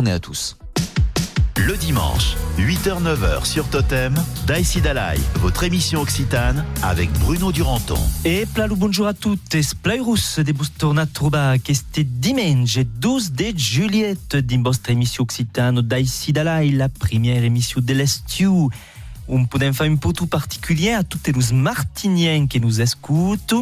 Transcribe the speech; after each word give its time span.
journée 0.00 0.12
à 0.12 0.18
tous. 0.18 0.56
Le 1.58 1.76
dimanche, 1.76 2.34
8h-9h 2.56 3.44
sur 3.44 3.68
Totem, 3.68 4.14
Daïsi 4.46 4.80
Dalai, 4.80 5.20
votre 5.34 5.62
émission 5.62 6.00
occitane 6.00 6.64
avec 6.82 7.12
Bruno 7.18 7.52
Duranton. 7.52 7.98
E 8.24 8.46
plalu 8.46 8.76
bonjour 8.76 9.08
a 9.08 9.12
tuttes, 9.12 9.74
plairus 9.82 10.38
de 10.38 10.52
bus 10.52 10.72
tornat 10.72 11.04
trobar 11.04 11.56
este 11.68 12.00
dimanche 12.00 12.78
12 12.78 13.32
de 13.32 13.52
juliet 13.54 14.36
din 14.42 14.62
vostra 14.62 14.94
émission 14.94 15.24
occitane 15.24 15.82
d'Aïsi 15.82 16.32
Dalai, 16.32 16.70
la 16.70 16.88
première 16.88 17.44
émission 17.44 17.82
de 17.82 17.92
l'estiu. 17.92 18.70
On 19.28 19.44
podem 19.44 19.74
faire 19.74 19.90
un 19.90 19.96
potou 19.96 20.26
particulier 20.26 20.92
à 20.92 21.04
toutes 21.04 21.28
les 21.28 21.52
martiniens 21.52 22.46
qui 22.46 22.58
nous 22.58 22.80
écoutent. 22.80 23.54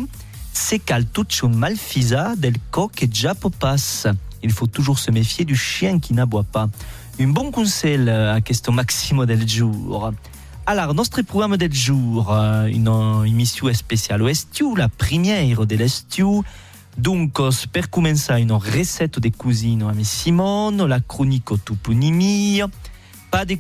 C'est 0.53 0.79
cal 0.79 1.05
tuccio 1.05 1.49
malfisa 1.49 2.37
del 2.37 2.55
coq 2.71 3.03
et 3.03 3.09
già 3.13 3.35
popas. 3.35 4.07
Il 4.43 4.53
faut 4.53 4.67
toujours 4.67 4.99
se 4.99 5.11
méfier 5.11 5.45
du 5.45 5.57
chien 5.57 5.99
qui 5.99 6.15
n'aboie 6.15 6.45
pas. 6.45 6.69
Un 7.21 7.29
bon 7.29 7.51
conseil 7.51 8.09
à 8.09 8.41
questo 8.41 8.71
Maximo 8.73 9.27
del 9.27 9.49
jour. 9.49 10.13
Alors, 10.67 10.93
notre 10.95 11.23
programme 11.23 11.57
del 11.57 11.73
jour, 11.73 12.31
euh, 12.31 12.67
une 12.67 13.27
émission 13.27 13.73
spéciale 13.73 14.23
au 14.23 14.29
estiu, 14.29 14.77
la 14.77 14.91
première 14.91 15.67
de 15.67 15.77
l'estiu. 15.77 16.43
Donc, 16.99 17.41
per 17.73 17.89
commencer, 17.91 18.35
une 18.35 18.53
recette 18.53 19.19
de 19.19 19.31
cuisine 19.31 19.83
à 19.85 19.93
Simone, 20.05 20.85
la 20.85 21.01
chronique 21.01 21.65
toponymie. 21.65 22.61
Pas 23.31 23.47
de 23.47 23.57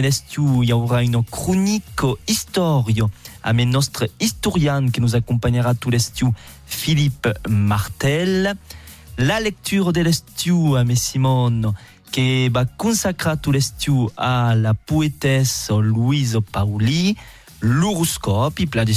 l'estiu, 0.00 0.62
il 0.62 0.70
y 0.70 0.72
aura 0.72 1.04
une 1.04 1.22
chronique 1.22 1.84
historique 2.26 3.02
avec 3.44 3.66
notre 3.68 4.08
historien 4.18 4.88
qui 4.88 5.00
nous 5.00 5.14
accompagnera 5.14 5.74
tout 5.74 5.90
l'estiu, 5.90 6.28
Philippe 6.66 7.28
Martel. 7.48 8.56
La 9.18 9.40
lecture 9.40 9.92
de 9.92 10.00
l'estiu 10.00 10.76
à 10.76 10.84
Simone, 10.94 11.74
qui 12.10 12.48
va 12.48 12.64
consacrer 12.64 13.36
tout 13.36 13.52
l'estiu 13.52 14.08
à 14.16 14.54
la 14.56 14.74
poétesse 14.74 15.70
Louise 15.70 16.38
Pauli, 16.50 17.16
l'horoscope, 17.60 18.64
plat 18.70 18.84
de 18.84 18.92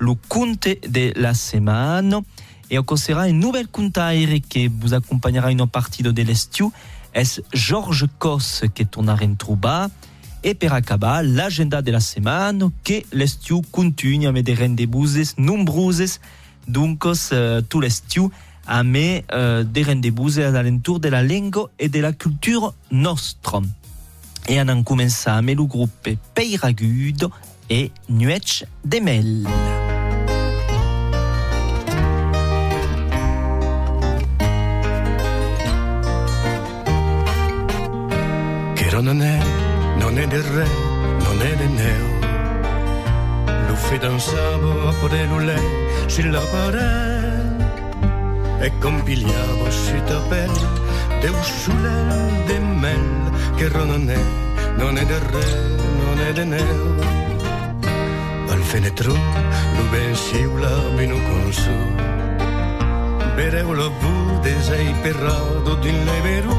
le 0.00 0.14
conte 0.28 0.68
de 0.88 1.12
la 1.20 1.34
semaine, 1.34 2.20
et 2.70 2.78
on 2.78 2.82
commencera 2.82 3.28
une 3.28 3.38
nouvelle 3.38 3.68
contaire 3.68 4.28
qui 4.48 4.68
vous 4.68 4.94
accompagnera 4.94 5.50
une 5.52 5.66
partie 5.66 6.02
de 6.02 6.22
l'estiu, 6.22 6.70
est 7.14 7.42
Georges 7.52 8.06
Cos 8.18 8.62
qui 8.74 8.86
tourne 8.86 9.10
à 9.10 9.14
Rentrouba, 9.14 9.88
et 10.42 10.54
per 10.54 10.72
acabar 10.72 11.22
l'agenda 11.22 11.82
de 11.82 11.90
la 11.90 12.00
semaine, 12.00 12.70
que 12.82 13.02
l'estiu 13.12 13.60
continue 13.70 14.26
avec 14.26 14.44
des 14.44 14.54
rendez-vous 14.54 15.06
nombreuses, 15.36 16.18
donc 16.66 17.04
euh, 17.32 17.60
tout 17.62 17.80
l'estiu, 17.80 18.30
avec 18.68 19.24
euh, 19.32 19.64
des 19.64 19.82
rendez-vous 19.82 20.38
à 20.38 20.62
l'entour 20.62 21.00
de 21.00 21.08
la 21.08 21.22
langue 21.22 21.56
et 21.78 21.88
de 21.88 22.00
la 22.00 22.12
culture 22.12 22.74
nostra. 22.90 23.60
Et 24.48 24.60
on 24.60 24.68
a 24.68 24.82
commencé 24.82 25.28
avec 25.28 25.56
le 25.56 25.64
groupe 25.64 26.08
Peiragudo 26.34 27.30
et 27.70 27.90
Nuech 28.08 28.64
Demel. 28.84 29.46
Che 38.74 39.00
non 39.00 39.22
è, 39.22 39.38
non 39.98 40.18
è 40.18 40.26
del 40.26 40.42
re, 40.42 40.66
non 41.24 41.42
è 41.42 41.56
del 41.56 41.70
neo. 41.70 42.18
Lo 43.68 43.76
fidanzavo 43.76 44.88
a 44.88 44.92
poter 44.94 45.30
lei, 45.44 45.62
si 46.06 46.22
la 46.28 46.40
parè 46.40 47.17
e 48.60 48.72
compigliavo 48.78 49.70
si 49.70 50.02
tapel 50.06 50.50
de 51.20 51.28
usulel 51.28 52.44
de 52.46 52.58
mel 52.58 53.30
che 53.56 53.68
non 53.68 54.10
è, 54.10 54.22
non 54.76 54.96
è 54.96 55.04
del 55.04 55.20
re, 55.20 55.76
non 56.04 56.20
è 56.20 56.32
del 56.32 56.46
neo. 56.46 56.94
Al 58.48 58.62
fenetro 58.62 59.12
lo 59.12 59.84
ben 59.90 60.14
siula 60.14 60.70
vino 60.96 61.16
con 61.28 61.52
su. 61.52 61.76
Berevo 63.34 63.72
la 63.74 63.88
vude 63.88 64.60
sei 64.62 64.92
perrado 65.02 65.74
di 65.76 65.92
leveru. 66.04 66.56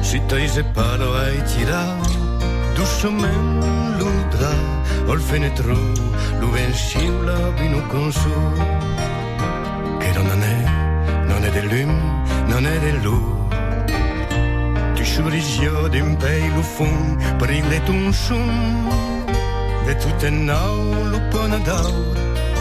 Si 0.00 0.20
toise 0.26 0.64
palo 0.64 1.14
ai 1.14 1.42
tirato, 1.44 2.10
dussomen 2.74 3.96
ludra, 3.98 4.52
al 5.06 5.20
fenetro 5.20 5.74
lo 6.38 6.48
ben 6.48 6.72
siula 6.72 7.50
vino 7.50 7.86
con 7.86 8.10
su 8.12 8.30
che 8.30 9.06
non 9.06 9.09
è, 11.60 11.92
non 12.46 12.66
è 12.66 12.78
dell'u. 12.78 13.48
Tu 14.94 15.02
churisio 15.02 15.88
d'un 15.88 16.16
pays 16.16 16.52
lo 16.54 16.62
fond, 16.62 17.18
brille 17.38 17.80
ton 17.84 18.12
son, 18.12 18.48
de 19.86 19.94
tout 19.94 20.22
un 20.22 20.44
nau 20.44 20.92
lo 21.10 21.20
ponadau, 21.30 22.14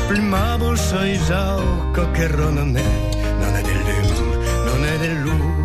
plumavo 0.07 0.75
soisau, 0.75 1.91
che 1.93 2.27
non 2.27 2.75
è, 2.75 2.91
non 3.39 3.55
è 3.55 3.61
dell'um, 3.61 4.07
non 4.65 4.85
è 4.85 4.97
dell'u. 4.97 5.58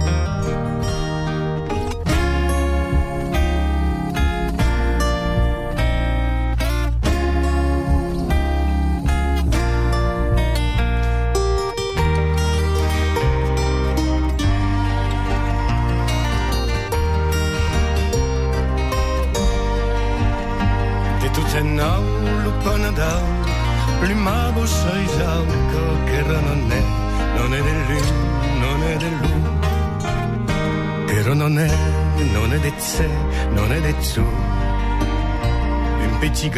Petit 36.24 36.50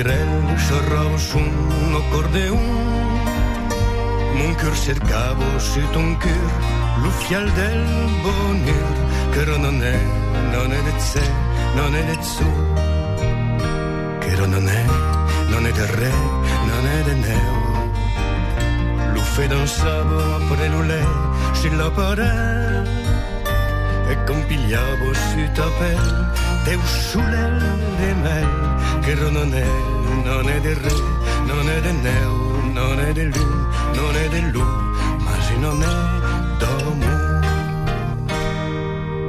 su 1.17 1.39
un 1.39 1.95
accordeon. 2.01 2.67
Mon 4.39 4.55
cœur 4.55 4.75
cercavo 4.77 5.47
su 5.59 5.81
ton 5.93 6.15
cœur, 6.23 6.51
lo 7.03 7.11
fial 7.11 7.47
del 7.61 7.85
bonheur. 8.23 8.97
Che 9.33 9.45
non 9.59 9.83
è, 9.83 9.99
non 10.55 10.73
è 10.73 10.81
de 10.87 11.01
sé, 11.01 11.27
non 11.75 11.97
è 11.97 12.03
de 12.05 12.17
su. 12.23 12.49
Che 14.23 14.47
non 14.47 14.69
è, 14.69 14.85
non 15.53 15.67
è 15.67 15.73
del 15.73 15.93
re, 16.01 16.15
non 16.71 16.83
è 16.95 16.99
del 17.09 17.19
neo. 17.29 17.57
Lo 19.15 19.23
fidanzavo 19.35 20.17
a 20.37 20.39
prelulè, 20.49 21.05
si 21.53 21.75
la 21.75 21.91
parè 21.91 22.85
e 24.11 24.15
compigliavo 24.25 25.13
su 25.13 25.41
tapel 25.55 26.05
de 26.05 26.46
usulel 26.46 26.46
de 26.67 28.15
mel 28.23 28.49
che 29.03 29.15
non 29.15 29.55
è, 29.55 29.67
non 30.25 30.49
è 30.49 30.61
del 30.61 30.75
re, 30.75 30.93
non 31.47 31.69
è 31.69 31.81
del 31.81 31.95
neo, 31.95 32.73
non 32.73 32.99
è 32.99 33.13
dell'u, 33.13 33.47
non 33.95 34.17
è 34.17 34.29
dell'u, 34.29 34.65
ma 35.25 35.41
se 35.41 35.57
non 35.59 35.81
è 35.81 36.59
domo. 36.59 37.07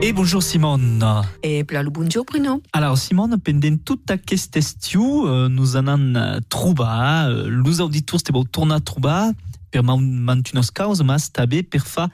Et 0.02 0.14
bonjour 0.14 0.42
Simone. 0.42 1.04
Et 1.44 1.64
bonjour 1.64 2.26
Bruno. 2.26 2.62
Alors 2.74 2.98
Simone, 2.98 3.38
pendant 3.38 3.78
toute 3.86 4.02
cette 4.08 4.58
estiu, 4.58 5.28
euh, 5.28 5.48
nous 5.48 5.76
en 5.76 5.86
avons 5.86 6.42
trouvé, 6.50 6.86
euh, 6.86 7.50
los 7.50 7.82
auditors 7.82 8.24
te 8.24 8.32
vau 8.32 8.46
tornar 8.46 8.78
a 8.78 8.80
trobar 8.80 9.32
per 9.70 9.84
mantunos 9.84 10.72
causa, 10.72 11.04
mas 11.04 11.30
també 11.30 11.62
per 11.62 11.82
fa 11.82 12.10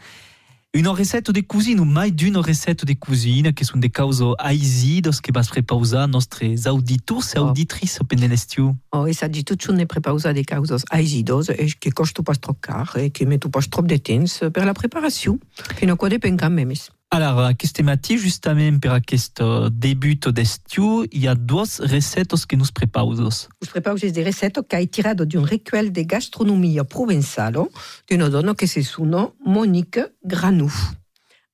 una 0.75 0.91
recette 0.91 1.31
de 1.31 1.41
cuisine, 1.41 1.79
ou 1.79 1.85
mai 1.85 2.11
d'una 2.11 2.41
recette 2.41 2.83
de 2.85 2.95
cuisine, 2.97 3.53
que 3.53 3.63
són 3.65 3.79
de 3.79 3.89
causa 3.93 4.31
aizidos 4.39 5.19
que 5.21 5.31
vas 5.31 5.47
prepausar 5.49 6.07
nostres 6.07 6.65
auditors 6.65 7.33
e 7.35 7.39
Oh. 7.39 7.47
auditrices 7.49 8.01
pendant 8.07 8.27
l'estiu. 8.27 8.75
Oh, 8.91 9.07
e 9.07 9.13
sa 9.13 9.27
di 9.27 9.43
tutto 9.43 9.71
ne 9.71 9.85
prepausa 9.85 10.33
de 10.33 10.43
causas 10.43 10.83
aigidos 10.89 11.49
e 11.49 11.69
che 11.79 11.91
costo 11.93 12.23
pas 12.23 12.39
trop 12.39 12.57
car 12.59 12.89
e 12.97 13.11
che 13.11 13.25
metu 13.25 13.49
pas 13.49 13.67
trop 13.69 13.85
de 13.85 13.99
temps 13.99 14.39
per 14.51 14.65
la 14.65 14.73
preparació. 14.73 15.37
Fino 15.77 15.93
a 15.93 15.95
qua 15.95 16.09
depen 16.09 16.37
cam 16.37 16.53
memes. 16.53 16.89
Alors, 17.13 17.43
aquest 17.45 17.77
matí, 17.85 18.15
justament 18.17 18.79
per 18.81 18.89
aquest 18.95 19.37
euh, 19.45 19.67
debut 19.69 20.25
d'estiu, 20.33 21.03
hi 21.13 21.27
ha 21.29 21.35
dues 21.37 21.75
recettes 21.91 22.47
que 22.49 22.57
nous 22.57 22.71
prepausos. 22.73 23.43
Us 23.61 23.69
prepauses 23.69 24.15
de 24.15 24.23
receto 24.25 24.63
che 24.63 24.79
hai 24.79 24.87
tirato 24.89 25.23
di 25.23 25.37
un 25.37 25.45
recuel 25.45 25.91
de 25.91 26.07
gastronomia 26.09 26.85
provenzalo 26.85 27.69
di 28.07 28.15
una 28.15 28.29
donna 28.29 28.55
che 28.55 28.65
si 28.65 28.81
suona 28.81 29.29
Monique 29.45 30.15
Granou. 30.23 30.71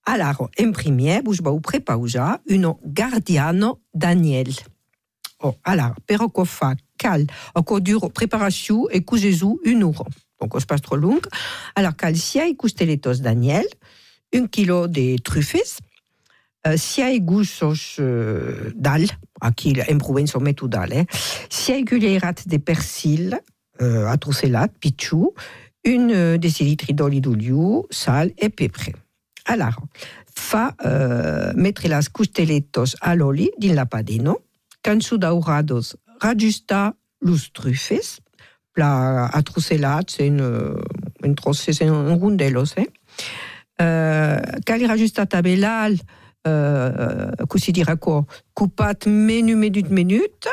Alors, 0.05 0.47
en 0.57 0.71
premier, 0.71 1.19
vos 1.25 1.41
vau 1.43 1.59
prepausar 1.59 2.39
un 2.47 2.77
Gardiano 2.81 3.81
Daniel. 3.93 4.55
Oh, 5.43 5.57
alors, 5.63 5.99
però 6.05 6.29
quoi 6.29 6.47
fa 6.47 6.71
cal, 6.95 7.27
o 7.53 7.63
quoi 7.63 7.81
duro 7.81 8.07
preparació 8.07 8.87
e 8.87 9.03
cusesu 9.03 9.59
un 9.65 9.83
uro. 9.83 10.07
Donc, 10.39 10.55
os 10.55 10.65
pas 10.65 10.79
trop 10.79 10.95
long. 10.95 11.19
Alors, 11.75 11.97
cal 11.97 12.15
sia 12.15 12.47
i 12.47 12.55
costeletos 12.55 13.19
Daniel, 13.19 13.67
un 14.33 14.47
kilo 14.47 14.87
de 14.87 15.17
truffes, 15.23 15.79
uh, 16.67 16.77
sia 16.77 17.09
gussos 17.19 17.97
uh, 17.99 18.71
dal, 18.75 19.05
aquí 19.41 19.73
en 19.87 19.97
Provença 19.97 20.37
ho 20.37 20.41
metto 20.41 20.67
dal, 20.67 20.93
eh? 20.93 21.05
sia 21.49 21.79
cuillerat 21.85 22.45
de 22.45 22.59
persil 22.59 23.33
uh, 23.81 24.05
atrocellat, 24.11 24.71
pitxu, 24.79 25.33
un 25.87 26.09
uh, 26.11 26.37
decilitri 26.37 26.93
d'oli 26.93 27.21
d'oliu, 27.21 27.85
sal 27.89 28.31
e 28.37 28.49
pepre. 28.49 28.93
Alors, 29.45 29.81
fa 30.35 30.75
uh, 30.77 31.57
mettre 31.57 31.87
las 31.87 32.09
costeletos 32.09 32.95
a 33.01 33.15
l'oli 33.15 33.49
din 33.57 33.75
la 33.75 33.85
padeno, 33.85 34.39
can 34.81 35.01
su 35.01 35.17
daurados 35.17 35.97
rajusta 36.21 36.95
los 37.21 37.51
truffes, 37.51 38.19
pla 38.71 39.27
atrocelats 39.33 40.19
en, 40.19 40.39
uh, 40.39 40.79
en 41.23 41.35
trosses, 41.35 41.81
en 41.81 42.19
rondelos, 42.19 42.77
eh? 42.77 42.87
Uh, 43.79 44.59
cal 44.63 44.85
rajusta 44.85 45.25
tabelal, 45.25 45.93
uh, 45.93 47.45
così 47.47 47.71
dira 47.71 47.95
co, 47.95 48.25
cupat 48.51 49.05
menu 49.07 49.55
minut 49.55 49.87
minut, 49.87 50.47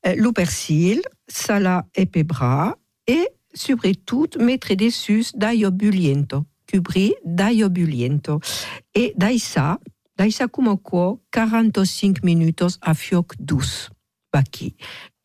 uh, 0.00 0.14
lo 0.16 0.32
persil, 0.32 1.00
sala 1.24 1.86
e 1.92 2.06
pebra, 2.06 2.76
e 3.04 3.34
soprattutto 3.52 4.42
mettere 4.42 4.74
dessus 4.74 5.30
d'aglio 5.32 5.70
buliento, 5.70 6.46
cubri 6.66 7.14
d'aglio 7.22 7.70
buliento. 7.70 8.40
E 8.90 9.12
dai 9.14 9.38
sa, 9.38 9.78
dai 10.12 10.30
sa 10.30 10.48
come 10.48 10.80
qua 10.82 11.16
45 11.30 12.24
minutos 12.24 12.76
a 12.80 12.92
fioc 12.94 13.34
dus, 13.38 13.88
baki. 14.30 14.74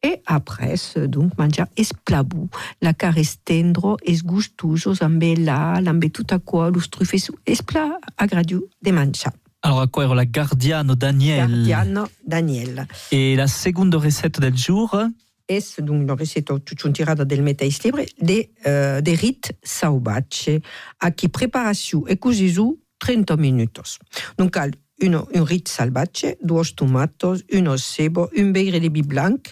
E 0.08 0.22
après, 0.26 0.76
donc, 1.08 1.38
mangia 1.38 1.68
esplabou, 1.76 2.48
la 2.82 2.94
care 2.94 3.24
stendro, 3.24 3.98
es 4.06 4.24
gustujos, 4.24 5.02
ambe 5.02 5.36
la, 5.38 5.82
ambe 5.86 6.10
tout 6.12 6.28
a 6.32 6.40
quoi, 6.40 6.72
los 6.72 6.90
truffes, 6.90 7.30
espla 7.46 8.00
agradiu 8.16 8.70
de 8.82 8.92
mangia. 8.92 9.34
Alors, 9.62 9.82
à 9.82 9.88
quoi 9.88 10.06
era 10.06 10.16
la 10.16 10.26
Gardiano 10.26 10.96
Daniel 10.96 11.50
Gardiano 11.50 12.08
Daniel. 12.26 12.88
Et 13.12 13.36
la 13.36 13.48
seconde 13.48 13.96
recette 13.96 14.40
del 14.40 14.56
jour 14.56 14.96
es 15.46 15.76
donc 15.80 16.04
una 16.04 16.16
ricetta 16.16 16.58
tutto 16.60 16.92
tirata 16.92 17.26
del 17.26 17.42
metais 17.42 17.84
libre 17.84 18.06
de, 18.18 18.50
uh, 18.66 19.02
de 19.02 19.16
rit 19.16 19.58
sauvace 19.62 20.62
a 20.98 21.12
chi 21.12 21.30
preparazione 21.30 22.12
e 22.12 22.18
così 22.18 22.50
su 22.50 22.78
30 22.98 23.36
minutos. 23.36 23.98
Donc 24.36 24.56
al 24.56 24.72
uno, 25.00 25.28
un 25.34 25.46
rit 25.46 25.68
salvace, 25.68 26.38
dos 26.42 26.74
tomatos, 26.76 27.44
uno 27.52 27.78
sebo, 27.78 28.30
un 28.36 28.52
beire 28.52 28.80
de 28.80 28.90
bi 28.90 29.04
blanc, 29.04 29.52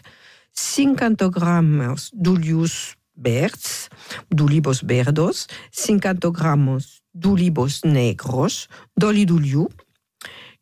50 0.55 1.29
gramos 1.29 2.11
d'olius 2.13 2.95
verds, 3.15 3.89
d'olivos 4.31 4.83
verdos, 4.83 5.47
50 5.71 6.31
gramos 6.31 7.01
d'olivos 7.13 7.83
negros, 7.85 8.67
d'oli 8.97 9.25
d'oliu, 9.25 9.67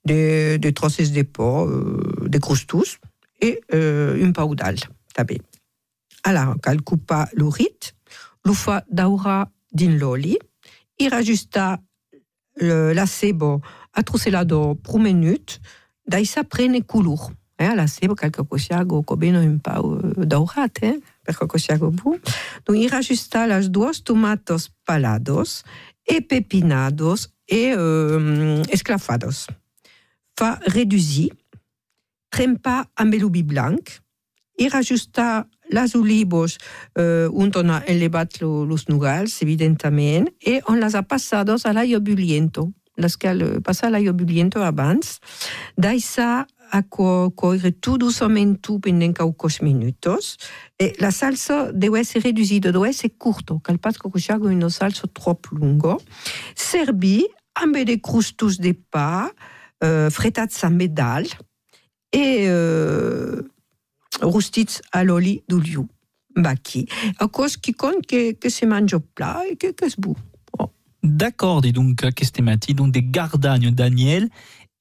de, 0.06 0.58
de 0.58 0.70
trosses 0.72 1.12
de 1.12 1.24
porc, 1.24 1.70
euh, 1.70 2.28
de 2.28 2.38
crustus 2.38 3.00
et 3.42 3.62
euh, 3.74 4.24
un 4.24 4.32
pau 4.32 4.56
d'al. 4.56 4.78
també. 5.14 5.40
Alors, 6.24 6.56
cal 6.62 6.82
coupa 6.82 7.28
l'urit, 7.38 7.94
lo 8.44 8.56
fa 8.58 8.82
daura 8.90 9.44
din 9.72 9.98
l'oli, 10.00 10.38
i 10.98 11.10
rajusta 11.10 11.78
le, 12.62 12.94
la 12.94 13.06
sebo 13.06 13.60
a 13.94 14.04
trocelado 14.04 14.76
pro 14.82 15.00
minut, 15.00 15.60
dai 16.06 16.26
sa 16.26 16.44
prene 16.44 16.84
color. 16.86 17.30
Eh, 17.58 17.76
la 17.76 17.88
sebo 17.88 18.16
cal 18.16 18.32
cocosiago 18.32 19.04
cobeno 19.04 19.40
un 19.40 19.60
pau 19.60 20.00
daurat, 20.18 20.80
eh, 20.82 21.00
per 21.24 21.36
cocosiago 21.36 21.92
bu. 21.92 22.20
Donc, 22.66 22.78
i 22.78 22.88
rajusta 22.88 23.48
las 23.48 23.72
duas 23.72 24.04
tomatos 24.04 24.72
palados 24.86 25.64
e 26.04 26.22
pepinados 26.22 27.30
e 27.46 27.74
euh, 27.76 28.64
esclafados. 28.70 29.48
Fa 30.36 30.58
reduzi, 30.66 31.30
trempa 32.30 32.90
amb 32.96 33.14
elubi 33.14 33.44
blanc, 33.44 34.02
i 34.58 34.70
rajusta 34.70 35.48
las 35.70 35.96
olivos 35.96 36.58
uh, 36.98 37.30
on 37.34 37.70
a 37.70 37.84
elevat 37.88 38.42
lo, 38.42 38.66
los 38.66 38.88
nugals, 38.88 39.42
evidentament, 39.42 40.30
e 40.40 40.62
on 40.68 40.80
las 40.80 40.96
ha 40.96 41.04
passados 41.04 41.66
a 41.66 41.74
l'aglio 41.74 42.00
buliento. 42.02 42.72
Las 42.96 43.18
cal 43.18 43.62
passa 43.64 43.90
l'aglio 43.90 44.14
buliento 44.14 44.64
abans. 44.64 45.20
Daisa 45.76 46.46
a 46.74 46.82
co 46.82 47.30
coire 47.32 47.72
tout 47.82 48.00
pendant 48.80 49.14
caucos 49.14 49.62
minutos. 49.62 50.38
E 50.80 50.96
la 51.00 51.12
salsa 51.12 51.72
deve 51.72 52.00
essere 52.00 52.24
reducida, 52.24 52.72
deve 52.72 52.90
essere 52.90 53.14
curto, 53.18 53.60
cal 53.60 53.78
pas 53.78 53.98
que 53.98 54.10
cochago 54.10 54.48
una 54.48 54.70
salsa 54.70 55.08
troppo 55.08 55.56
lungo. 55.56 56.02
Serbi 56.56 57.28
amb 57.54 57.78
de 57.78 58.00
crustus 58.02 58.58
de 58.58 58.74
pa, 58.74 59.30
uh, 59.84 60.10
fretats 60.10 60.64
a 60.64 60.70
medal, 60.70 61.26
e... 62.12 62.50
Uh, 62.50 63.54
rostits 64.22 64.82
a 64.92 65.04
l'oli 65.04 65.44
d'oliu. 65.48 65.88
Baki. 66.36 66.88
A 67.20 67.28
cos 67.28 67.58
qui 67.58 67.74
compte 67.74 68.08
que, 68.08 68.34
que 68.34 68.50
se 68.50 68.66
mange 68.66 68.98
plat 69.14 69.44
et 69.50 69.56
que, 69.56 69.72
que 69.72 69.90
se 69.90 70.00
bout. 70.00 70.18
Oh. 70.58 70.72
D'accord, 71.04 71.62
dis 71.62 71.72
donc, 71.72 72.10
queste 72.16 72.42
mati, 72.42 72.74
donc 72.74 72.92
des 72.92 73.04
gardagnes 73.04 73.72
Daniel 73.72 74.30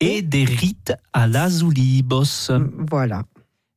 et 0.02 0.22
des 0.22 0.44
rites 0.44 0.92
à 1.12 1.26
las 1.26 1.62
olivos. 1.62 2.50
Voilà. 2.90 3.22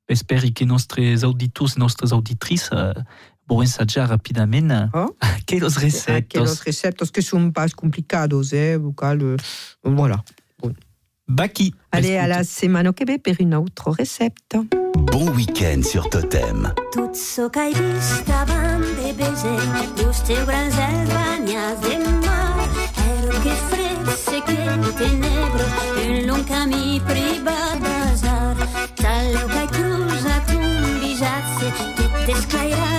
Espero 0.08 0.52
que 0.54 0.66
nostres 0.66 1.24
auditors, 1.24 1.78
nostres 1.78 2.12
auditrices 2.12 2.70
uh, 2.72 2.94
vão 3.48 3.64
ensaiar 3.64 4.10
rapidamente 4.10 4.90
Oh. 4.94 5.16
aqueles 5.22 5.76
receitos. 5.78 6.42
Aqueles 6.42 6.60
receptos 6.60 7.12
que 7.12 7.22
são 7.22 7.52
pas 7.52 7.74
complicados, 7.74 8.54
eh? 8.54 8.76
Euh, 8.76 9.38
voilà. 9.84 10.24
Baki. 11.28 11.74
Allez, 11.92 12.18
à 12.18 12.28
la 12.28 12.44
semana 12.44 12.94
que 12.94 13.04
ve 13.04 13.18
per 13.18 13.38
une 13.40 13.56
autre 13.56 13.90
recette. 13.90 14.56
Bon 14.96 15.32
week-end 15.32 15.82
sur 15.82 16.08
Totem. 16.08 16.72
Tot 16.92 17.16
so 17.16 17.50
que 17.50 17.60
he 17.60 17.74
vist 17.74 18.28
davant 18.28 18.80
de 18.80 19.12
bese, 19.14 19.50
mar. 22.24 22.70
Ero 24.86 25.35
majka 26.46 26.66
mi 26.68 27.00
priba 27.00 27.58
bazar, 27.82 28.58
tale 28.96 29.42
kaj 29.54 29.68
kruza, 29.68 30.36
kumbi 30.48 31.16
žace, 31.20 31.72
tete 31.98 32.42
sklajaj. 32.42 32.95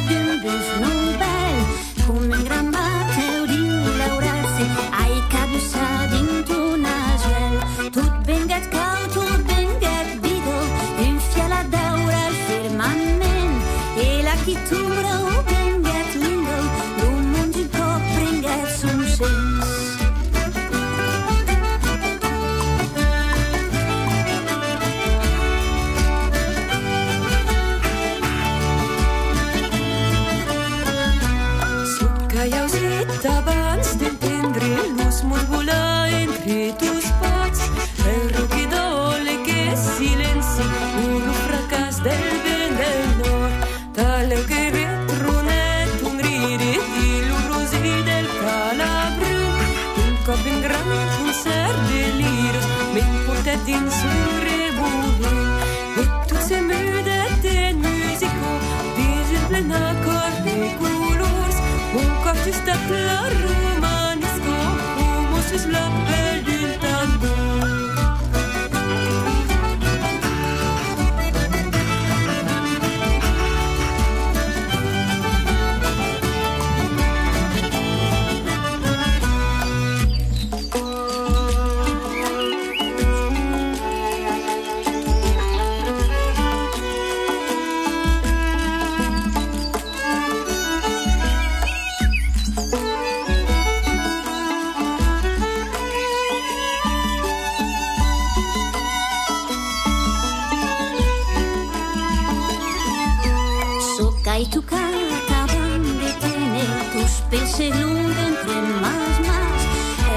Tus 107.38 107.50
pese 107.50 107.70
lung 107.70 108.14
entre 108.28 108.60
mas 108.82 109.16
mas 109.28 109.60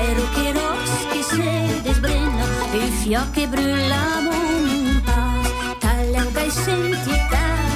Ero 0.08 0.24
che 0.36 0.54
ros 0.54 0.92
che 1.12 1.24
se 1.24 1.82
desbrena 1.84 2.46
e 2.74 2.92
fio 3.02 3.22
che 3.34 3.48
brûla 3.48 4.22
mon 4.26 5.02
pas 5.06 5.48
Tagliau 5.80 6.32
gai 6.32 6.50
senti 6.50 7.16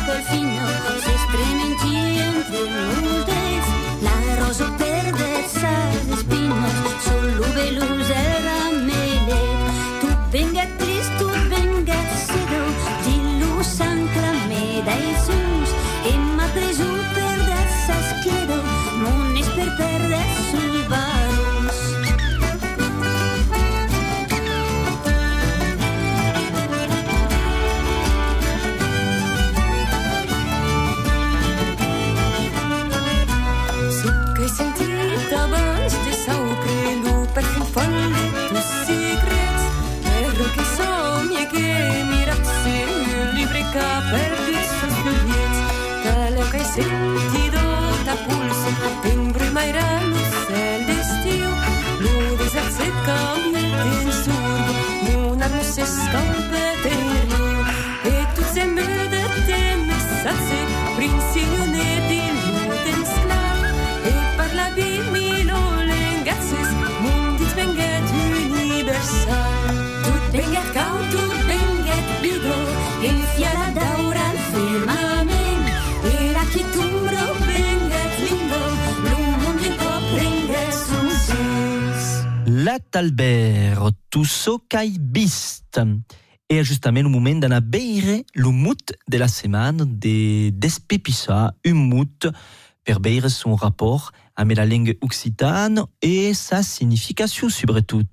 col 0.05 0.21
fino 0.29 0.65
se 1.05 1.15
strementi 1.25 1.95
entre 2.29 2.62
nos 2.75 3.25
dets 3.29 3.67
La 4.01 4.17
rosa 4.39 4.67
perde 4.77 5.31
sa 5.47 5.75
espinas 6.13 6.77
solo 7.05 7.43
velus 7.55 8.09
La 82.93 83.00
Talbert, 83.00 83.89
Tusso 84.12 84.59
Kai 84.69 84.97
Bist. 85.00 85.81
Et 86.47 86.63
justament 86.63 87.01
le 87.01 87.09
moment 87.09 87.33
d'anar 87.33 87.62
beire 87.62 88.21
le 88.35 88.50
mout 88.50 88.93
de 89.07 89.17
la 89.17 89.27
setmana 89.27 89.83
de 89.83 90.51
despepissar 90.51 91.53
un 91.65 91.73
mout 91.73 92.27
per 92.83 93.00
beire 93.00 93.31
son 93.31 93.55
rapport 93.55 94.12
avec 94.35 94.57
la 94.57 94.67
langue 94.67 94.95
occitane 95.01 95.83
et 96.03 96.35
sa 96.35 96.62
signification 96.62 97.50
surtout. 97.50 98.03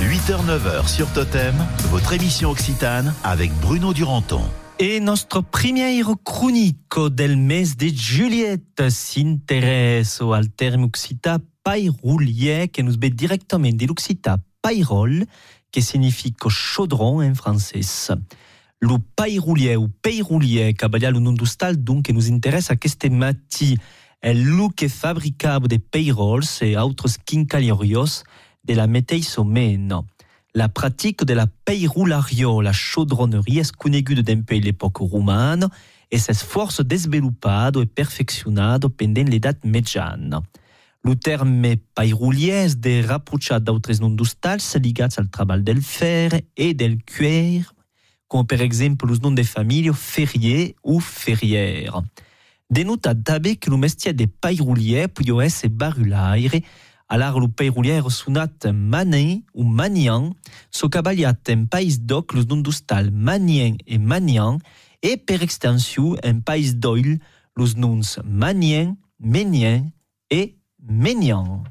8h-9h 0.00 0.88
sur 0.88 1.12
Totem, 1.12 1.54
votre 1.90 2.14
émission 2.14 2.48
occitane 2.48 3.12
avec 3.22 3.52
Bruno 3.60 3.92
Duranton. 3.92 4.42
Et 4.82 4.98
notre 4.98 5.42
première 5.42 6.14
chronique 6.24 6.98
del 7.10 7.36
mes 7.36 7.66
de 7.74 7.88
Juliette 7.88 8.88
s'intéresse 8.88 10.22
au 10.22 10.34
terme 10.56 10.88
pairoulier 11.62 12.68
que 12.68 12.80
nous 12.80 12.96
bet 12.96 13.10
directement 13.10 13.68
de 13.70 13.86
l'occitan 13.86 14.36
pairol, 14.62 15.26
qui 15.70 15.82
signifie 15.82 16.34
chaudron 16.48 17.22
en 17.22 17.34
français. 17.34 17.82
Le 18.80 18.96
pairoulier 19.16 19.76
ou 19.76 19.88
peiroulier, 19.88 20.72
cabalia 20.72 21.10
le 21.10 21.18
nom 21.18 21.34
d'ustal, 21.34 21.76
donc, 21.76 22.06
qui 22.06 22.14
nous 22.14 22.32
intéresse 22.32 22.70
à 22.70 22.74
cette 22.82 23.04
mati, 23.10 23.76
est 24.22 24.32
le 24.32 24.72
que 24.74 24.88
fabricable 24.88 25.68
de 25.68 25.76
peirols 25.76 26.40
et 26.62 26.78
autres 26.78 27.10
quincaliorios 27.26 28.24
de 28.64 28.72
la 28.72 28.86
meteisomen. 28.86 30.04
La 30.52 30.68
pratique 30.68 31.24
de 31.24 31.32
la 31.32 31.46
peiroulario, 31.46 32.60
la 32.60 32.72
chaudronnerie, 32.72 33.60
est 33.60 34.22
d'un 34.22 34.42
peu 34.42 34.56
l'époque 34.56 34.98
romane 34.98 35.68
et 36.10 36.18
s'esforce 36.18 36.80
développado 36.80 37.82
et 37.82 37.86
perfeccionado 37.86 38.88
pendant 38.88 39.28
l'edat 39.28 39.54
mediana. 39.64 40.42
Le 41.04 41.14
terme 41.14 41.76
pairoulier 41.94 42.66
es 42.66 42.74
de 42.74 43.06
rapprochar 43.06 43.60
d'autres 43.60 44.00
noms 44.00 44.10
d'ustals 44.10 44.76
ligats 44.82 45.16
al 45.18 45.30
treball 45.30 45.62
del 45.62 45.82
fer 45.82 46.42
et 46.56 46.74
del 46.74 46.98
cuir, 47.04 47.72
com 48.26 48.44
per 48.44 48.60
exemple 48.60 49.08
els 49.08 49.22
noms 49.22 49.34
de 49.34 49.44
família 49.44 49.94
Ferrier 49.94 50.74
ou 50.82 51.00
Ferrière. 51.00 52.02
Denota 52.70 53.14
també 53.14 53.56
que 53.56 53.70
el 53.70 53.78
mestier 53.78 54.12
de 54.14 54.26
pairoulier 54.26 55.08
podia 55.08 55.48
ser 55.48 55.70
barulaire, 55.70 56.60
alar 57.10 57.38
le 57.38 57.48
pairoulier 57.48 58.00
sonat 58.08 58.70
manin 58.72 59.42
ou 59.52 59.64
manian, 59.64 60.30
so 60.70 60.88
caballat 60.88 61.36
en 61.50 61.66
país 61.66 62.00
d'oc 62.00 62.32
los 62.32 62.46
noms 62.46 62.62
d'ustal 62.62 63.10
manien 63.10 63.76
et 63.86 63.98
manian, 63.98 64.58
et 65.02 65.18
per 65.18 65.42
extensió 65.42 66.16
en 66.22 66.40
país 66.40 66.76
d'oil 66.76 67.18
los 67.56 67.76
noms 67.76 68.18
manien, 68.24 68.96
menien 69.18 69.90
et 70.30 70.56
menian. 70.80 71.64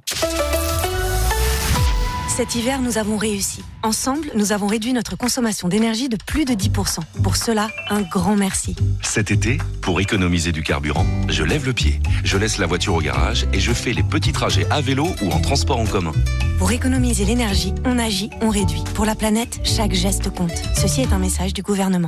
Cet 2.39 2.55
hiver, 2.55 2.81
nous 2.81 2.97
avons 2.97 3.17
réussi. 3.17 3.65
Ensemble, 3.83 4.31
nous 4.33 4.53
avons 4.53 4.67
réduit 4.67 4.93
notre 4.93 5.17
consommation 5.17 5.67
d'énergie 5.67 6.07
de 6.07 6.15
plus 6.15 6.45
de 6.45 6.53
10%. 6.53 6.99
Pour 7.21 7.35
cela, 7.35 7.67
un 7.89 8.01
grand 8.01 8.37
merci. 8.37 8.77
Cet 9.01 9.29
été, 9.29 9.57
pour 9.81 9.99
économiser 9.99 10.53
du 10.53 10.63
carburant, 10.63 11.05
je 11.27 11.43
lève 11.43 11.65
le 11.65 11.73
pied, 11.73 11.99
je 12.23 12.37
laisse 12.37 12.57
la 12.57 12.65
voiture 12.65 12.95
au 12.95 13.01
garage 13.01 13.45
et 13.51 13.59
je 13.59 13.73
fais 13.73 13.91
les 13.91 14.03
petits 14.03 14.31
trajets 14.31 14.65
à 14.71 14.79
vélo 14.79 15.09
ou 15.21 15.31
en 15.31 15.41
transport 15.41 15.79
en 15.79 15.85
commun. 15.85 16.13
Pour 16.59 16.71
économiser 16.71 17.25
l'énergie, 17.25 17.73
on 17.83 17.99
agit, 17.99 18.29
on 18.39 18.47
réduit. 18.47 18.85
Pour 18.93 19.03
la 19.03 19.15
planète, 19.15 19.59
chaque 19.65 19.91
geste 19.91 20.29
compte. 20.29 20.55
Ceci 20.77 21.01
est 21.01 21.11
un 21.11 21.19
message 21.19 21.53
du 21.53 21.61
gouvernement. 21.61 22.07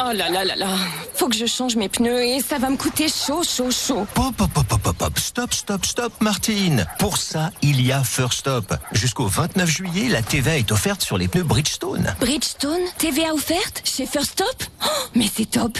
Oh 0.00 0.12
là 0.12 0.30
là 0.30 0.44
là 0.44 0.54
là, 0.54 0.76
faut 1.14 1.28
que 1.28 1.34
je 1.34 1.46
change 1.46 1.74
mes 1.74 1.88
pneus 1.88 2.22
et 2.22 2.40
ça 2.40 2.58
va 2.58 2.70
me 2.70 2.76
coûter 2.76 3.08
chaud, 3.08 3.42
chaud, 3.42 3.72
chaud. 3.72 4.06
Hop, 4.16 4.40
hop, 4.40 4.50
hop, 4.56 4.72
hop, 4.86 5.02
hop, 5.02 5.18
stop, 5.18 5.52
stop, 5.52 5.84
stop, 5.84 6.12
Martine. 6.20 6.86
Pour 7.00 7.16
ça, 7.16 7.50
il 7.62 7.84
y 7.84 7.90
a 7.90 8.04
First 8.04 8.40
Stop. 8.40 8.74
Jusqu'au 8.92 9.26
29 9.26 9.68
juillet, 9.68 10.08
la 10.08 10.22
TVA 10.22 10.58
est 10.58 10.70
offerte 10.70 11.02
sur 11.02 11.18
les 11.18 11.26
pneus 11.26 11.42
Bridgestone. 11.42 12.14
Bridgestone, 12.20 12.82
TVA 12.98 13.34
offerte 13.34 13.82
chez 13.84 14.06
First 14.06 14.32
Stop? 14.32 14.64
Oh, 14.84 14.88
Mais 15.16 15.26
c'est 15.34 15.50
top 15.50 15.76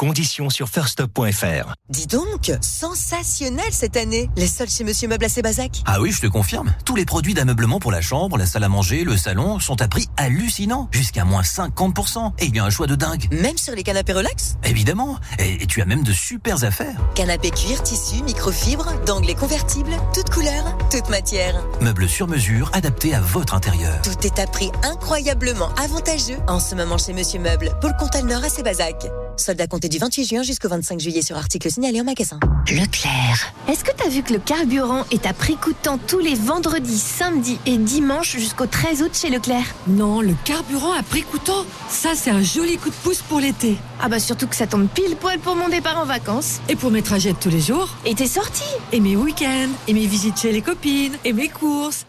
Conditions 0.00 0.48
sur 0.48 0.70
firststop.fr. 0.70 1.74
Dis 1.90 2.06
donc, 2.06 2.50
sensationnel 2.62 3.70
cette 3.70 3.98
année. 3.98 4.30
Les 4.34 4.46
soldes 4.46 4.70
chez 4.70 4.82
Monsieur 4.82 5.08
Meuble 5.08 5.26
à 5.26 5.28
Sébazac. 5.28 5.82
Ah 5.84 6.00
oui, 6.00 6.10
je 6.10 6.22
te 6.22 6.26
confirme. 6.26 6.72
Tous 6.86 6.96
les 6.96 7.04
produits 7.04 7.34
d'ameublement 7.34 7.80
pour 7.80 7.92
la 7.92 8.00
chambre, 8.00 8.38
la 8.38 8.46
salle 8.46 8.64
à 8.64 8.70
manger, 8.70 9.04
le 9.04 9.18
salon 9.18 9.60
sont 9.60 9.82
à 9.82 9.88
prix 9.88 10.08
hallucinant. 10.16 10.88
Jusqu'à 10.90 11.26
moins 11.26 11.42
50%. 11.42 12.32
Et 12.38 12.46
il 12.46 12.56
y 12.56 12.60
a 12.60 12.64
un 12.64 12.70
choix 12.70 12.86
de 12.86 12.94
dingue. 12.94 13.28
Même 13.30 13.58
sur 13.58 13.74
les 13.74 13.82
canapés 13.82 14.14
relax 14.14 14.56
Évidemment. 14.64 15.18
Et, 15.38 15.64
et 15.64 15.66
tu 15.66 15.82
as 15.82 15.84
même 15.84 16.02
de 16.02 16.14
super 16.14 16.64
affaires. 16.64 16.98
Canapé 17.14 17.50
cuir, 17.50 17.82
tissu, 17.82 18.22
microfibre, 18.22 18.90
d'anglais 19.04 19.34
convertibles, 19.34 19.92
toutes 20.14 20.30
couleurs, 20.30 20.78
toutes 20.90 21.10
matières. 21.10 21.62
Meubles 21.82 22.08
sur 22.08 22.26
mesure, 22.26 22.70
adaptés 22.72 23.14
à 23.14 23.20
votre 23.20 23.52
intérieur. 23.52 24.00
Tout 24.00 24.26
est 24.26 24.38
à 24.38 24.46
prix 24.46 24.70
incroyablement 24.82 25.68
avantageux 25.74 26.38
en 26.48 26.58
ce 26.58 26.74
moment 26.74 26.96
chez 26.96 27.12
Monsieur 27.12 27.38
Meuble, 27.38 27.70
pour 27.82 27.90
le 27.90 27.98
Comtal 27.98 28.24
Nord 28.24 28.44
à 28.44 28.48
Sébazac. 28.48 29.04
Solde 29.40 29.60
à 29.60 29.66
compter 29.66 29.88
du 29.88 29.98
28 29.98 30.24
juin 30.24 30.42
jusqu'au 30.42 30.68
25 30.68 31.00
juillet 31.00 31.22
sur 31.22 31.36
article 31.36 31.70
signalé 31.70 32.00
en 32.00 32.04
magasin. 32.04 32.38
Leclerc. 32.68 33.52
Est-ce 33.68 33.82
que 33.82 33.90
t'as 33.96 34.08
vu 34.08 34.22
que 34.22 34.34
le 34.34 34.38
carburant 34.38 35.04
est 35.10 35.26
à 35.26 35.32
prix 35.32 35.56
coûtant 35.56 35.98
tous 35.98 36.18
les 36.18 36.34
vendredis, 36.34 36.98
samedis 36.98 37.58
et 37.66 37.78
dimanches 37.78 38.36
jusqu'au 38.36 38.66
13 38.66 39.02
août 39.02 39.10
chez 39.14 39.30
Leclerc? 39.30 39.74
Non, 39.88 40.20
le 40.20 40.34
carburant 40.44 40.92
à 40.92 41.02
prix 41.02 41.22
coûtant, 41.22 41.64
ça 41.88 42.10
c'est 42.14 42.30
un 42.30 42.42
joli 42.42 42.76
coup 42.76 42.90
de 42.90 42.94
pouce 42.94 43.22
pour 43.22 43.40
l'été. 43.40 43.76
Ah 44.00 44.08
bah 44.08 44.20
surtout 44.20 44.46
que 44.46 44.56
ça 44.56 44.66
tombe 44.66 44.88
pile 44.88 45.16
poil 45.16 45.38
pour 45.38 45.56
mon 45.56 45.68
départ 45.68 45.98
en 45.98 46.04
vacances. 46.04 46.60
Et 46.68 46.76
pour 46.76 46.90
mes 46.90 47.02
trajets 47.02 47.32
de 47.32 47.38
tous 47.38 47.50
les 47.50 47.60
jours. 47.60 47.96
Et 48.04 48.14
tes 48.14 48.28
sorties. 48.28 48.62
Et 48.92 49.00
mes 49.00 49.16
week-ends. 49.16 49.70
Et 49.88 49.94
mes 49.94 50.06
visites 50.06 50.38
chez 50.38 50.52
les 50.52 50.62
copines. 50.62 51.16
Et 51.24 51.32
mes 51.32 51.48
courses. 51.48 52.06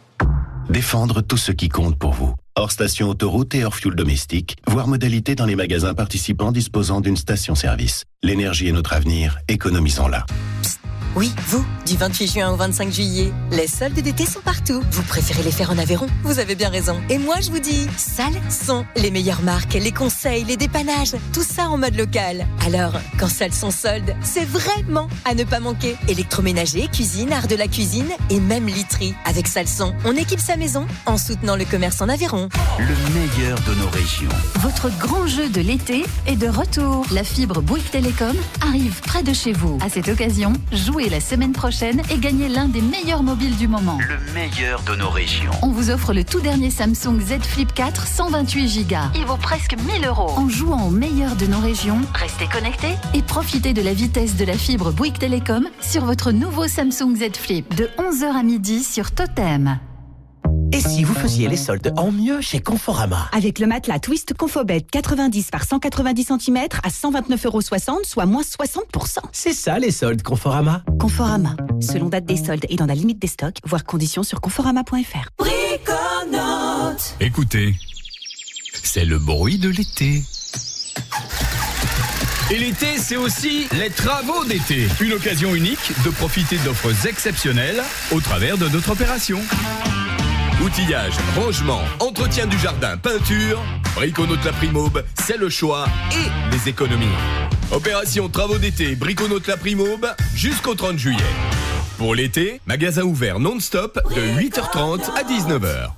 Défendre 0.70 1.22
tout 1.22 1.38
ce 1.38 1.52
qui 1.52 1.70
compte 1.70 1.98
pour 1.98 2.12
vous. 2.12 2.34
Hors 2.58 2.72
station 2.72 3.08
autoroute 3.08 3.56
et 3.56 3.64
hors 3.64 3.76
fuel 3.76 3.96
domestique, 3.96 4.58
voire 4.68 4.86
modalité 4.86 5.36
dans 5.36 5.46
les 5.46 5.56
magasins 5.56 5.94
participants 5.94 6.52
disposant 6.52 7.00
d'une 7.00 7.16
station-service. 7.16 8.04
L'énergie 8.24 8.68
est 8.68 8.74
notre 8.74 8.92
avenir, 8.92 9.40
économisons-la. 9.48 10.26
Oui, 11.14 11.30
vous, 11.48 11.66
du 11.86 11.98
28 11.98 12.28
juin 12.32 12.52
au 12.52 12.56
25 12.56 12.90
juillet. 12.90 13.34
Les 13.52 13.68
soldes 13.68 14.00
d'été 14.00 14.26
sont 14.26 14.40
partout. 14.40 14.82
Vous 14.92 15.04
préférez 15.04 15.44
les 15.44 15.52
faire 15.52 15.70
en 15.70 15.78
Aveyron? 15.78 16.08
Vous 16.24 16.40
avez 16.40 16.56
bien 16.56 16.70
raison. 16.70 17.02
Et 17.10 17.18
moi, 17.18 17.36
je 17.42 17.52
vous 17.52 17.60
dis, 17.60 17.86
Salson. 17.98 18.86
Les 18.96 19.12
meilleures 19.12 19.42
marques, 19.42 19.74
les 19.74 19.92
conseils, 19.92 20.46
les 20.46 20.56
dépannages, 20.56 21.16
tout 21.34 21.44
ça 21.44 21.68
en 21.68 21.78
mode 21.78 21.98
local. 21.98 22.48
Alors, 22.66 22.94
quand 23.20 23.28
Salson 23.28 23.72
solde, 23.72 24.16
c'est 24.24 24.46
vraiment 24.46 25.10
à 25.26 25.36
ne 25.36 25.44
pas 25.44 25.60
manquer. 25.60 25.98
Électroménager, 26.08 26.88
cuisine, 26.88 27.34
art 27.34 27.48
de 27.48 27.56
la 27.56 27.68
cuisine 27.68 28.08
et 28.30 28.40
même 28.40 28.68
literie. 28.68 29.14
Avec 29.26 29.48
Salson, 29.48 29.94
on 30.06 30.16
équipe 30.16 30.40
sa 30.40 30.56
maison 30.56 30.88
en 31.06 31.18
soutenant 31.18 31.58
le 31.58 31.66
commerce 31.66 32.00
en 32.00 32.08
Aveyron. 32.08 32.48
Le 32.80 32.86
meilleur 33.14 33.60
de 33.68 33.74
nos 33.76 33.90
régions. 33.90 34.30
Votre 34.62 34.90
grand 34.98 35.28
jeu 35.28 35.50
de 35.50 35.60
l'été 35.60 36.06
est 36.26 36.38
de 36.38 36.48
retour. 36.48 37.06
La 37.12 37.26
fibre 37.26 37.62
Bouygues 37.62 37.92
Télécom 37.92 38.38
arrive 38.62 39.02
près 39.02 39.24
de 39.24 39.34
chez 39.34 39.52
vous. 39.52 39.78
À 39.82 39.90
cette 39.90 40.08
occasion, 40.08 40.54
jouez 40.72 41.01
la 41.10 41.20
semaine 41.20 41.54
prochaine 41.54 42.02
et 42.12 42.18
gagnez 42.18 42.50
l'un 42.50 42.68
des 42.68 42.82
meilleurs 42.82 43.24
mobiles 43.24 43.56
du 43.58 43.68
moment. 43.68 43.98
Le 44.08 44.34
meilleur 44.34 44.82
de 44.84 44.96
nos 44.96 45.10
régions. 45.10 45.52
On 45.62 45.68
vous 45.68 45.90
offre 45.90 46.14
le 46.14 46.24
tout 46.24 46.40
dernier 46.40 46.70
Samsung 46.70 47.20
Z 47.20 47.44
Flip 47.44 47.74
4 47.74 48.08
128 48.08 48.88
Go. 48.88 48.96
Il 49.16 49.26
vaut 49.26 49.38
presque 49.38 49.76
1000 49.78 50.06
euros. 50.06 50.32
En 50.38 50.50
jouant 50.50 50.88
au 50.88 50.92
meilleur 50.92 51.36
de 51.36 51.46
nos 51.46 51.60
régions, 51.60 52.00
restez 52.14 52.48
connectés 52.48 52.96
et 53.14 53.22
profitez 53.22 53.74
de 53.74 53.82
la 53.82 53.94
vitesse 53.94 54.36
de 54.36 54.46
la 54.46 54.58
fibre 54.58 54.92
Bouygues 54.92 55.20
Télécom 55.20 55.68
sur 55.82 56.06
votre 56.06 56.32
nouveau 56.32 56.68
Samsung 56.68 57.16
Z 57.16 57.38
Flip 57.38 57.76
de 57.76 57.90
11h 57.98 58.38
à 58.40 58.44
midi 58.44 58.84
sur 58.84 59.12
Totem. 59.12 59.80
Et 60.74 60.80
si 60.80 61.04
vous 61.04 61.14
faisiez 61.14 61.50
les 61.50 61.58
soldes 61.58 61.94
en 61.98 62.12
mieux 62.12 62.40
chez 62.40 62.62
Conforama 62.62 63.30
Avec 63.34 63.60
le 63.60 63.68
matelas 63.68 64.00
Twist 64.00 64.34
Confobet 64.34 64.82
90 64.82 65.52
par 65.52 65.66
190 65.66 66.32
cm 66.40 66.58
à 66.84 66.90
129,60 66.90 67.46
euros, 67.46 67.62
soit 68.04 68.26
moins 68.26 68.42
60%. 68.42 69.18
C'est 69.34 69.54
ça 69.54 69.80
les 69.80 69.92
soldes 69.92 70.22
Conforama 70.22 70.84
Conforama. 71.00 71.56
Selon 71.82 72.08
date 72.08 72.26
des 72.26 72.38
soldes 72.38 72.66
et 72.70 72.76
dans 72.78 72.86
la 72.86 72.96
limite 72.96 73.20
des 73.20 73.28
stocks, 73.28 73.58
voire 73.66 73.84
conditions 73.84 74.24
sur 74.24 74.40
conforama.fr. 74.40 75.30
Briconote. 75.38 77.16
Écoutez, 77.20 77.76
c'est 78.82 79.06
le 79.06 79.20
bruit 79.20 79.58
de 79.58 79.70
l'été. 79.70 80.24
Et 82.50 82.58
l'été, 82.58 82.98
c'est 82.98 83.18
aussi 83.18 83.68
les 83.80 83.90
travaux 83.90 84.44
d'été. 84.46 84.88
Une 85.02 85.14
occasion 85.14 85.54
unique 85.56 85.92
de 86.06 86.10
profiter 86.10 86.58
d'offres 86.60 87.08
exceptionnelles 87.08 87.82
au 88.12 88.20
travers 88.20 88.58
de 88.58 88.68
notre 88.68 88.92
opération. 88.92 89.40
Outillage, 90.64 91.14
rangement, 91.36 91.82
entretien 92.00 92.46
du 92.46 92.58
jardin, 92.60 92.96
peinture, 92.96 93.60
Briconote 93.96 94.44
la 94.46 94.52
Primaube, 94.52 95.04
c'est 95.16 95.38
le 95.38 95.50
choix 95.50 95.88
et 96.12 96.52
les 96.52 96.70
économies. 96.70 97.08
Opération 97.72 98.30
travaux 98.30 98.60
d'été 98.60 98.96
Briconote 98.96 99.48
la 99.48 99.58
Primaube 99.58 100.08
jusqu'au 100.36 100.76
30 100.76 101.00
juillet. 101.00 101.24
Pour 101.98 102.14
l'été, 102.14 102.62
magasin 102.68 103.02
ouvert 103.02 103.40
non-stop 103.40 104.00
de 104.14 104.22
8h30 104.22 105.10
à 105.18 105.24
19h. 105.24 105.90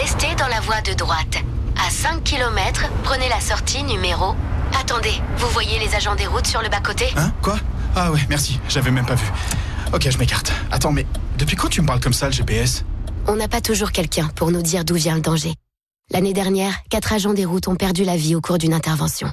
Restez 0.00 0.34
dans 0.36 0.48
la 0.48 0.60
voie 0.60 0.80
de 0.80 0.92
droite. 0.94 1.44
À 1.76 1.88
5 1.88 2.24
km, 2.24 2.90
prenez 3.04 3.28
la 3.28 3.40
sortie 3.40 3.84
numéro. 3.84 4.34
Attendez, 4.80 5.14
vous 5.38 5.48
voyez 5.50 5.78
les 5.78 5.94
agents 5.94 6.16
des 6.16 6.26
routes 6.26 6.48
sur 6.48 6.60
le 6.60 6.68
bas-côté? 6.68 7.06
Hein? 7.16 7.30
Quoi? 7.40 7.56
Ah 7.94 8.10
ouais, 8.10 8.20
merci, 8.28 8.58
j'avais 8.68 8.90
même 8.90 9.06
pas 9.06 9.14
vu. 9.14 9.26
Ok, 9.92 10.10
je 10.10 10.18
m'écarte. 10.18 10.52
Attends, 10.72 10.90
mais 10.90 11.06
depuis 11.38 11.54
quand 11.54 11.68
tu 11.68 11.82
me 11.82 11.86
parles 11.86 12.00
comme 12.00 12.12
ça, 12.12 12.26
le 12.26 12.32
GPS 12.32 12.84
On 13.28 13.34
n'a 13.34 13.48
pas 13.48 13.60
toujours 13.60 13.90
quelqu'un 13.90 14.28
pour 14.36 14.52
nous 14.52 14.62
dire 14.62 14.84
d'où 14.84 14.94
vient 14.94 15.16
le 15.16 15.20
danger. 15.20 15.54
L'année 16.12 16.32
dernière, 16.32 16.72
quatre 16.88 17.12
agents 17.12 17.34
des 17.34 17.44
routes 17.44 17.66
ont 17.66 17.74
perdu 17.74 18.04
la 18.04 18.16
vie 18.16 18.36
au 18.36 18.40
cours 18.40 18.58
d'une 18.58 18.72
intervention. 18.72 19.28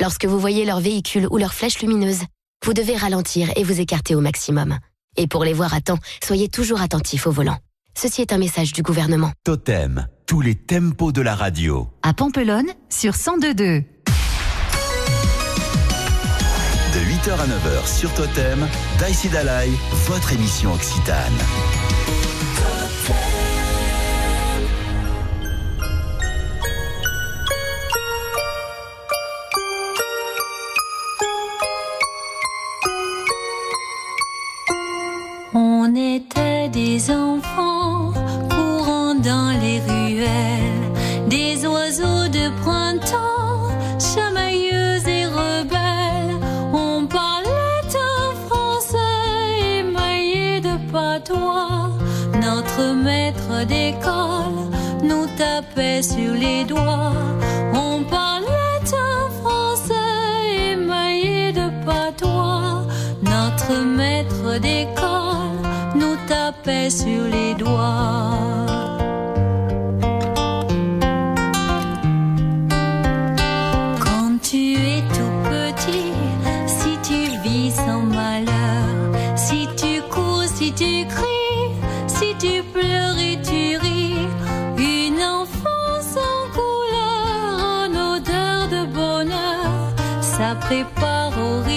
Lorsque 0.00 0.24
vous 0.24 0.38
voyez 0.38 0.64
leur 0.64 0.80
véhicule 0.80 1.28
ou 1.30 1.36
leur 1.36 1.52
flèche 1.52 1.80
lumineuse, 1.80 2.22
vous 2.64 2.72
devez 2.72 2.96
ralentir 2.96 3.50
et 3.56 3.62
vous 3.62 3.80
écarter 3.80 4.14
au 4.14 4.20
maximum. 4.20 4.78
Et 5.18 5.26
pour 5.26 5.44
les 5.44 5.52
voir 5.52 5.74
à 5.74 5.82
temps, 5.82 5.98
soyez 6.22 6.48
toujours 6.48 6.80
attentifs 6.80 7.26
au 7.26 7.30
volant. 7.30 7.58
Ceci 7.94 8.22
est 8.22 8.32
un 8.32 8.38
message 8.38 8.72
du 8.72 8.82
gouvernement. 8.82 9.30
Totem, 9.44 10.08
tous 10.26 10.40
les 10.40 10.54
tempos 10.54 11.12
de 11.12 11.20
la 11.20 11.34
radio. 11.36 11.88
À 12.02 12.14
Pampelonne, 12.14 12.70
sur 12.88 13.12
102.2. 13.12 13.84
De 16.94 17.00
8h 17.00 17.32
à 17.32 17.46
9h 17.46 17.98
sur 17.98 18.12
Totem, 18.14 18.66
Daïsi 18.98 19.28
Dalai, 19.28 19.70
votre 20.06 20.32
émission 20.32 20.72
occitane. 20.72 21.38
On 35.94 35.96
était 35.96 36.68
des 36.70 37.08
enfants 37.08 38.12
courant 38.50 39.14
dans 39.14 39.50
les 39.62 39.78
ruelles, 39.78 41.28
des 41.28 41.64
oiseaux 41.64 42.26
de 42.26 42.50
printemps, 42.62 43.68
chamailleux 44.00 44.98
et 45.06 45.26
rebelles. 45.26 46.36
On 46.72 47.06
parlait 47.06 47.94
un 47.94 48.34
français 48.48 49.78
émaillé 49.78 50.60
de 50.60 50.74
patois. 50.90 51.90
Notre 52.42 52.94
maître 52.94 53.64
d'école 53.64 54.72
nous 55.04 55.26
tapait 55.38 56.02
sur 56.02 56.34
les 56.34 56.64
doigts. 56.64 57.12
On 57.72 58.02
parlait 58.02 58.82
un 59.12 59.30
français 59.42 60.72
émaillé 60.72 61.52
de 61.52 61.68
patois. 61.86 62.82
Notre 63.22 63.84
maître 63.84 64.58
d'école 64.60 65.53
tapait 66.44 66.90
sur 66.90 67.22
les 67.34 67.54
doigts. 67.54 68.66
Quand 74.04 74.32
tu 74.42 74.64
es 74.74 75.00
tout 75.16 75.36
petit, 75.50 76.12
si 76.66 76.92
tu 77.08 77.20
vis 77.44 77.70
sans 77.70 78.02
malheur, 78.20 78.88
si 79.36 79.68
tu 79.80 79.92
cours, 80.12 80.44
si 80.56 80.68
tu 80.72 80.92
cries, 81.14 81.70
si 82.06 82.28
tu 82.42 82.62
pleures 82.74 83.18
et 83.30 83.36
tu 83.48 83.62
ris, 83.84 84.26
une 84.78 85.20
enfance 85.40 86.12
en 86.32 86.40
couleur, 86.58 87.52
en 87.80 87.88
odeur 88.12 88.58
de 88.74 88.82
bonheur, 89.00 89.70
ça 90.20 90.54
prépare 90.66 91.32
aux 91.38 91.62
rigueurs 91.62 91.73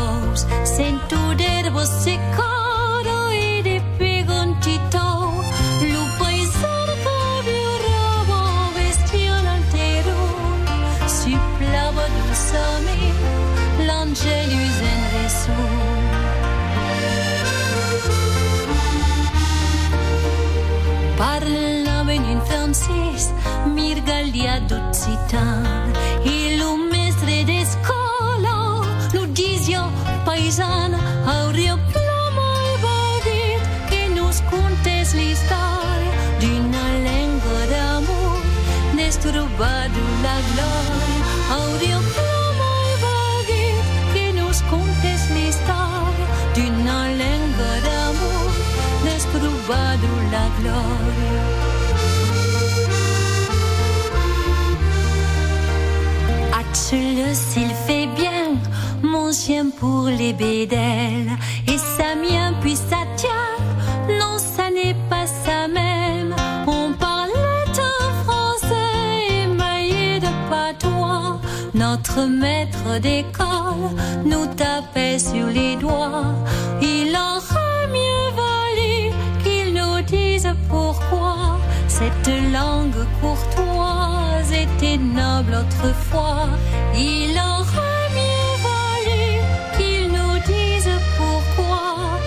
Dios, 0.00 0.46
centurero 0.64 1.84
sikoro 1.84 3.18
iri 3.32 3.82
pigontito, 3.98 5.04
lupa 5.92 6.32
y 6.32 6.44
sarcabio 6.60 7.70
robo 7.86 8.38
vestión 8.74 9.46
altero, 9.46 10.16
si 11.06 11.36
plava 11.58 12.04
dulzami, 12.16 13.02
l'angelus 13.86 14.78
en 14.92 15.02
resur. 15.14 16.00
Parlava 21.18 22.12
in 22.12 22.40
francese, 22.48 23.32
mirgalia 23.66 24.60
d'occitan, 24.60 25.69
s'il 57.48 57.72
fait 57.86 58.06
bien, 58.20 58.56
mon 59.02 59.32
chien 59.32 59.66
pour 59.78 60.04
les 60.06 60.32
bédelles. 60.32 61.30
Et 61.66 61.78
sa 61.78 62.14
mien 62.14 62.52
puis 62.60 62.76
sa 62.76 63.02
tient, 63.16 63.56
non, 64.20 64.36
ça 64.38 64.70
n'est 64.70 64.98
pas 65.08 65.26
ça 65.26 65.68
même. 65.68 66.34
On 66.66 66.92
parlait 66.92 67.70
un 67.94 68.24
français 68.24 69.42
émaillé 69.44 70.20
de 70.20 70.30
patois. 70.50 71.40
Notre 71.74 72.20
maître 72.42 73.00
d'école 73.00 73.90
nous 74.24 74.46
tapait 74.62 75.18
sur 75.18 75.46
les 75.46 75.76
doigts. 75.76 76.34
Il 76.82 77.16
aurait 77.28 77.88
mieux 77.98 78.26
valu 78.40 79.12
qu'il 79.42 79.74
nous 79.74 80.00
dise 80.02 80.48
pourquoi 80.68 81.39
cette 82.00 82.32
langue 82.50 83.04
courtoise 83.20 84.50
était 84.52 84.96
noble 84.96 85.54
autrefois. 85.54 86.48
Il 86.96 87.32
aurait 87.32 88.08
mieux 88.18 88.54
valu 88.68 89.26
qu'il 89.76 90.08
nous 90.08 90.38
dise 90.46 90.90
pourquoi 91.18 92.18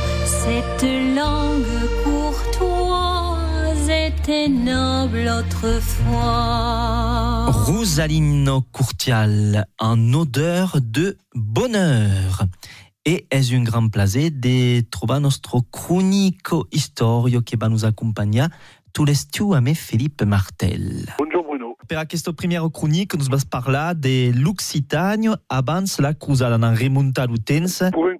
cette 0.44 0.86
langue 1.16 1.76
courtoise 2.04 3.90
était 3.90 4.48
noble 4.48 5.28
autrefois. 5.40 7.50
Rosalino 7.66 8.62
Curtial, 8.72 9.66
en 9.80 10.14
odeur 10.14 10.78
de 10.84 11.18
bonheur. 11.34 12.46
E 13.06 13.26
è 13.28 13.42
un 13.52 13.64
gran 13.64 13.90
plaisir 13.90 14.32
de 14.32 14.86
trobar 14.90 15.20
nostro 15.20 15.66
cronico 15.70 16.68
historio 16.70 17.42
che 17.42 17.58
va 17.58 17.68
nous 17.68 17.84
accompagnar 17.84 18.50
tout 18.94 19.06
l'estiu 19.06 19.54
a 19.54 19.62
me 19.62 19.74
Philippe 19.74 20.24
Martel. 20.24 21.08
Bonjour 21.18 21.44
Bruno. 21.44 21.76
Per 21.88 21.98
aquesta 21.98 22.32
primera 22.32 22.70
cronique 22.70 23.18
nos 23.18 23.28
vas 23.28 23.44
parlar 23.44 23.96
de 23.96 24.32
l'Occitània 24.32 25.36
abans 25.50 26.00
la 26.00 26.14
cruzada, 26.14 26.56
en 26.56 26.76
remuntar 26.78 27.28
lo 27.28 27.38
temps. 27.38 27.82
Pouvons 27.92 28.14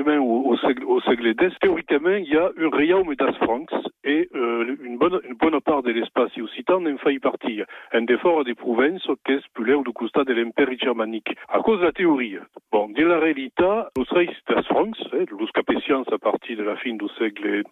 au, 0.00 0.50
au, 0.50 0.56
segle, 0.58 0.84
au 0.84 1.00
segle 1.00 1.28
X. 1.28 1.58
Théoriquement, 1.60 2.10
il 2.10 2.28
y 2.28 2.36
a 2.36 2.50
un 2.56 2.68
Realm 2.70 3.14
das 3.16 3.34
Francs 3.36 3.70
et 4.04 4.28
euh, 4.34 4.76
une, 4.82 4.98
bonne, 4.98 5.20
une 5.24 5.34
bonne 5.34 5.60
part 5.60 5.82
de 5.82 5.90
l'espace 5.90 6.30
occitan 6.38 6.84
en 6.84 6.96
fait 6.98 7.18
partie. 7.18 7.60
Un 7.92 8.02
des 8.02 8.16
forts 8.18 8.44
des 8.44 8.54
provinces 8.54 9.06
qui 9.24 9.32
est 9.32 9.48
plus 9.54 9.64
du 9.64 9.92
costat 9.92 10.24
de 10.24 10.32
l'Empire 10.32 10.68
germanique? 10.80 11.34
À 11.48 11.60
cause 11.60 11.80
de 11.80 11.86
la 11.86 11.92
théorie. 11.92 12.36
Bon, 12.72 12.88
de 12.88 13.04
la 13.04 13.18
réalité, 13.18 13.64
los 13.96 14.04
Reis 14.10 14.34
das 14.48 14.62
Francs, 14.66 14.96
eh, 15.12 15.26
los 15.30 15.50
capetians 15.52 16.04
à 16.12 16.18
partir 16.18 16.56
de 16.56 16.62
la 16.62 16.76
fin 16.76 16.94
du 16.94 17.08
siècle 17.16 17.62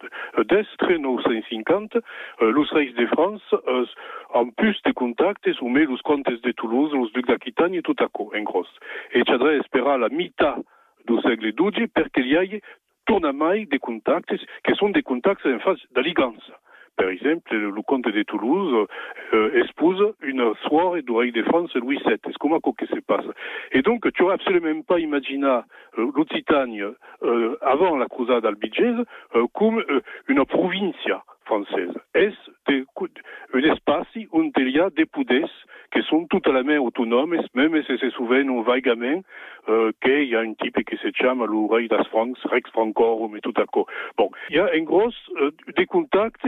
X, 0.49 0.67
950, 0.99 1.97
euh, 2.41 2.51
los 2.51 2.69
Reis 2.71 2.93
de 2.93 3.05
France, 3.07 3.55
euh, 3.67 3.85
en 4.33 4.49
plus 4.49 4.77
de 4.83 4.91
contacts, 4.91 5.51
soumet 5.53 5.85
los 5.85 6.01
contes 6.03 6.41
de 6.41 6.51
Toulouse, 6.51 6.91
los 6.93 7.09
ducs 7.11 7.27
d'Aquitagne, 7.27 7.81
tout 7.81 7.95
à 7.99 8.07
coup, 8.07 8.31
en 8.35 8.41
gros. 8.41 8.65
Et 9.13 9.23
c'adre 9.23 9.51
espera 9.51 9.97
la 9.97 10.09
mitad 10.09 10.63
du 11.07 11.19
segle 11.21 11.53
XII 11.53 11.87
perché 11.87 12.23
gli 12.23 12.35
hai 12.35 12.61
tornamai 13.05 13.65
des 13.67 13.79
contacts 13.79 14.35
che 14.61 14.73
sono 14.75 14.91
des 14.91 15.03
contacts 15.03 15.45
en 15.45 15.59
phase 15.59 15.81
d'alliance. 15.91 16.51
Per 16.97 17.09
exemple, 17.09 17.55
le 17.55 17.81
comte 17.83 18.09
de 18.09 18.23
Toulouse 18.23 18.87
euh, 19.31 19.63
épouse 19.63 20.15
une 20.21 20.55
soirée 20.63 21.03
du 21.03 21.11
roi 21.11 21.29
de 21.29 21.43
France 21.43 21.71
Louis 21.75 21.99
VII. 22.03 22.17
C'est 22.25 22.37
comment 22.39 22.59
que 22.59 22.87
se 22.87 22.99
passe? 23.01 23.25
Et 23.71 23.83
donc, 23.83 24.11
tu 24.13 24.23
n'aurais 24.23 24.33
absolument 24.33 24.81
pas 24.81 24.99
imaginé 24.99 25.45
euh, 25.45 26.11
l'Occitanie 26.15 26.81
euh, 26.81 27.55
avant 27.61 27.97
la 27.97 28.07
croisade 28.07 28.47
albigese 28.47 29.05
euh, 29.35 29.45
comme 29.53 29.77
euh, 29.77 30.01
une 30.27 30.43
provincia 30.43 31.23
française. 31.47 31.93
Est 32.13 32.33
un 32.69 33.59
espace 33.59 34.07
où 34.31 34.43
il 34.57 34.69
y 34.69 34.79
a 34.79 34.89
des 34.89 35.05
poudres 35.05 35.49
qui 35.93 36.01
sont 36.03 36.27
tout 36.27 36.41
à 36.45 36.51
la 36.51 36.63
main 36.63 36.79
autonomes, 36.79 37.37
même 37.53 37.83
si 37.83 37.97
se 37.97 38.09
souviennent 38.11 38.61
vaguement 38.63 39.21
euh, 39.69 39.91
qu'il 40.01 40.25
y 40.25 40.35
a 40.35 40.41
un 40.41 40.53
type 40.53 40.83
qui 40.85 40.97
se 40.97 41.09
chame 41.15 41.43
le 41.43 41.57
roi 41.57 41.87
das 41.87 42.03
Francs, 42.09 42.37
Rex 42.45 42.69
Francorum 42.71 43.35
et 43.37 43.41
tout 43.41 43.53
à 43.57 43.65
coup. 43.65 43.85
Bon, 44.17 44.29
il 44.49 44.57
y 44.57 44.59
a 44.59 44.69
un 44.73 44.83
gros 44.83 45.11
euh, 45.37 45.51
des 45.75 45.85
contacts 45.85 46.45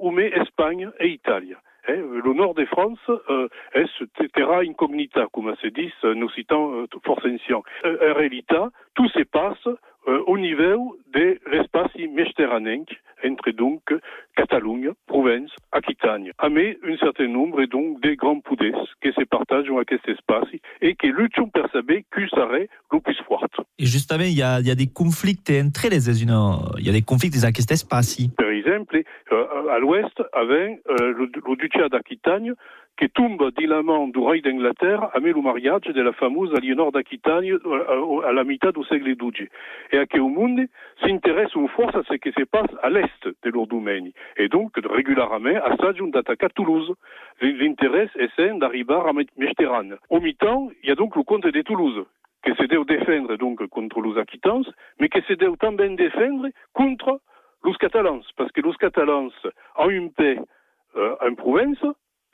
ou 0.00 0.10
mais 0.10 0.28
Espagne 0.28 0.90
et 1.00 1.08
Italie. 1.08 1.54
Eh, 1.88 1.96
le 1.96 2.34
nord 2.34 2.52
de 2.52 2.66
France 2.66 2.98
euh, 3.30 3.48
est 3.72 3.88
terra 4.34 4.60
incognita, 4.60 5.26
comme 5.32 5.54
se 5.56 5.68
dit 5.68 5.90
en 6.04 6.20
occitan 6.20 6.70
euh, 6.74 6.86
fort 7.02 7.20
ancien. 7.24 7.62
Euh, 7.86 8.10
en 8.10 8.14
réalité, 8.14 8.56
tout 8.98 9.08
se 9.10 9.22
passe 9.22 9.66
euh, 10.08 10.22
au 10.26 10.36
niveau 10.36 10.98
de 11.14 11.38
l'espace 11.52 11.94
méditerranéen 11.94 12.82
entre 13.24 13.50
donc 13.52 13.82
Catalogne, 14.34 14.90
Provence, 15.06 15.52
Aquitagne. 15.70 16.32
Mais 16.50 16.76
un 16.84 16.96
certain 16.96 17.28
nombre 17.28 17.64
donc 17.66 18.00
des 18.02 18.16
grands 18.16 18.40
poudres 18.40 18.88
qui 19.00 19.12
se 19.12 19.24
partagent 19.24 19.70
cet 19.88 20.08
espace 20.08 20.48
et 20.80 20.96
qui 20.96 21.08
luttent 21.08 21.36
pour 21.36 21.70
savoir 21.70 21.98
qui 22.12 22.28
serait 22.34 22.68
le 22.92 23.00
plus 23.00 23.16
fort. 23.28 23.46
Et 23.78 23.86
justement, 23.86 24.24
il 24.24 24.32
y 24.32 24.68
y 24.68 24.70
a 24.70 24.74
des 24.74 24.88
conflits 24.88 25.38
entre 25.48 25.88
les 25.88 26.22
unes. 26.22 26.34
Il 26.78 26.86
y 26.86 26.90
a 26.90 26.92
des 26.92 27.02
conflits 27.02 27.30
dans 27.30 27.52
cet 27.54 27.70
espace. 27.70 28.18
Par 28.36 28.50
exemple, 28.50 29.00
euh, 29.32 29.68
à 29.70 29.78
l'ouest, 29.78 30.22
avec 30.32 30.80
euh, 30.90 31.12
le, 31.18 31.30
le 31.46 31.56
duché 31.56 31.88
d'Aquitagne, 31.88 32.52
qui 32.98 33.08
tombe 33.10 33.52
di 33.56 33.66
la 33.66 33.82
main 33.82 34.08
du 34.08 34.18
roi 34.18 34.40
d'Angleterre 34.40 35.08
a 35.14 35.20
le 35.20 35.40
mariage 35.40 35.82
de 35.82 36.02
la 36.02 36.12
fameuse 36.12 36.52
Aliénor 36.54 36.90
d'Aquitagne 36.90 37.56
à 38.26 38.32
la 38.32 38.42
mitad 38.42 38.74
du 38.74 38.84
siècle 38.84 39.14
XII. 39.14 39.48
Et 39.92 39.98
à 39.98 40.06
que 40.06 40.18
au 40.18 40.28
monde 40.28 40.66
s'intéresse 41.00 41.54
une 41.54 41.68
force 41.68 41.94
à 41.94 42.02
ce 42.02 42.14
qui 42.14 42.32
se 42.32 42.42
passe 42.42 42.70
à 42.82 42.90
l'est 42.90 43.22
de 43.24 43.50
leur. 43.50 43.66
Et 44.36 44.48
donc, 44.48 44.72
régulièrement, 44.84 45.60
à 45.64 45.76
ça, 45.76 45.92
d'attaquer 45.92 46.48
Toulouse. 46.56 46.92
L'intérêt 47.40 48.08
est 48.16 48.58
d'arriver 48.58 48.94
à 48.94 49.12
Méditerranée. 49.12 49.94
Au 50.10 50.20
mi-temps, 50.20 50.70
il 50.82 50.88
y 50.88 50.92
a 50.92 50.96
donc 50.96 51.14
le 51.14 51.22
comte 51.22 51.46
de 51.46 51.62
Toulouse, 51.62 52.04
qui 52.44 52.52
s'est 52.56 52.66
défendre 52.66 53.36
donc 53.36 53.64
contre 53.68 54.00
les 54.02 54.18
Aquitans, 54.18 54.64
mais 54.98 55.08
qui 55.08 55.20
s'est 55.22 55.46
aussi 55.46 55.76
bien 55.76 55.90
défendre 55.92 56.48
contre 56.72 57.20
les 57.64 57.74
Catalans, 57.74 58.22
parce 58.36 58.50
que 58.50 58.60
les 58.60 58.74
Catalans 58.74 59.30
ont 59.76 59.90
une 59.90 60.12
paix 60.12 60.38
euh, 60.96 61.14
en 61.20 61.34
Provence, 61.34 61.84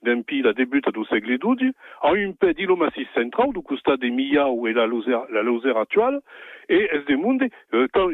d'empi 0.05 0.43
la 0.43 0.53
débute 0.53 0.89
du 0.91 1.05
segle 1.07 1.39
XII, 1.39 1.73
en 2.03 2.15
une 2.15 2.35
paix 2.35 2.55
d'Ilomasis 2.55 3.09
central, 3.15 3.53
du 3.53 3.63
costat 3.63 3.97
de 3.97 4.09
Millau 4.09 4.67
et 4.69 4.73
la 4.73 4.87
Lozère, 4.87 5.77
actuelle, 5.77 6.21
et 6.69 6.89
es 6.93 7.03
de 7.11 7.17
monde, 7.17 7.43
euh, 7.75 7.89
quand 7.93 8.09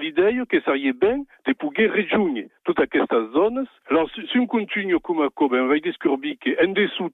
l'idée 0.00 0.42
que 0.48 0.60
seria 0.60 0.92
bien 0.92 1.24
de 1.46 1.52
pouvoir 1.54 1.90
rejoindre 1.94 2.48
toutes 2.64 2.80
aquestes 2.80 3.32
zones. 3.32 3.66
Alors, 3.90 4.08
si 4.10 4.38
on 4.38 4.46
continue 4.46 4.94
a 4.94 5.28
ben, 5.48 5.62
on 5.62 5.68
va 5.68 5.78
descobrir 5.78 6.36
qu'en 6.42 6.72
dessous, 6.72 7.10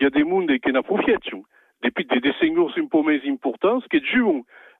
il 0.00 0.04
y 0.04 0.06
a 0.06 0.10
des 0.10 0.24
mondes 0.24 0.58
qui 0.58 0.70
des, 0.70 0.76
un 0.76 0.82
peu 0.82 0.94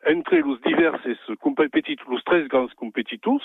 entre 0.08 0.36
les 0.36 0.72
diverses 0.72 1.34
compétitors, 1.40 2.10
les 2.10 2.22
13 2.24 2.48
grands 2.48 2.68
compétitors, 2.76 3.42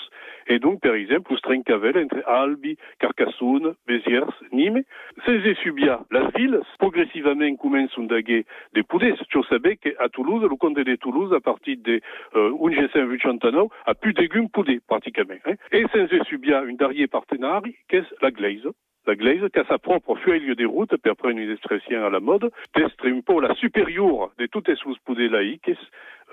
et 0.48 0.58
donc, 0.58 0.80
par 0.80 0.94
exemple, 0.94 1.32
les 1.32 1.40
Trencavel 1.40 1.98
entre 1.98 2.22
Albi, 2.28 2.76
Carcassonne, 2.98 3.74
Béziers, 3.86 4.20
Nîmes. 4.52 4.82
Ces 5.26 5.54
subia, 5.62 6.00
la 6.10 6.28
ville, 6.30 6.60
progressivement 6.78 7.56
commence 7.56 7.90
à 7.98 8.02
daguer 8.02 8.44
des 8.74 8.82
poudres. 8.82 9.16
Tu 9.30 9.42
savais 9.44 9.76
qu'à 9.76 10.08
Toulouse, 10.08 10.42
le 10.42 10.56
comte 10.56 10.76
de 10.76 10.96
Toulouse, 10.96 11.32
à 11.34 11.40
partir 11.40 11.76
de 11.82 12.00
euh, 12.36 12.50
1989, 12.50 13.68
a 13.86 13.94
plus 13.94 14.12
d'égumes 14.12 14.48
poudés, 14.48 14.80
pratiquement. 14.86 15.34
Hein. 15.46 15.54
Et 15.72 15.84
sans 15.92 16.24
subia 16.24 16.62
une 16.62 16.76
dernière 16.76 17.08
partenaire, 17.08 17.62
qu'est 17.88 18.04
la 18.20 18.30
glaise? 18.30 18.68
La 19.06 19.14
glaise, 19.14 19.48
qui 19.52 19.58
a 19.58 19.64
sa 19.64 19.78
propre 19.78 20.14
feuille 20.16 20.54
de 20.54 20.66
route, 20.66 20.96
per 20.96 21.14
prendre 21.14 21.38
une 21.38 21.50
expression 21.50 22.04
à 22.04 22.10
la 22.10 22.20
mode, 22.20 22.50
d'être 22.74 23.06
un 23.06 23.20
la 23.40 23.54
supérieure 23.56 24.30
de 24.38 24.46
toutes 24.46 24.68
les 24.68 24.76
poudées 25.04 25.28
laïques, 25.28 25.70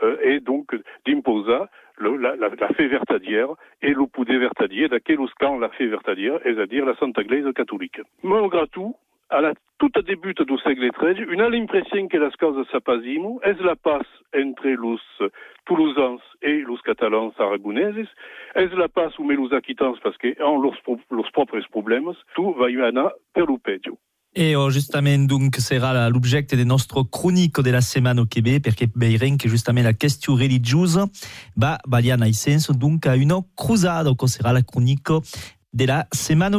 euh, 0.03 0.17
et 0.21 0.39
donc 0.39 0.75
d'imposer 1.05 1.65
la, 1.99 2.35
la, 2.35 2.49
la 2.49 2.67
fée 2.69 2.87
vertadière 2.87 3.49
et 3.81 3.93
le 3.93 4.05
poudé 4.07 4.37
vertadier, 4.37 4.87
daquel 4.87 5.19
camp 5.39 5.59
la 5.59 5.69
fée 5.69 5.87
vertadière, 5.87 6.39
c'est-à-dire 6.43 6.85
la 6.85 6.95
Santa 6.95 7.23
Glaise 7.23 7.51
catholique. 7.53 7.99
Malgré 8.23 8.67
tout, 8.67 8.95
à 9.29 9.41
la 9.41 9.53
toute 9.77 9.97
début 10.05 10.33
du 10.33 10.57
siècle 10.57 10.89
XIII, 10.99 11.25
une 11.31 11.41
a 11.41 11.49
l'impression 11.49 12.07
que 12.07 12.17
la 12.17 12.29
cause 12.31 12.65
sapazimo 12.71 13.39
est 13.43 13.61
la 13.61 13.75
passe 13.75 14.07
entre 14.35 14.67
les 14.67 15.29
Toulousains 15.65 16.17
et 16.41 16.63
les 16.67 16.81
Catalans 16.83 17.31
aragonaises, 17.37 18.07
est 18.55 18.75
la 18.75 18.89
passe 18.89 19.17
ou 19.19 19.29
les 19.29 19.55
Aquitans 19.55 19.95
parce 20.03 20.17
que 20.17 20.41
ont 20.43 20.61
leurs, 20.61 20.77
leurs 21.11 21.31
propres 21.31 21.59
problèmes, 21.71 22.11
tout 22.35 22.53
va 22.53 22.69
y 22.69 22.81
en 22.81 22.97
a 22.97 23.11
per 23.33 23.45
le 23.45 23.57
peggio. 23.57 23.97
E 24.31 24.55
oh, 24.55 24.69
justament 24.69 25.25
donc 25.27 25.55
sarà 25.55 25.91
la- 25.91 26.07
l'objecte 26.07 26.55
del 26.55 26.67
nostro 26.67 27.05
cronico 27.05 27.63
della 27.63 27.81
settimana 27.81 28.27
che 28.27 28.41
ve, 28.41 28.59
perché 28.59 28.87
veiren 28.93 29.37
che 29.37 29.49
justament 29.49 29.87
la 29.87 29.95
question 29.95 30.37
religiosa 30.37 31.09
va 31.55 31.79
valia 31.87 32.15
nel 32.15 32.35
senso 32.35 32.73
donc 32.73 33.07
a 33.07 33.15
una 33.15 33.43
cruzada 33.55 34.13
che 34.13 34.27
sarà 34.27 34.51
la 34.51 34.63
cronico 34.63 35.23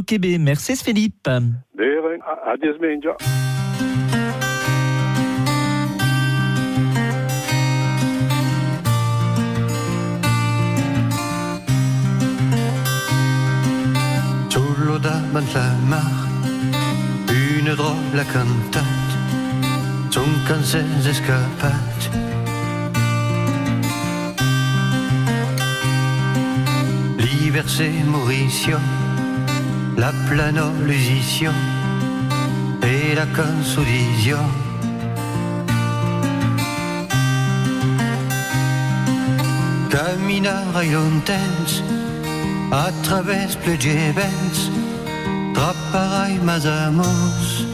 che 0.04 0.18
ve. 0.18 0.38
Merci 0.38 0.74
Philippe. 0.76 1.30
Bene, 1.72 2.18
a, 2.20 2.52
a 2.52 2.56
desmengia. 2.56 3.14
Solo 14.48 14.98
davant 14.98 15.52
la 15.54 15.74
mar, 15.88 16.28
une 17.28 17.74
drôle 17.74 18.18
a 18.18 18.24
cantat, 18.24 18.84
son 20.10 20.30
can 20.46 20.62
s'és 20.62 20.86
L'hiver 27.52 28.04
Mauricio, 28.04 28.78
la 29.96 30.12
plano 30.28 30.72
l'usicio 30.84 31.50
et 32.80 33.16
la 33.16 33.26
consolidio. 33.34 34.38
Caminar 39.88 40.84
i 40.84 40.92
lontans, 40.92 41.82
a 42.70 42.92
través 43.02 43.56
plegevents, 43.56 44.70
trapparai 45.52 46.38
mas 46.44 46.64
amos. 46.66 47.69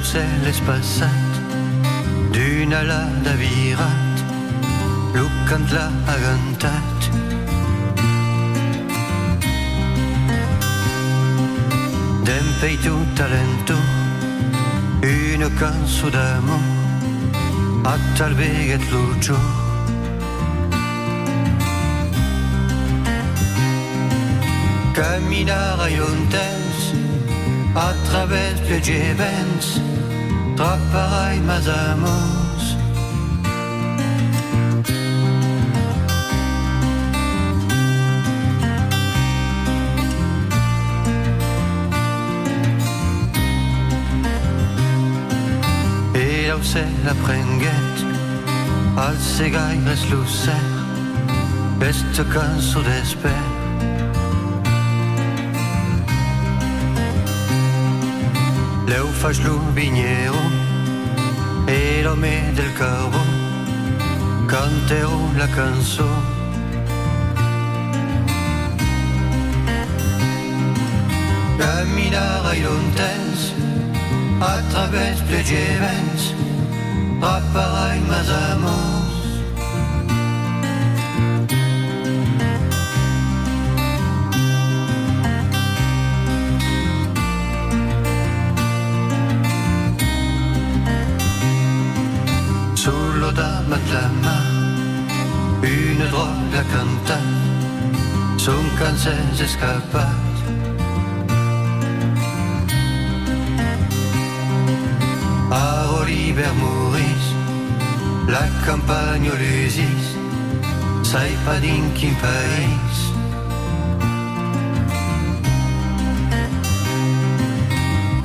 Un 0.00 0.04
ocell 0.06 0.44
és 0.48 0.58
passat 0.64 1.40
d'una 2.32 2.78
alada 2.78 3.34
virat, 3.36 4.22
lucant 5.12 5.66
l'ha 5.74 5.88
agantat. 6.12 7.08
D'empeitu 12.24 12.94
talento, 13.20 13.76
una 15.04 15.50
cançó 15.60 16.08
d'amor, 16.16 16.64
a 17.92 17.94
talveget 18.16 18.88
lucio. 18.94 19.36
Caminar 24.96 25.76
a 25.76 25.92
lontans, 25.98 26.88
a 27.74 27.94
través 28.10 28.58
plegevents, 28.60 29.80
trapparai 30.56 31.40
mas 31.40 31.68
amos. 31.68 32.76
E 46.14 46.48
l'ocell 46.48 47.08
aprenguet, 47.08 47.96
al 48.96 49.16
segaires 49.16 50.10
lucer, 50.10 50.54
este 51.80 52.24
cançó 52.24 52.82
d'esper. 52.82 53.30
Leu 53.30 53.30
faig 53.30 53.40
lo 53.40 53.49
vignero 59.74 60.34
e 61.66 62.00
l'home 62.02 62.52
del 62.54 62.72
carbó 62.72 63.20
cantero 64.46 65.10
la 65.36 65.46
cançó. 65.48 66.08
Caminar 71.58 72.46
ai 72.46 72.62
lontans 72.62 73.54
a 74.40 74.62
través 74.70 75.20
plegevents 75.28 76.34
rapparai 77.20 78.00
mas 78.08 78.28
amos. 78.30 78.99
S'és 99.00 99.40
escapat. 99.40 100.32
A 105.50 105.68
Oliver 106.00 106.52
Maurice, 106.60 107.30
la 108.28 108.44
campagne 108.66 109.30
l'usis, 109.40 110.04
sai 111.02 111.30
pas 111.46 111.60
din 111.60 111.84
quin 111.96 112.14
país. 112.26 112.96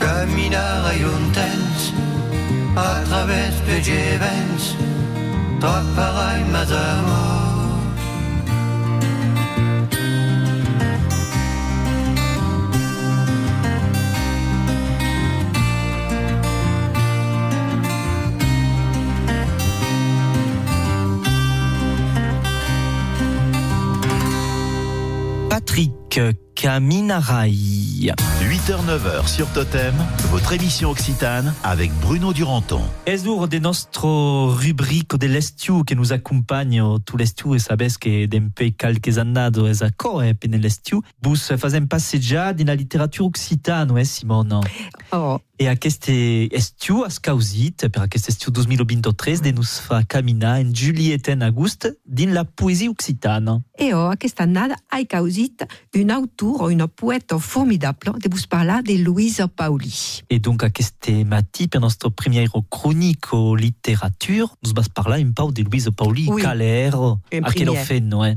Caminar 0.04 0.86
ai 0.92 1.00
lontans, 1.08 1.82
a 2.76 2.92
través 3.08 3.54
mas 6.52 6.72
amos. 6.72 7.45
Patrick 25.56 26.20
Caminarai. 26.54 27.50
8h-9h 27.50 29.26
sur 29.26 29.48
Totem, 29.54 29.96
votre 30.30 30.52
émission 30.52 30.90
occitane 30.92 31.54
avec 31.64 31.94
Bruno 32.02 32.34
Duranton. 32.34 32.82
Es 33.06 33.24
dur 33.24 33.48
de 33.48 33.60
nostro 33.60 34.50
rubrico 34.50 35.18
de 35.18 35.28
l'estiu 35.28 35.86
que 35.86 35.96
nous 35.96 36.12
accompagne 36.12 36.84
tout 37.06 37.16
l'estiu 37.16 37.56
e 37.56 37.60
sabes 37.60 37.98
que 37.98 38.26
d'empe 38.26 38.76
calques 38.76 39.18
annado 39.18 39.66
es 39.66 39.82
ancora 39.82 40.34
pe 40.34 40.48
l'estiu. 40.48 41.02
Bus 41.22 41.54
fazem 41.56 41.88
passejar 41.88 42.54
dina 42.54 42.76
literatura 42.76 43.28
occitana, 43.28 43.98
eh, 43.98 44.04
Simona? 44.04 44.60
Oh. 45.14 45.40
E 45.58 45.70
aquest 45.72 46.10
estiu 46.52 47.06
has 47.06 47.18
causit, 47.18 47.88
per 47.88 48.02
aquest 48.04 48.28
estiu 48.28 48.52
2023, 48.52 49.40
de 49.40 49.54
nos 49.56 49.78
fa 49.80 50.02
caminar 50.04 50.60
en 50.60 50.74
Juliette 50.76 51.32
en 51.32 51.46
agost 51.48 51.88
din 52.04 52.34
la 52.36 52.44
poesia 52.44 52.92
occitana. 52.92 53.62
E 53.80 53.94
ho 53.94 54.10
aquesta 54.12 54.44
annada 54.44 54.76
hai 54.92 55.06
causit 55.08 55.64
un 55.96 56.12
autor 56.12 56.62
o 56.62 56.68
una 56.68 56.88
poeta 56.88 57.40
formidable 57.40 58.20
de 58.20 58.28
vos 58.28 58.46
parlar 58.48 58.84
de 58.84 58.98
Luisa 58.98 59.48
Pauli. 59.48 59.94
E 60.28 60.40
donc 60.40 60.64
aquest 60.64 61.08
matí, 61.24 61.70
per 61.70 61.80
nostre 61.80 62.12
premier 62.12 62.50
cronico 62.70 63.56
literatura, 63.56 64.52
nos 64.62 64.74
vas 64.74 64.90
parlar 64.90 65.20
un 65.20 65.32
pau 65.34 65.52
de 65.52 65.64
Luisa 65.64 65.92
Pauli, 65.92 66.28
Oui. 66.28 66.42
caler, 66.42 66.92
a 66.94 67.52
quel 67.52 67.76
fet, 67.78 68.04
no, 68.04 68.26
eh? 68.26 68.36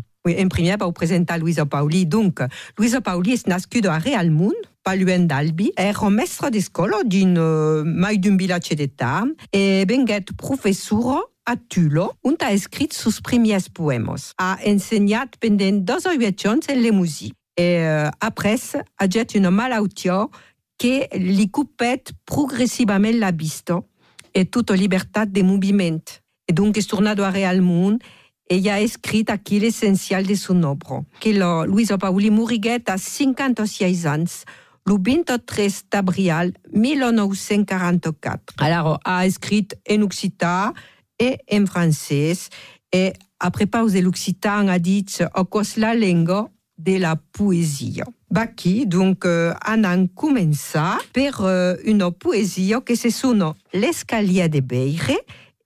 Primer 0.49 0.77
vau 0.79 0.93
presentar 0.93 1.39
Luisa 1.39 1.67
Pauli. 1.67 2.07
Donc, 2.07 2.41
Luisa 2.77 3.01
Pauli 3.01 3.33
és 3.33 3.47
nascuda 3.47 3.95
a 3.95 3.99
Realmund, 3.99 4.57
pas 4.83 4.97
loin 4.97 5.27
d'Albi. 5.27 5.73
Era 5.77 6.11
mestra 6.11 6.51
d'escola 6.51 7.03
din 7.05 7.37
uh, 7.39 7.85
mai 7.85 8.19
d'un 8.19 8.37
vilatge 8.37 8.75
de 8.75 8.89
Tam 8.89 9.35
e 9.53 9.85
venguet 9.89 10.33
professora 10.37 11.21
a 11.49 11.57
Tulo, 11.57 12.13
on 12.25 12.37
ha 12.41 12.53
escrit 12.53 12.93
sus 12.93 13.21
premiers 13.21 13.71
poemes. 13.73 14.35
Ha 14.37 14.59
ensenyat 14.69 15.39
pendent 15.41 15.81
dos 15.81 16.05
o 16.05 16.13
huit 16.13 16.45
anys 16.47 16.69
en 16.69 16.83
la 16.83 16.93
musique. 16.93 17.37
E 17.59 17.81
uh, 17.81 18.11
après, 18.21 18.61
ha 18.99 19.09
jet 19.09 19.35
una 19.35 19.51
malaltia 19.51 20.27
que 20.79 21.09
li 21.17 21.49
cupet 21.51 22.13
progressivament 22.29 23.19
la 23.19 23.33
vista 23.33 23.81
e 24.33 24.45
tota 24.45 24.77
llibertat 24.77 25.33
de 25.33 25.43
moviment. 25.43 26.05
E 26.49 26.53
donc 26.53 26.79
és 26.79 26.87
tornado 26.87 27.25
a 27.25 27.31
Realmund 27.31 28.01
ella 28.49 28.75
ha 28.75 28.81
escrit 28.81 29.31
aquí 29.31 29.61
l'essential 29.61 30.27
de 30.27 30.35
son 30.35 30.63
obra, 30.65 31.03
que 31.21 31.33
la 31.33 31.65
Luisa 31.67 31.99
Pauli 31.99 32.31
moriguet 32.31 32.89
a 32.89 32.99
56 32.99 34.07
anys 34.07 34.45
le 34.87 34.95
23 34.95 35.85
d'abril 35.91 36.55
1944. 36.73 38.55
Alors, 38.59 39.01
a 39.05 39.27
écrit 39.27 39.69
en 39.91 40.03
occitan 40.03 40.73
et 41.19 41.37
en 41.53 41.67
français. 41.67 42.49
Et 42.93 43.13
après 43.39 43.67
pauser 43.67 44.01
l'occitan 44.01 44.69
a 44.69 44.79
dit 44.79 45.05
au 45.35 45.45
cos 45.45 45.77
la 45.77 45.95
langue 45.95 46.49
de 46.79 46.97
la 46.97 47.17
poésie. 47.17 48.01
Baki, 48.31 48.87
donc, 48.87 49.25
euh, 49.25 49.53
anant 49.65 50.07
comença 50.15 50.99
per 51.13 51.41
euh, 51.41 51.77
une 51.85 52.11
poésie 52.13 52.75
que 52.85 52.95
se 52.95 53.11
sono 53.11 53.57
L'escalier 53.73 54.49
de 54.49 54.61
Beire 54.61 55.19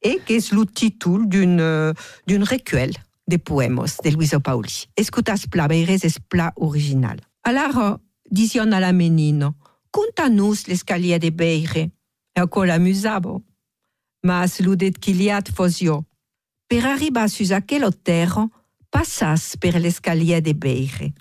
et 0.02 0.18
que 0.26 0.34
est 0.34 0.52
le 0.52 0.66
titre 0.66 1.18
d'une 1.26 1.60
euh, 1.60 1.92
d'une 2.26 2.44
recueil 2.44 2.92
de 3.28 3.36
poèmes 3.36 3.84
de 4.04 4.10
Luisa 4.10 4.40
Pauli. 4.40 4.88
Escutas 4.96 5.46
pla 5.50 5.68
Beire 5.68 6.04
es 6.04 6.18
pla 6.28 6.52
original. 6.56 7.20
Alors, 7.44 7.98
dision 8.30 8.70
à 8.72 8.80
la 8.80 8.92
menino, 8.92 9.54
conta-nous 9.90 10.66
l'escalier 10.68 11.18
de 11.18 11.30
Beire. 11.30 11.90
E 12.34 12.40
ancora 12.40 12.66
l'amusavo. 12.66 13.42
Mas 14.22 14.60
ludet 14.60 14.98
kiliat 14.98 15.50
fosio. 15.54 16.06
Per 16.66 16.86
arribar 16.86 17.28
sus 17.28 17.50
aquel 17.52 17.84
terra, 18.02 18.48
passas 18.90 19.56
per 19.56 19.78
l'escalier 19.78 20.40
de 20.40 20.54
Beire. 20.54 21.12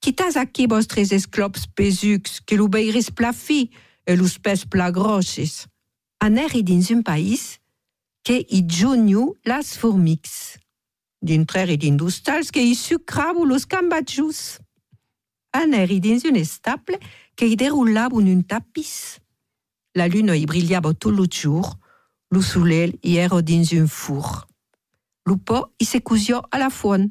Quitas 0.00 0.36
aquí 0.36 0.66
vostres 0.66 1.10
esclops 1.10 1.66
pesux, 1.66 2.40
que 2.46 2.56
lo 2.56 2.68
beiris 2.68 3.10
pla 3.10 3.32
fi 3.32 3.70
e 4.06 4.14
los 4.14 4.38
pes 4.38 4.64
pla 4.64 4.90
grosses. 4.90 5.66
Aneri 6.20 6.62
dins 6.62 6.90
un 6.90 7.02
país 7.02 7.58
que 8.28 8.44
i 8.52 8.60
giugnu 8.68 9.32
las 9.48 9.78
formix. 9.80 10.58
Dintre 11.24 11.78
d'industals 11.80 12.50
que 12.52 12.60
i 12.60 12.74
sucravo 12.76 13.46
los 13.48 13.64
cambatjus. 13.64 14.58
Aneri 15.56 15.96
dins 16.04 16.26
un 16.28 16.36
estable 16.36 16.98
que 17.34 17.48
i 17.48 17.56
deroulavo 17.56 18.20
un 18.20 18.42
tapis. 18.44 19.16
La 19.96 20.10
lune 20.12 20.36
i 20.36 20.44
brillava 20.44 20.92
tot 20.92 21.16
lo 21.16 21.24
jour, 21.24 21.72
lo 22.28 22.42
soleil 22.44 22.98
i 23.00 23.16
era 23.16 23.40
dins 23.40 23.72
un 23.72 23.88
four. 23.88 24.44
Lo 25.24 25.38
po 25.38 25.72
i 25.78 25.86
se 25.86 26.02
a 26.50 26.58
la 26.58 26.68
fuon, 26.68 27.08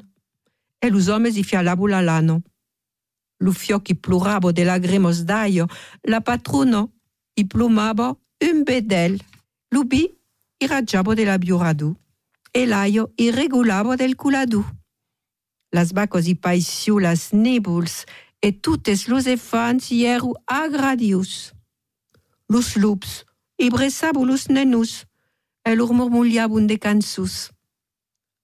e 0.78 0.88
los 0.88 1.08
homes 1.08 1.36
i 1.36 1.42
fialavo 1.42 1.88
la 1.88 2.00
lano. 2.00 2.42
Lo 3.40 3.50
fioc 3.50 3.90
i 3.90 3.94
ploravo 3.94 4.52
de 4.52 4.62
lagremos 4.62 5.24
d'aio, 5.24 5.66
la 6.04 6.20
patrono 6.20 6.92
i 7.34 7.44
plumavo 7.44 8.20
un 8.38 8.62
bedel. 8.62 9.18
Lo 9.70 9.82
bi 10.58 10.64
i 10.64 10.66
raggiavo 10.66 11.14
de 11.14 11.24
la 11.24 11.38
biuradu, 11.38 11.96
e 12.52 12.66
l'aio 12.66 13.12
i 13.16 13.30
regulavo 13.30 13.96
del 13.96 14.14
culadu. 14.16 14.64
Las 15.70 15.92
vacos 15.92 16.26
i 16.26 16.34
paisiu 16.34 16.98
las 16.98 17.32
nebuls, 17.32 18.04
e 18.40 18.52
tutes 18.52 19.06
los 19.08 19.26
elefants 19.26 19.90
i 19.90 20.04
eru 20.04 20.34
agradius. 20.46 21.52
Los 22.48 22.76
lups 22.76 23.24
i 23.58 23.68
bressavo 23.70 24.24
los 24.24 24.48
nenus, 24.48 25.06
e 25.62 25.74
lor 25.74 25.92
murmugliavun 25.92 26.66
de 26.66 26.78
cansus. 26.78 27.50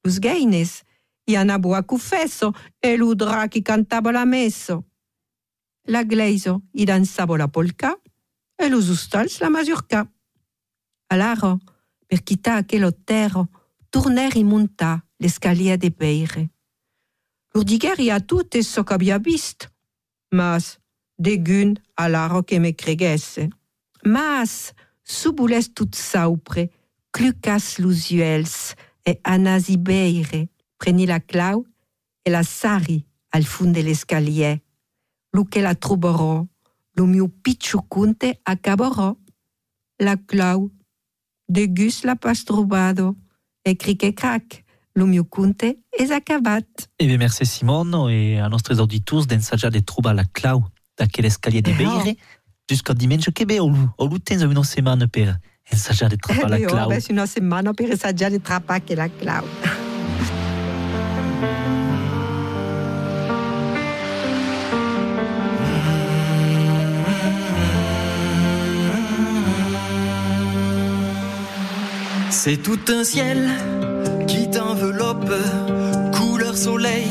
Los 0.04 0.18
gaines 0.18 0.82
i 1.26 1.36
anavo 1.36 1.74
a 1.74 1.82
cufesso 1.82 2.52
e 2.80 2.96
lo 2.96 3.14
drac 3.14 3.56
i 3.56 3.62
cantava 3.62 4.12
la 4.12 4.24
messo. 4.24 4.84
La 5.88 6.04
gleiso 6.04 6.62
i 6.72 6.84
dansavo 6.84 7.36
la 7.36 7.48
polka 7.48 7.98
e 8.56 8.68
los 8.68 8.88
ustals 8.88 9.40
la 9.40 9.48
mazurka. 9.48 10.10
Alaro, 11.08 11.60
per 12.14 12.22
quitar 12.22 12.58
aquel 12.58 12.86
terra, 13.04 13.42
torner 13.90 14.36
i 14.38 14.44
montar 14.44 15.02
l'escalier 15.18 15.74
de 15.76 15.90
Beire. 15.90 16.44
Lor 17.50 17.64
diguer 17.66 17.98
i 17.98 18.10
a 18.10 18.20
es 18.52 18.68
so 18.68 18.84
qu'havia 18.84 19.18
vist, 19.18 19.66
mas 20.30 20.78
degun 21.18 21.74
alaro 21.96 22.44
que 22.44 22.60
me 22.60 22.72
creguesse. 22.72 23.50
Mas, 24.04 24.74
subules 25.02 25.72
tout 25.74 25.92
saupre, 25.96 26.70
clucas 27.10 27.78
los 27.80 28.12
uels 28.12 28.76
e 29.04 29.18
anas 29.24 29.68
i 29.68 29.76
Beire, 29.76 30.48
preni 30.78 31.06
la 31.06 31.18
clau 31.18 31.66
e 32.22 32.30
la 32.30 32.44
sari 32.44 33.04
al 33.30 33.42
fund 33.42 33.74
de 33.74 33.82
l'escalier. 33.82 34.62
Lu 35.32 35.48
che 35.48 35.60
la 35.60 35.74
troverò, 35.74 36.46
lo 36.92 37.06
mio 37.06 37.28
picciucunte. 37.42 38.40
La 39.98 40.16
clau, 40.16 40.70
de 41.48 41.66
gus 41.66 42.04
la 42.04 42.16
pas 42.16 42.44
trobado, 42.44 43.16
e 43.64 43.74
cric 43.76 44.02
e 44.02 44.12
crac, 44.12 44.64
lo 44.94 45.06
mio 45.06 45.24
conte 45.24 45.78
es 45.98 46.10
acabat. 46.10 46.64
Eh 46.98 47.06
bien, 47.06 47.18
merci 47.18 47.44
Simone 47.46 48.10
et 48.10 48.38
à 48.40 48.48
nostres 48.48 48.78
auditors 48.80 49.26
d'ensajar 49.26 49.70
de 49.70 49.80
trobar 49.80 50.14
la 50.14 50.24
clau 50.24 50.62
d'aquel 50.98 51.24
escalier 51.24 51.62
de 51.62 51.72
Beire 51.72 52.14
jusqu'au 52.70 52.94
dimanche 52.94 53.30
que 53.32 53.44
bé, 53.44 53.58
au, 53.60 53.72
au 53.98 54.18
temps 54.18 54.38
une 54.40 54.64
semaine 54.64 55.06
per 55.08 55.36
ensajar 55.72 56.08
de 56.08 56.16
trobar 56.16 56.48
la 56.48 56.58
Eh, 56.58 56.66
clau. 56.66 56.90
oh, 56.90 57.12
una 57.12 57.26
setmana 57.26 57.72
per 57.74 57.88
di 58.30 58.40
trappa 58.40 58.80
che 58.80 58.94
la 58.94 59.08
clau. 59.08 59.44
C'est 72.46 72.58
tout 72.58 72.80
un 72.88 73.04
ciel 73.04 73.48
qui 74.28 74.50
t'enveloppe, 74.50 75.32
couleur 76.12 76.54
soleil, 76.54 77.08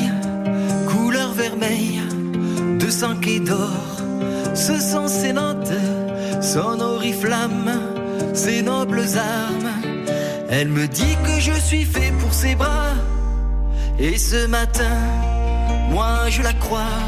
couleur 0.87 1.33
vermeille, 1.33 2.03
de 2.79 2.87
sang 2.87 3.19
et 3.25 3.39
d'or. 3.39 3.97
Ce 4.53 4.79
sont 4.79 5.07
ces 5.07 5.33
notes, 5.33 5.73
son 6.39 6.79
oriflamme, 6.79 7.71
ses 8.35 8.61
nobles 8.61 9.07
armes. 9.17 9.71
Elle 10.51 10.67
me 10.67 10.87
dit 10.87 11.17
que 11.25 11.39
je 11.39 11.59
suis 11.59 11.85
fait 11.85 12.13
pour 12.19 12.31
ses 12.31 12.53
bras. 12.53 12.93
Et 13.97 14.19
ce 14.19 14.45
matin, 14.45 14.99
moi 15.89 16.29
je 16.29 16.43
la 16.43 16.53
crois. 16.53 16.99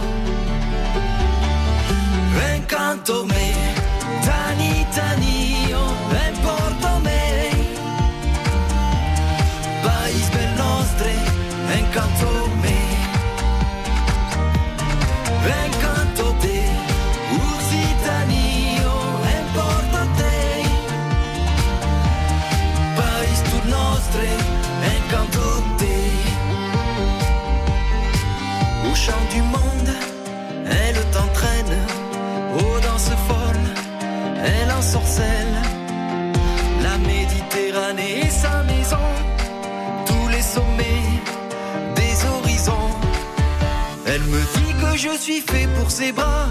Suis 45.26 45.42
fait 45.42 45.68
pour 45.80 45.90
ses 45.90 46.12
bras, 46.12 46.50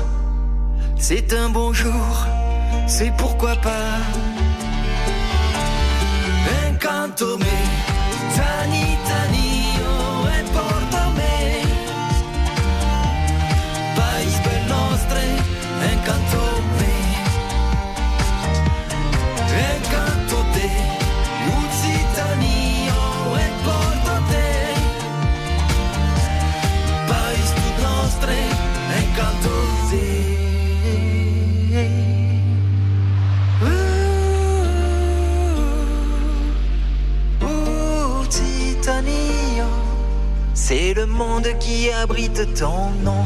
c'est 0.98 1.32
un 1.32 1.48
bonjour, 1.48 2.26
c'est 2.88 3.12
pourquoi 3.16 3.54
pas. 3.54 4.00
Encanto 6.66 7.38
me, 7.38 7.44
monde 41.14 41.48
qui 41.60 41.90
abrite 41.90 42.54
ton 42.54 42.90
nom. 43.02 43.24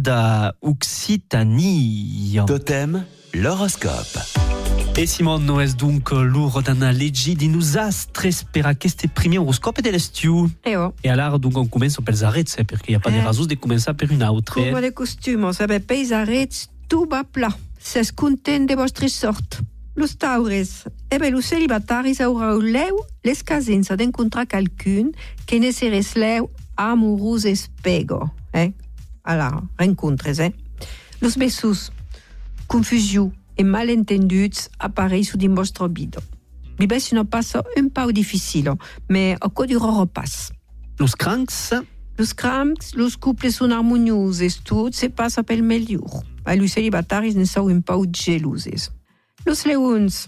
Joan 0.00 0.02
da 0.02 0.54
Occitanie. 0.60 2.44
Totem, 2.46 3.04
l'horoscope. 3.32 4.20
E 4.96 5.06
Simon 5.06 5.44
no 5.44 5.60
es 5.60 5.76
donc 5.76 6.10
l'ur 6.10 6.62
d'ana 6.62 6.90
leggi 6.92 7.34
di 7.34 7.48
nous 7.48 7.76
astres 7.76 8.44
per 8.44 8.66
aquest 8.66 9.06
primer 9.14 9.38
horoscope 9.38 9.82
de 9.82 9.90
l'estiu. 9.90 10.50
E 10.64 10.76
oh. 10.76 10.92
E 11.02 11.08
allora 11.08 11.38
donc 11.38 11.56
on 11.56 11.68
comença 11.68 12.02
pels 12.02 12.22
arrets, 12.22 12.56
eh, 12.58 12.64
perché 12.64 12.94
ha 12.94 12.98
pas 12.98 13.12
de 13.12 13.18
Eh. 13.18 13.24
rasos 13.24 13.46
de 13.46 13.56
començar 13.56 13.94
per 13.94 14.10
un 14.10 14.22
altre. 14.22 14.68
Come 14.70 14.80
de 14.80 14.92
costume, 14.92 15.52
sabe 15.52 15.80
peisarets, 15.80 16.68
tout 16.88 17.06
va 17.08 17.24
pla. 17.24 17.56
Ses 17.78 18.12
content 18.12 18.66
de 18.66 18.74
vostre 18.74 19.08
sort. 19.08 19.60
Los 19.94 20.16
taures, 20.16 20.84
e 21.10 21.18
be 21.18 21.30
los 21.30 21.46
celibataris 21.46 22.20
aurau 22.20 22.60
leu 22.60 23.04
l'escasenza 23.22 23.96
d'encontrar 23.96 24.46
qualcun 24.46 25.12
que 25.46 25.58
ne 25.58 25.72
seres 25.72 26.14
leu 26.14 26.50
amorós 26.76 27.44
espego. 27.44 28.30
Eh? 28.52 28.72
Alors, 29.24 29.62
rencontres, 29.78 30.40
eh? 30.40 30.54
Los 31.20 31.36
bessos, 31.36 31.92
confusió 32.66 33.32
e 33.56 33.64
malentenduts 33.64 34.70
apareixo 34.78 35.36
din 35.36 35.54
vostre 35.54 35.88
vida. 35.88 36.22
Vivesse 36.78 37.12
una 37.12 37.24
passa 37.24 37.62
un 37.76 37.90
pau 37.90 38.12
difficile, 38.12 38.76
mais 39.08 39.36
a 39.40 39.48
co 39.50 39.66
durarà 39.66 40.06
pas. 40.06 40.52
Los 40.98 41.14
crancs, 41.14 41.72
Los 42.20 42.34
cramps, 42.34 42.92
los 43.00 43.14
couples 43.16 43.54
són 43.56 43.72
harmoniosos, 43.72 44.58
tot 44.68 44.92
se 44.92 45.08
passa 45.08 45.40
pel 45.40 45.62
millor. 45.64 46.18
A 46.44 46.52
los 46.52 46.74
celibataris 46.76 47.32
ne 47.32 47.46
são 47.48 47.70
un 47.72 47.80
pau 47.80 48.04
gelosos. 48.04 48.90
Los 49.46 49.64
leons, 49.64 50.26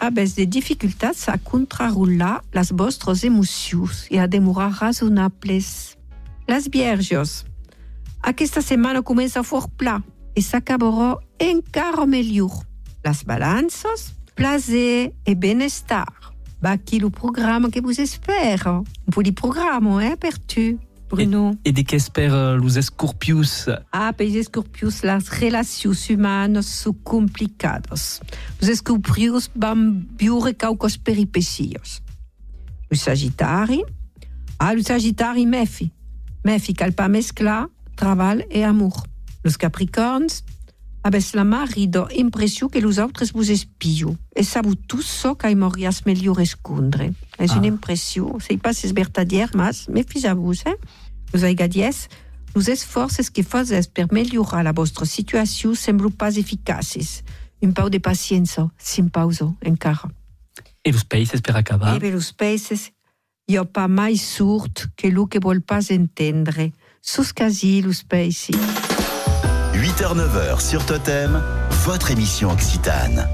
abes 0.00 0.32
de 0.38 0.46
dificultats 0.46 1.28
a 1.28 1.36
contrarrolar 1.36 2.40
las 2.54 2.72
vostres 2.72 3.24
emocions 3.28 4.06
e 4.08 4.16
a 4.16 4.26
demorar 4.26 4.72
razonables. 4.80 5.98
Las 6.48 6.70
vierges, 6.70 7.44
aquesta 8.22 8.60
setmana 8.62 9.02
comença 9.02 9.42
fort 9.42 9.70
pla 9.76 10.02
e 10.34 10.42
s'acabarà 10.42 11.18
encara 11.40 12.06
millor. 12.06 12.64
Las 13.04 13.22
balances, 13.22 14.14
plaser 14.34 15.12
e 15.24 15.34
benestar. 15.34 16.12
Va 16.62 16.72
aquí 16.72 17.04
o 17.04 17.10
programa 17.10 17.70
que 17.70 17.80
vos 17.80 17.98
espera. 17.98 18.80
Un 18.80 19.12
poliprogramma, 19.12 20.04
eh, 20.04 20.16
per 20.16 20.38
tu, 20.38 20.78
Bruno. 21.08 21.56
e 21.64 21.72
de 21.72 21.84
que 21.84 21.96
espera 21.96 22.54
los 22.54 22.76
escorpius? 22.76 23.66
Ah, 23.92 24.12
para 24.12 24.26
os 24.26 24.34
escorpios, 24.34 25.04
as 25.04 25.28
relações 25.28 26.10
humanas 26.10 26.66
são 26.66 26.92
complicadas. 26.92 28.20
Os 28.60 28.68
escorpios 28.68 29.50
vão 29.54 30.04
viure 30.18 30.52
caucas 30.52 30.96
peripecias. 30.96 32.02
Os 32.90 33.00
sagitários, 33.00 33.84
ah, 34.58 34.74
os 34.74 34.84
sagitários, 34.84 35.46
mefi. 35.46 35.92
Mefi, 36.44 36.74
cal 36.74 36.92
pas 36.92 37.08
mesclar 37.10 37.68
trabalho 37.98 38.46
e 38.50 38.62
amor. 38.62 38.94
Os 39.44 39.56
capricorns, 39.56 40.44
abes 41.02 41.32
la 41.34 41.44
marida 41.44 42.06
impressió 42.14 42.68
que 42.68 42.84
os 42.84 42.98
altres 42.98 43.32
vos 43.32 43.48
espiam. 43.48 44.16
E 44.34 44.42
sabu 44.44 44.76
tu 44.76 45.02
só 45.02 45.34
que 45.34 45.54
morias 45.54 46.02
melhor 46.06 46.40
escondre. 46.40 47.14
É 47.36 47.44
Ah. 47.48 47.54
uma 47.58 47.66
impressão, 47.66 48.38
sei 48.40 48.56
pas 48.56 48.76
se 48.78 48.86
é 48.88 48.92
verdadeiro, 48.92 49.52
mas 49.54 49.86
mefis-vos, 49.88 50.64
hein? 50.66 50.76
Os 51.32 51.42
aigadies, 51.42 52.08
os 52.54 52.68
esforços 52.68 53.28
que 53.28 53.42
fazes 53.42 53.86
per 53.86 54.06
melhorar 54.12 54.66
a 54.66 54.72
vostra 54.72 55.04
situação 55.04 55.74
semblam 55.74 56.10
pas 56.10 56.36
eficazes. 56.36 57.22
Um 57.60 57.72
pau 57.72 57.90
de 57.90 57.98
paciência, 57.98 58.70
sem 58.78 59.08
pausa, 59.08 59.52
encara. 59.64 60.08
E 60.86 60.92
los 60.92 61.02
países 61.04 61.40
per 61.40 61.56
acabar? 61.56 61.96
E 61.96 62.00
pelos 62.00 62.30
peixes, 62.32 62.92
hi 63.48 63.56
ha 63.56 63.64
pas 63.64 63.88
mais 63.90 64.20
surdo 64.22 64.88
que 64.96 65.10
lo 65.10 65.26
que 65.26 65.40
vol 65.40 65.60
pas 65.60 65.90
entendre. 65.90 66.72
Quasi 67.34 67.80
los 67.82 68.02
peixes. 68.02 68.56
8h-9h 69.74 70.60
sur 70.60 70.84
Totem, 70.84 71.42
votre 71.84 72.10
émission 72.10 72.50
Occitane. 72.50 73.26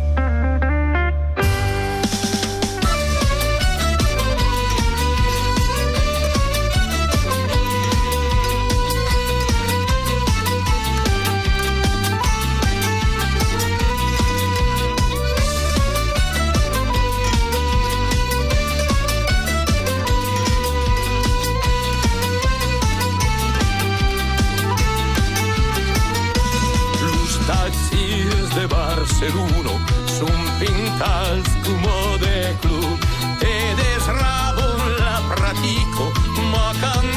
De 28.64 28.74
Barcelona 28.74 29.72
son 30.06 30.36
pintats 30.58 31.50
como 31.64 32.18
de 32.18 32.56
club. 32.62 32.98
Te 33.38 33.54
desrabon 33.82 34.96
la 34.98 35.20
pratico, 35.34 36.12
ma 36.50 36.72
de 36.72 37.13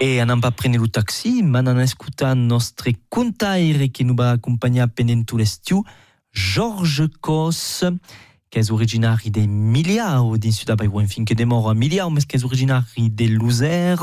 E 0.00 0.20
anem 0.20 0.38
a 0.44 0.52
prendre 0.52 0.80
el 0.80 0.88
taxi, 0.90 1.42
manan 1.42 1.80
escutar 1.80 2.36
nostre 2.36 2.92
contaire 3.08 3.90
que 3.90 4.04
nous 4.04 4.14
va 4.14 4.30
accompagnar 4.30 4.86
pendant 4.88 5.24
tout 5.24 5.36
l'estiu, 5.36 5.82
Georges 6.30 7.10
Cos, 7.20 7.82
que 8.48 8.60
és 8.60 8.70
originari 8.70 9.32
de 9.32 9.48
Miliau, 9.48 10.36
din 10.38 10.52
Sud-Amèrica, 10.52 10.94
ou 10.94 11.02
enfin 11.02 11.24
que 11.24 11.34
demora 11.34 11.72
a 11.72 11.74
Miliau, 11.74 12.10
mais 12.10 12.24
que 12.24 12.36
és 12.36 12.44
originari 12.44 13.10
de 13.10 13.26
Luzer. 13.26 13.98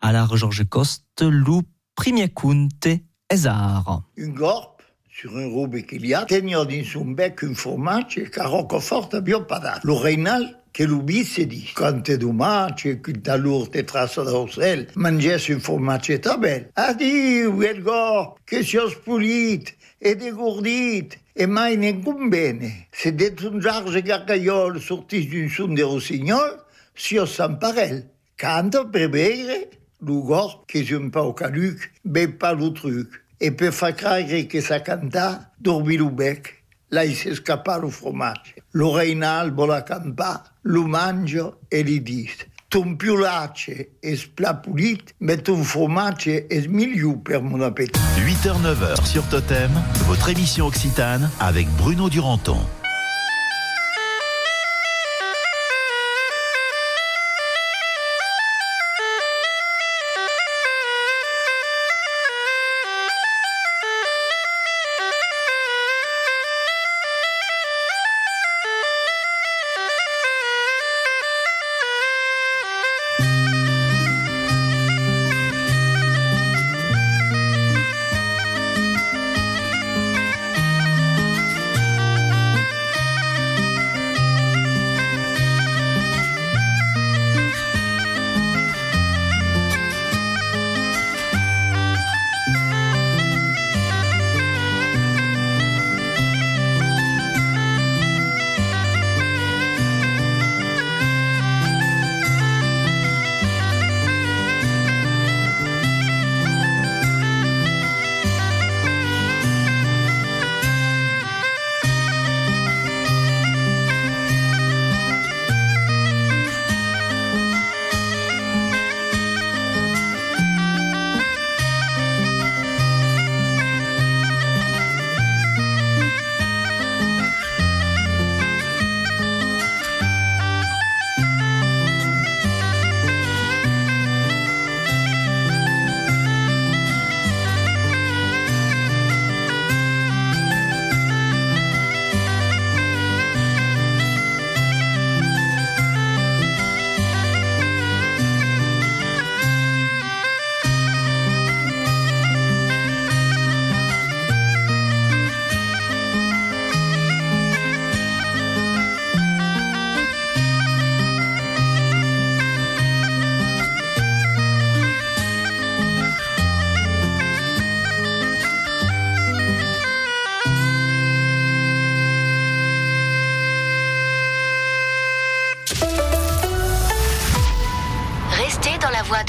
Alors, 0.00 0.34
Georges 0.34 0.64
Cost, 0.70 1.04
le 1.20 1.60
premier 1.94 2.30
conte 2.30 3.04
és 3.28 3.46
ara. 3.46 4.02
Une 4.16 4.32
gorpe 4.32 4.80
sur 5.10 5.36
un 5.36 5.52
robe 5.52 5.82
qu'il 5.82 6.06
y 6.06 6.14
a, 6.14 6.24
tenia 6.24 6.64
dans 6.64 6.84
son 6.84 7.12
bec 7.12 7.44
un 7.44 7.54
fromage 7.54 8.30
que 8.30 8.40
Roquefort 8.40 9.10
avion 9.12 9.44
pas 9.44 9.60
dat. 9.60 9.80
Le 9.84 9.92
Reinal, 9.92 10.61
que 10.72 10.84
l'oublie 10.84 11.24
s'est 11.24 11.46
dit, 11.46 11.68
quand 11.74 12.02
t'es 12.02 12.18
dommage, 12.18 12.88
que 13.02 13.10
ta 13.12 13.36
lourde 13.36 13.72
te 13.72 13.80
trace 13.80 14.16
d'ocel, 14.16 14.86
manges 14.96 15.50
un 15.50 15.58
fromage 15.58 16.20
tabel. 16.20 16.70
A 16.76 16.94
dit, 16.94 17.46
oui, 17.46 17.66
el 17.66 17.82
gorpe, 17.82 18.38
que 18.46 18.62
sios 18.62 18.94
polit, 19.04 19.64
et 21.34 21.46
mai 21.46 21.76
ningún 21.76 22.28
bene. 22.28 22.70
C'est 22.92 23.12
d'être 23.12 23.46
un 23.46 23.60
Georges 23.60 24.02
Gargaiol 24.02 24.80
sorti 24.80 25.26
d'une 25.26 25.48
sonde 25.48 25.76
de 25.76 25.82
rossignol, 25.82 26.58
sios 26.94 27.26
s'emparel. 27.26 28.06
Quand 28.38 28.70
per 28.90 29.08
bere, 29.08 29.68
le 30.00 30.20
gorpe, 30.20 30.70
que 30.70 30.82
j'aime 30.82 31.10
pas 31.10 31.22
au 31.22 31.32
caluc, 31.32 31.92
ben 32.04 32.32
pas 32.32 32.54
le 32.54 32.72
truc. 32.72 33.08
Et 33.40 33.50
per 33.50 33.72
faire 33.72 33.96
croire 33.96 34.20
que 34.48 34.60
ça 34.60 34.80
canta, 34.80 35.50
dormi 35.60 35.96
le 35.96 36.06
bec. 36.06 36.61
Là, 36.92 37.06
il 37.06 37.16
s'escapa 37.16 37.78
le 37.78 37.88
fromage. 37.88 38.54
Le 38.72 38.84
Reinal 38.84 39.50
vol 39.50 39.70
la 39.70 39.80
campa, 39.80 40.44
le 40.62 40.82
mange 40.82 41.40
et 41.70 41.82
li 41.82 42.00
dit 42.00 42.28
Ton 42.68 42.96
piolace 42.96 43.70
és 44.02 44.26
plat 44.36 44.60
mais 45.20 45.38
ton 45.38 45.62
fromage 45.64 46.28
és 46.28 46.68
milieu 46.68 47.16
per 47.16 47.40
mon 47.40 47.62
appétit. 47.62 47.98
8h-9h 48.18 49.06
sur 49.06 49.26
Totem, 49.28 49.70
votre 50.06 50.28
émission 50.28 50.66
Occitane 50.66 51.30
avec 51.40 51.66
Bruno 51.78 52.10
Duranton. 52.10 52.60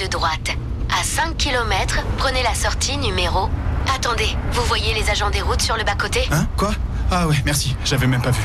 De 0.04 0.08
droite. 0.10 0.52
À 0.90 1.04
5 1.04 1.38
km, 1.38 2.00
prenez 2.18 2.44
la 2.44 2.54
sortie 2.54 2.98
numéro. 2.98 3.50
Attendez, 3.94 4.28
vous 4.52 4.64
voyez 4.66 4.94
les 4.94 5.10
agents 5.10 5.30
des 5.30 5.42
routes 5.42 5.62
sur 5.62 5.78
le 5.78 5.84
bas-côté? 5.84 6.22
Hein? 6.32 6.48
Quoi? 6.58 6.72
Ah 7.12 7.28
ouais, 7.28 7.36
merci, 7.46 7.76
j'avais 7.86 8.08
même 8.08 8.22
pas 8.22 8.32
vu. 8.32 8.42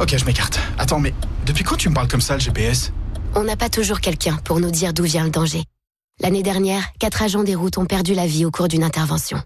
Ok, 0.00 0.16
je 0.16 0.24
m'écarte. 0.24 0.60
Attends, 0.78 1.00
mais 1.00 1.14
depuis 1.46 1.64
quand 1.64 1.76
tu 1.76 1.88
me 1.88 1.94
parles 1.94 2.08
comme 2.08 2.20
ça, 2.20 2.34
le 2.34 2.40
GPS 2.40 2.92
On 3.34 3.44
n'a 3.44 3.56
pas 3.56 3.68
toujours 3.68 4.00
quelqu'un 4.00 4.36
pour 4.44 4.60
nous 4.60 4.70
dire 4.70 4.92
d'où 4.92 5.04
vient 5.04 5.24
le 5.24 5.30
danger. 5.30 5.64
L'année 6.20 6.42
dernière, 6.42 6.84
quatre 6.98 7.22
agents 7.22 7.44
des 7.44 7.54
routes 7.54 7.78
ont 7.78 7.86
perdu 7.86 8.14
la 8.14 8.26
vie 8.26 8.44
au 8.44 8.50
cours 8.50 8.68
d'une 8.68 8.84
intervention. 8.84 9.42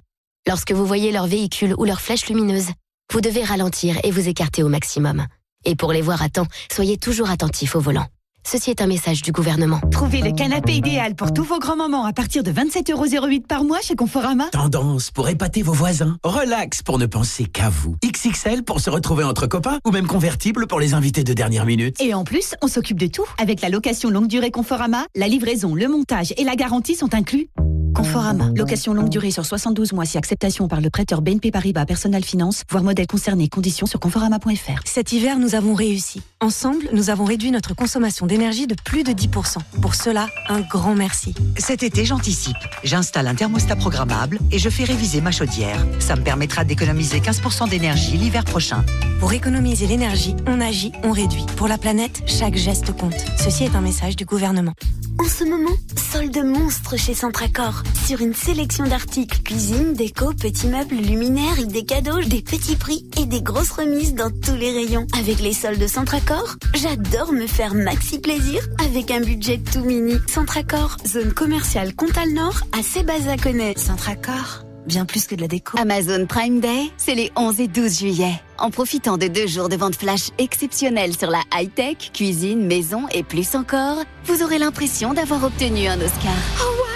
Lorsque 0.47 0.73
vous 0.73 0.87
voyez 0.87 1.13
leur 1.13 1.27
véhicule 1.27 1.75
ou 1.79 1.85
leur 1.85 2.01
flèche 2.01 2.29
lumineuse, 2.29 2.69
vous 3.13 3.21
devez 3.21 3.43
ralentir 3.43 3.99
et 4.05 4.11
vous 4.11 4.29
écarter 4.29 4.63
au 4.63 4.69
maximum. 4.69 5.27
Et 5.65 5.77
pour 5.77 5.93
les 5.93 6.03
voir 6.03 6.23
à 6.23 6.29
temps, 6.29 6.47
soyez 6.71 6.99
toujours 6.99 7.31
attentifs 7.31 7.75
au 7.75 7.81
volant. 7.81 8.07
Ceci 8.47 8.71
est 8.71 8.81
un 8.81 8.87
message 8.87 9.21
du 9.21 9.31
gouvernement. 9.31 9.79
Trouvez 9.91 10.23
le 10.23 10.33
canapé 10.33 10.73
idéal 10.73 11.15
pour 11.15 11.35
tous 11.35 11.45
vos 11.45 11.59
grands-mamans 11.59 12.07
à 12.07 12.15
partir 12.15 12.43
de 12.43 12.51
27,08€ 12.51 13.47
par 13.47 13.63
mois 13.63 13.81
chez 13.83 13.95
Conforama. 13.95 14.49
Tendance 14.53 15.11
pour 15.11 15.29
épater 15.29 15.61
vos 15.63 15.75
voisins. 15.75 16.17
Relax 16.25 16.83
pour 16.83 16.99
ne 16.99 17.05
penser 17.05 17.45
qu'à 17.45 17.69
vous. 17.69 17.97
XXL 18.03 18.63
pour 18.65 18.81
se 18.81 18.89
retrouver 18.89 19.25
entre 19.25 19.47
copains 19.47 19.79
ou 19.87 19.91
même 19.91 20.07
convertible 20.07 20.67
pour 20.67 20.81
les 20.81 20.95
invités 20.95 21.25
de 21.25 21.35
dernière 21.35 21.67
minute. 21.67 22.01
Et 22.01 22.15
en 22.15 22.25
plus, 22.25 22.55
on 22.63 22.69
s'occupe 22.69 22.99
de 22.99 23.07
tout. 23.07 23.27
Avec 23.39 23.61
la 23.61 23.69
location 23.69 24.09
longue 24.09 24.29
durée 24.29 24.51
Conforama, 24.51 25.05
la 25.15 25.29
livraison, 25.29 25.75
le 25.75 25.87
montage 25.89 26.33
et 26.39 26.45
la 26.45 26.57
garantie 26.57 26.95
sont 26.95 27.15
inclus. 27.15 27.51
Conforama. 27.99 28.51
Location 28.55 28.95
longue 28.95 29.09
durée 29.09 29.33
sur 29.33 29.45
72 29.45 29.93
mois 29.93 30.05
si 30.05 30.19
acceptation 30.19 30.69
par 30.69 30.81
le 30.81 30.89
prêteur 30.89 31.21
BNP 31.21 31.51
Paribas 31.51 31.85
Personal 31.85 32.23
Finance, 32.23 32.63
voire 32.71 32.85
modèle 32.85 33.09
concerné. 33.09 33.49
Conditions 33.49 33.87
sur 33.87 33.99
conforama.fr. 33.99 34.83
Cet 34.85 35.11
hiver, 35.11 35.41
nous 35.41 35.57
avons 35.57 35.75
réussi. 35.75 36.23
Ensemble, 36.41 36.89
nous 36.93 37.11
avons 37.11 37.25
réduit 37.25 37.51
notre 37.51 37.75
consommation 37.75 38.27
d'énergie 38.27 38.69
de 38.69 38.77
plus 38.85 39.03
de 39.03 39.11
10%. 39.11 39.57
Pour 39.83 39.97
cela, 39.97 40.29
un 40.49 40.61
grand 40.61 40.95
merci. 40.95 41.35
Cet 41.57 41.83
été, 41.83 42.05
j'anticipe. 42.05 42.57
J'installe 42.85 43.27
un 43.27 43.35
thermostat 43.35 43.75
programmable 43.75 44.39
et 44.53 44.61
je 44.61 44.71
fais 44.71 44.85
réviser 44.85 45.21
ma 45.21 45.33
chaudière. 45.33 45.85
Ça 45.99 46.15
me 46.15 46.23
permettra 46.23 46.63
d'économiser 46.63 47.19
15% 47.19 47.69
d'énergie 47.69 48.17
l'hiver 48.17 48.45
prochain. 48.45 48.85
Pour 49.19 49.33
économiser 49.33 49.89
l'énergie, 49.89 50.37
on 50.47 50.61
agit, 50.61 50.93
on 51.03 51.11
réduit. 51.11 51.47
Pour 51.57 51.67
la 51.67 51.79
planète, 51.79 52.23
chaque 52.27 52.55
geste 52.55 52.97
compte. 52.97 53.19
Ceci 53.39 53.65
est 53.65 53.75
un 53.75 53.81
message 53.81 54.15
du 54.15 54.25
gouvernement. 54.25 54.75
En 55.19 55.25
ce 55.25 55.43
moment, 55.43 55.75
solde 55.97 56.39
monstre 56.45 56.97
chez 56.97 57.13
Centracor. 57.13 57.83
Sur 58.07 58.21
une 58.23 58.35
sélection 58.35 58.85
d'articles 58.85 59.43
cuisine, 59.43 59.93
déco, 59.93 60.33
petits 60.33 60.67
meubles, 60.67 60.95
luminaires, 60.95 61.67
des 61.67 61.85
cadeaux, 61.85 62.21
des 62.23 62.41
petits 62.43 62.77
prix 62.77 63.05
et 63.21 63.27
des 63.27 63.43
grosses 63.43 63.71
remises 63.71 64.15
dans 64.15 64.31
tous 64.31 64.55
les 64.57 64.73
rayons. 64.73 65.07
Avec 65.19 65.41
les 65.41 65.53
soldes 65.53 65.87
Centracor, 65.87 66.57
j'adore 66.75 67.33
me 67.33 67.47
faire 67.47 67.75
maxi 67.75 68.19
plaisir 68.19 68.63
avec 68.85 69.11
un 69.11 69.21
budget 69.21 69.61
tout 69.73 69.85
mini. 69.85 70.15
Centracor, 70.27 70.97
zone 71.07 71.33
commerciale 71.33 71.95
Comtal 71.95 72.33
Nord 72.33 72.61
à 72.79 72.83
Sébazaconais. 72.83 73.75
Centracor, 73.77 74.65
bien 74.87 75.05
plus 75.05 75.27
que 75.27 75.35
de 75.35 75.43
la 75.43 75.49
déco. 75.49 75.79
Amazon 75.79 76.27
Prime 76.27 76.61
Day, 76.61 76.91
c'est 76.97 77.15
les 77.15 77.31
11 77.37 77.61
et 77.61 77.69
12 77.69 77.99
juillet. 77.99 78.41
En 78.59 78.71
profitant 78.71 79.19
de 79.19 79.29
deux 79.29 79.47
jours 79.47 79.69
de 79.69 79.77
vente 79.77 79.97
flash 79.97 80.31
exceptionnelle 80.39 81.15
sur 81.17 81.31
la 81.31 81.43
high-tech, 81.55 82.11
cuisine, 82.15 82.67
maison 82.67 83.03
et 83.13 83.23
plus 83.23 83.55
encore, 83.55 83.99
vous 84.25 84.43
aurez 84.43 84.59
l'impression 84.59 85.13
d'avoir 85.13 85.45
obtenu 85.45 85.87
un 85.89 86.01
Oscar. 86.01 86.33
Oh 86.61 86.65
waouh 86.65 86.88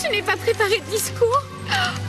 Je 0.00 0.08
n'ai 0.12 0.22
pas 0.22 0.36
préparé 0.36 0.78
de 0.78 0.90
discours? 0.92 1.42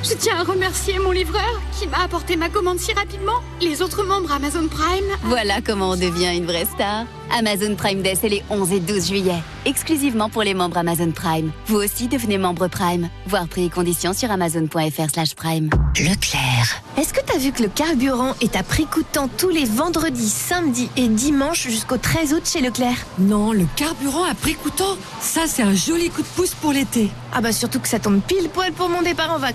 Je 0.03 0.14
tiens 0.16 0.38
à 0.38 0.43
remercier 0.43 0.97
mon 0.99 1.12
livreur 1.12 1.62
qui 1.78 1.88
m'a 1.88 2.03
apporté 2.03 2.36
ma 2.38 2.49
commande 2.49 2.80
si 2.80 2.93
rapidement. 2.93 3.41
Les 3.62 3.82
autres 3.82 4.03
membres 4.03 4.32
Amazon 4.32 4.68
Prime. 4.68 5.05
Voilà 5.24 5.62
comment 5.62 5.91
on 5.91 5.95
devient 5.95 6.36
une 6.36 6.45
vraie 6.45 6.66
star. 6.66 7.05
Amazon 7.38 7.76
Prime 7.76 8.01
Day, 8.01 8.16
c'est 8.20 8.30
les 8.30 8.43
11 8.49 8.72
et 8.72 8.80
12 8.80 9.07
juillet. 9.07 9.43
Exclusivement 9.66 10.30
pour 10.30 10.41
les 10.41 10.53
membres 10.55 10.78
Amazon 10.78 11.12
Prime. 11.12 11.51
Vous 11.68 11.76
aussi 11.76 12.07
devenez 12.07 12.38
membre 12.38 12.68
Prime. 12.68 13.10
Voir 13.28 13.47
prix 13.47 13.66
et 13.66 13.70
conditions 13.70 14.14
sur 14.14 14.32
amazon.fr 14.32 15.10
slash 15.14 15.36
prime. 15.36 15.70
Leclerc. 15.99 16.82
Est-ce 16.97 17.14
que 17.14 17.22
t'as 17.22 17.38
vu 17.38 17.51
que 17.51 17.62
le 17.62 17.70
carburant 17.70 18.34
est 18.41 18.55
à 18.55 18.64
prix 18.64 18.86
coûtant 18.86 19.28
tous 19.38 19.49
les 19.49 19.66
vendredis, 19.66 20.30
samedis 20.30 20.89
et 20.97 21.07
dimanches 21.07 21.68
jusqu'au 21.68 21.97
13 21.97 22.34
août 22.34 22.43
chez 22.51 22.62
Leclerc? 22.62 23.05
Non, 23.20 23.51
le 23.51 23.66
carburant 23.76 24.24
à 24.24 24.34
prix 24.34 24.55
coûtant, 24.55 24.97
ça 25.22 25.41
c'est 25.45 25.62
un 25.62 25.76
joli 25.76 26.10
coup 26.10 26.22
de 26.24 26.28
pouce 26.36 26.55
pour 26.55 26.72
l'été. 26.72 27.12
Ah 27.32 27.41
bah 27.41 27.51
surtout 27.51 27.80
que 27.80 27.88
ça 27.88 27.99
tombe 27.99 28.22
pile 28.22 28.49
poil 28.49 28.72
pour 28.72 28.89
mon 28.89 29.03
départ 29.03 29.32
en 29.32 29.38
vacances. 29.38 29.48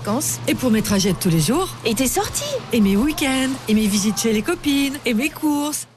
Et 0.47 0.55
pour 0.55 0.71
mes 0.71 0.81
trajets 0.81 1.13
de 1.13 1.17
tous 1.17 1.29
les 1.29 1.39
jours. 1.39 1.69
Et 1.85 1.95
tes 1.95 2.07
sorties. 2.07 2.43
Et 2.73 2.81
mes 2.81 2.97
week-ends. 2.97 3.53
Et 3.69 3.73
mes 3.73 3.87
visites 3.87 4.19
chez 4.19 4.33
les 4.33 4.41
copines. 4.41 4.97
Et 5.05 5.13
mes 5.13 5.29
courses. 5.29 5.87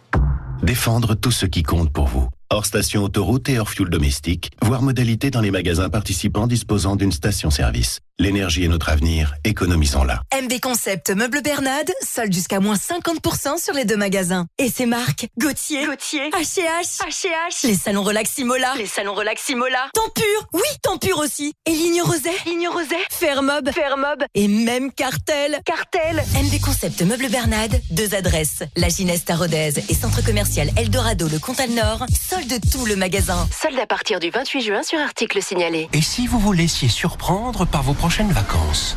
Défendre 0.62 1.14
tout 1.16 1.32
ce 1.32 1.46
qui 1.46 1.62
compte 1.64 1.92
pour 1.92 2.06
vous. 2.06 2.28
Hors 2.50 2.64
station 2.64 3.04
autoroute 3.04 3.50
et 3.50 3.58
hors 3.58 3.68
fuel 3.68 3.90
domestique, 3.90 4.52
voire 4.62 4.80
modalité 4.80 5.30
dans 5.30 5.42
les 5.42 5.50
magasins 5.50 5.90
participants 5.90 6.46
disposant 6.46 6.96
d'une 6.96 7.12
station-service. 7.12 8.00
L'énergie 8.20 8.64
est 8.64 8.68
notre 8.68 8.88
avenir, 8.88 9.34
économisons-la. 9.44 10.22
MB 10.42 10.58
Concept 10.60 11.10
Meuble 11.10 11.40
Bernade, 11.40 11.92
solde 12.02 12.32
jusqu'à 12.32 12.58
moins 12.58 12.74
50% 12.74 13.62
sur 13.62 13.74
les 13.74 13.84
deux 13.84 13.96
magasins. 13.96 14.46
Et 14.58 14.70
ces 14.70 14.86
marques 14.86 15.28
Gauthier, 15.38 15.86
Gauthier, 15.86 16.30
H&H, 16.30 16.98
H&H, 17.06 17.66
les 17.66 17.76
salons 17.76 18.02
Relaximola, 18.02 18.74
les 18.76 18.86
salons 18.86 19.14
Relaximola, 19.14 19.88
Tempur, 19.94 20.48
oui, 20.52 20.62
Tempur 20.82 21.18
aussi, 21.18 21.52
et 21.64 21.70
Ligne 21.70 22.02
Rosé, 22.02 22.30
Ligne 22.46 22.66
Rosé, 22.66 22.96
Fermob, 23.08 23.70
Fermob, 23.70 24.24
et 24.34 24.48
même 24.48 24.90
Cartel. 24.90 25.60
Cartel. 25.64 26.24
MB 26.34 26.60
Concept 26.60 27.02
Meuble 27.02 27.28
Bernade, 27.28 27.80
deux 27.92 28.16
adresses, 28.16 28.64
la 28.74 28.88
Gineste 28.88 29.30
à 29.30 29.36
Rodez 29.36 29.74
et 29.88 29.94
centre 29.94 30.24
commercial 30.24 30.70
Eldorado 30.76 31.28
le 31.28 31.38
Comtal 31.38 31.70
Nord, 31.70 32.04
solde 32.28 32.37
tout 32.70 32.86
le 32.86 32.96
magasin. 32.96 33.48
Solde 33.50 33.78
à 33.80 33.86
partir 33.86 34.20
du 34.20 34.30
28 34.30 34.62
juin 34.62 34.82
sur 34.82 34.98
article 34.98 35.42
signalé. 35.42 35.88
Et 35.92 36.00
si 36.00 36.26
vous 36.26 36.38
vous 36.38 36.52
laissiez 36.52 36.88
surprendre 36.88 37.66
par 37.66 37.82
vos 37.82 37.94
prochaines 37.94 38.30
vacances 38.30 38.96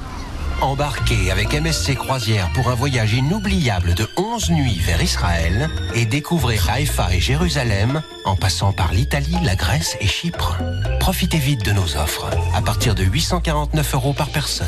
Embarquez 0.62 1.32
avec 1.32 1.60
MSC 1.60 1.96
Croisière 1.96 2.52
pour 2.54 2.70
un 2.70 2.76
voyage 2.76 3.14
inoubliable 3.14 3.96
de 3.96 4.08
11 4.16 4.52
nuits 4.52 4.80
vers 4.80 5.02
Israël 5.02 5.72
et 5.96 6.06
découvrez 6.06 6.60
Haïfa 6.70 7.12
et 7.12 7.20
Jérusalem 7.20 8.04
en 8.26 8.36
passant 8.36 8.72
par 8.72 8.94
l'Italie, 8.94 9.36
la 9.44 9.56
Grèce 9.56 9.98
et 10.02 10.08
Chypre. 10.08 10.58
Profitez 11.00 11.40
vite 11.40 11.66
de 11.66 11.72
nos 11.72 11.98
offres 11.98 12.30
à 12.54 12.62
partir 12.62 12.94
de 12.94 13.04
849 13.04 13.96
euros 13.96 14.14
par 14.14 14.30
personne. 14.30 14.68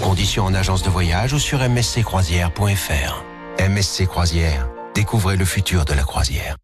Conditions 0.00 0.44
en 0.44 0.54
agence 0.54 0.84
de 0.84 0.90
voyage 0.90 1.32
ou 1.32 1.40
sur 1.40 1.58
msccroisière.fr. 1.68 3.24
MSC 3.68 4.06
Croisière, 4.06 4.68
découvrez 4.94 5.36
le 5.36 5.44
futur 5.44 5.84
de 5.84 5.94
la 5.94 6.04
croisière. 6.04 6.56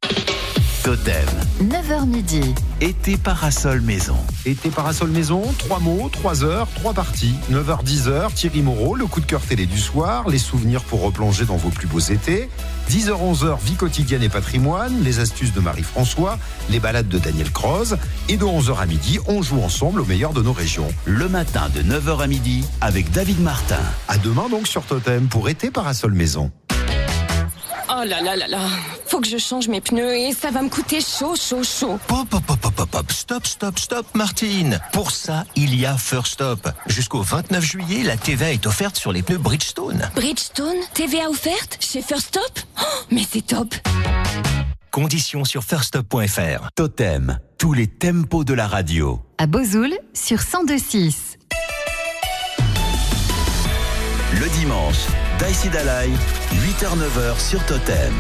Totem. 0.82 1.26
9h 1.62 2.06
midi. 2.06 2.54
Été 2.80 3.16
parasol 3.16 3.80
maison. 3.80 4.16
Été 4.46 4.70
parasol 4.70 5.10
maison, 5.10 5.42
trois 5.58 5.80
mots, 5.80 6.08
trois 6.10 6.44
heures, 6.44 6.68
trois 6.74 6.94
parties. 6.94 7.34
9h, 7.50 7.84
10h, 7.84 8.32
Thierry 8.32 8.62
Moreau, 8.62 8.94
le 8.94 9.06
coup 9.06 9.20
de 9.20 9.26
cœur 9.26 9.40
télé 9.40 9.66
du 9.66 9.78
soir, 9.78 10.28
les 10.28 10.38
souvenirs 10.38 10.82
pour 10.84 11.02
replonger 11.02 11.44
dans 11.44 11.56
vos 11.56 11.70
plus 11.70 11.86
beaux 11.88 11.98
étés. 11.98 12.48
10h, 12.90 13.10
11h, 13.10 13.58
vie 13.64 13.74
quotidienne 13.74 14.22
et 14.22 14.28
patrimoine, 14.28 15.02
les 15.02 15.18
astuces 15.18 15.52
de 15.52 15.60
Marie-François, 15.60 16.38
les 16.70 16.80
balades 16.80 17.08
de 17.08 17.18
Daniel 17.18 17.50
Croze. 17.50 17.98
Et 18.28 18.36
de 18.36 18.44
11h 18.44 18.78
à 18.78 18.86
midi, 18.86 19.18
on 19.26 19.42
joue 19.42 19.60
ensemble 19.60 20.00
au 20.00 20.04
meilleur 20.04 20.32
de 20.32 20.42
nos 20.42 20.52
régions. 20.52 20.88
Le 21.04 21.28
matin 21.28 21.68
de 21.74 21.82
9h 21.82 22.22
à 22.22 22.26
midi 22.26 22.64
avec 22.80 23.10
David 23.10 23.40
Martin. 23.40 23.82
À 24.06 24.16
demain 24.18 24.48
donc 24.48 24.68
sur 24.68 24.82
Totem 24.84 25.26
pour 25.28 25.48
Été 25.48 25.70
parasol 25.70 26.12
maison. 26.12 26.50
Oh 27.90 28.04
là 28.04 28.20
là 28.20 28.36
là 28.36 28.46
là, 28.48 28.60
faut 29.06 29.20
que 29.20 29.28
je 29.28 29.38
change 29.38 29.68
mes 29.68 29.80
pneus 29.80 30.14
et 30.14 30.32
ça 30.32 30.50
va 30.50 30.60
me 30.62 30.68
coûter 30.68 31.00
chaud, 31.00 31.34
chaud, 31.36 31.62
chaud. 31.62 31.98
Hop, 32.10 32.34
hop, 32.34 32.42
hop, 32.48 32.64
hop, 32.66 32.78
hop, 32.80 32.94
hop, 32.94 33.12
stop, 33.12 33.46
stop, 33.46 33.78
stop, 33.78 34.06
Martine. 34.14 34.78
Pour 34.92 35.10
ça, 35.10 35.44
il 35.56 35.74
y 35.74 35.86
a 35.86 35.96
First 35.96 36.34
Stop. 36.34 36.68
Jusqu'au 36.86 37.22
29 37.22 37.64
juillet, 37.64 38.02
la 38.02 38.16
TVA 38.18 38.52
est 38.52 38.66
offerte 38.66 38.96
sur 38.96 39.10
les 39.12 39.22
pneus 39.22 39.38
Bridgestone. 39.38 40.10
Bridgestone, 40.14 40.76
TVA 40.92 41.30
offerte 41.30 41.78
chez 41.80 42.02
First 42.02 42.28
Stop 42.28 42.58
Oh, 42.80 42.84
Mais 43.10 43.22
c'est 43.30 43.46
top 43.46 43.74
Conditions 44.90 45.44
sur 45.44 45.64
firststop.fr. 45.64 46.68
Totem. 46.74 47.38
Tous 47.56 47.72
les 47.72 47.86
tempos 47.86 48.44
de 48.44 48.52
la 48.54 48.66
radio. 48.68 49.20
À 49.38 49.46
Bozoul 49.46 49.94
sur 50.12 50.38
1026. 50.38 51.38
Le 54.40 54.48
dimanche, 54.60 54.96
Daïsi 55.38 55.68
Dalai, 55.68 56.10
8h-9h 56.52 57.38
sur 57.38 57.64
Totem. 57.64 58.12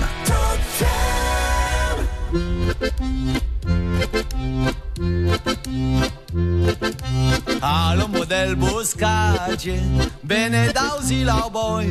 Al 7.60 8.08
model 8.08 8.56
boscage, 8.56 9.80
bene 10.22 10.70
dausi 10.72 11.24
la 11.24 11.48
boy, 11.50 11.90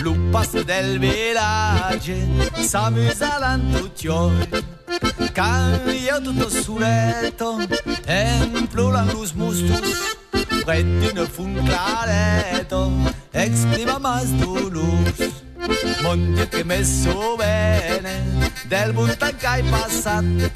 lupas 0.00 0.50
del 0.64 0.98
village, 0.98 2.26
s'amusa 2.60 3.38
l'antuccioi. 3.38 4.48
Io 6.04 6.20
tutto 6.20 6.50
suretto, 6.50 7.58
emplulan 8.04 9.06
lus 9.12 9.32
mustus, 9.32 10.17
prendi 10.64 11.08
une 11.08 11.26
fun 11.26 11.54
clareto, 11.64 12.90
exprima 13.32 13.98
mas 13.98 14.26
dolus. 14.38 15.46
Mon 16.02 16.34
Dio 16.34 16.48
che 16.48 16.64
messo 16.64 17.36
bene, 17.36 18.52
del 18.68 18.92
buntan 18.92 19.36
che 19.36 19.46
hai 19.46 19.62
passato, 19.62 20.50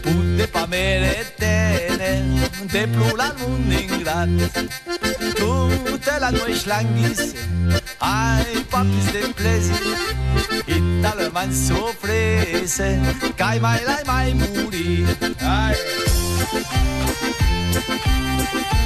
putte 0.00 0.48
pa 0.48 0.66
meretene, 0.66 2.48
de 2.62 2.86
plural 2.88 3.34
mun 3.38 3.70
ingrat. 3.70 4.64
Tutte 5.34 6.18
la 6.18 6.30
noi 6.30 6.54
schlanghis, 6.54 7.34
ai 7.98 8.64
papis 8.68 9.12
de 9.12 9.32
plaisir, 9.34 9.98
italman 10.66 11.52
sofrese, 11.52 12.98
kai 13.36 13.60
mai 13.60 13.82
lai 13.84 14.02
mai 14.04 14.32
muri. 14.32 15.04
Ai. 15.40 15.76
No 17.74 18.83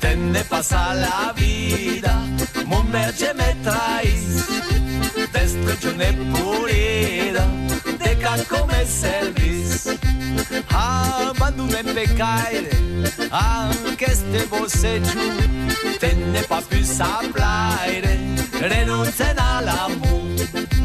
te 0.00 0.16
ne 0.16 0.44
pasa 0.44 0.94
la 0.94 1.32
vida, 1.36 2.22
mon 2.66 2.84
merge 2.90 3.32
me 3.34 3.54
traes, 3.62 4.46
destrucción 5.32 5.96
purida, 6.32 7.46
discotecas 8.00 8.46
come 8.46 8.84
service. 8.86 9.98
Abandone 10.70 11.82
pe 11.94 12.04
caire, 12.16 12.70
am 13.30 13.94
cheste 13.96 14.46
boseciu, 14.48 15.18
tenne 15.98 16.40
pas 16.48 16.62
plus 16.62 16.86
să 16.86 17.04
plaire, 17.32 18.18
renunțe 18.60 19.34
la 19.64 19.86
mult. 20.00 20.79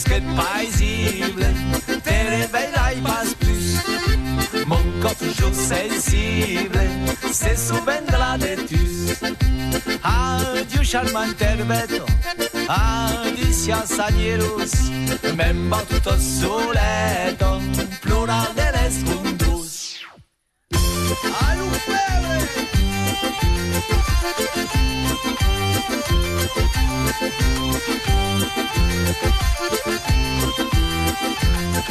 Brusquette 0.00 0.24
paisible, 0.36 1.46
te 2.02 2.10
réveilleras 2.10 2.94
pas 3.04 3.24
plus. 3.38 3.76
Mon 4.66 4.82
corps 5.00 5.14
toujours 5.16 5.54
sensible, 5.54 6.80
se 7.32 7.56
souviendra 7.56 8.38
de 8.38 8.56
tous. 8.66 9.14
Adieu 10.02 10.82
charmant 10.82 11.34
herbeto, 11.40 12.04
Adicia 12.68 13.84
Sanierus, 13.86 14.90
memba 15.36 15.82
tutto 15.88 16.16
soleto, 16.18 17.60
plural 18.02 18.48
de 18.56 18.62
les 18.78 19.04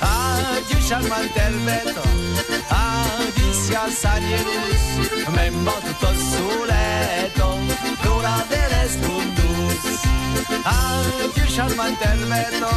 Adieu 0.00 0.80
charmante 0.88 1.40
Erbeto, 1.40 2.02
adicia 2.68 3.88
Sanierus, 3.90 4.84
memba 5.30 5.72
tutto 5.80 6.12
soleto, 6.14 7.58
l'ora 8.02 8.44
delle 8.48 8.88
mundus. 9.06 10.00
Adieu 10.62 11.46
charmante 11.54 12.04
Erbeto, 12.04 12.70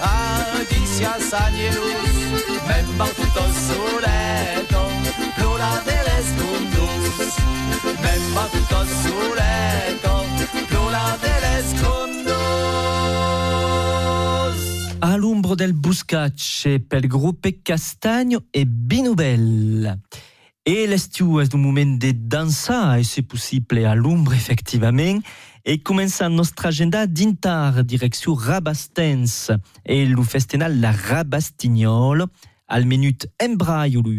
adicia 0.00 1.18
Sanierus, 1.20 2.14
memba 2.66 3.06
tutto 3.08 3.44
soleto, 3.66 4.90
l'ora 5.36 5.82
delle 5.84 6.22
mundus. 6.36 7.36
Memba 8.00 8.46
tutto 8.50 8.84
soleto, 9.02 10.19
l'ora 10.70 11.16
delle 11.20 11.62
mundus. 11.80 12.30
A 15.00 15.16
l'ombro 15.16 15.54
del 15.54 15.72
Buscacce 15.72 16.80
pel 16.80 17.06
gruppe 17.06 17.62
Castagno 17.62 18.44
e 18.50 18.66
Binubel. 18.66 19.98
E 20.62 20.86
l'estiu 20.86 21.40
és 21.40 21.48
un 21.56 21.62
moment 21.62 21.96
de 21.98 22.12
dansar, 22.12 22.98
e 23.00 23.04
se 23.04 23.22
possible 23.22 23.86
a 23.88 23.94
l'ombra, 23.94 24.36
effectivament, 24.36 25.24
e 25.64 25.82
comença 25.82 26.28
nostra 26.28 26.68
agenda 26.68 27.06
d'intar 27.06 27.82
direcció 27.82 28.34
Rabastens 28.34 29.50
e 29.82 30.06
lo 30.06 30.22
festenal 30.22 30.78
la 30.80 30.92
Rabastignol, 30.92 32.28
al 32.68 32.84
menut 32.86 33.26
embraio 33.36 34.00
lo 34.00 34.12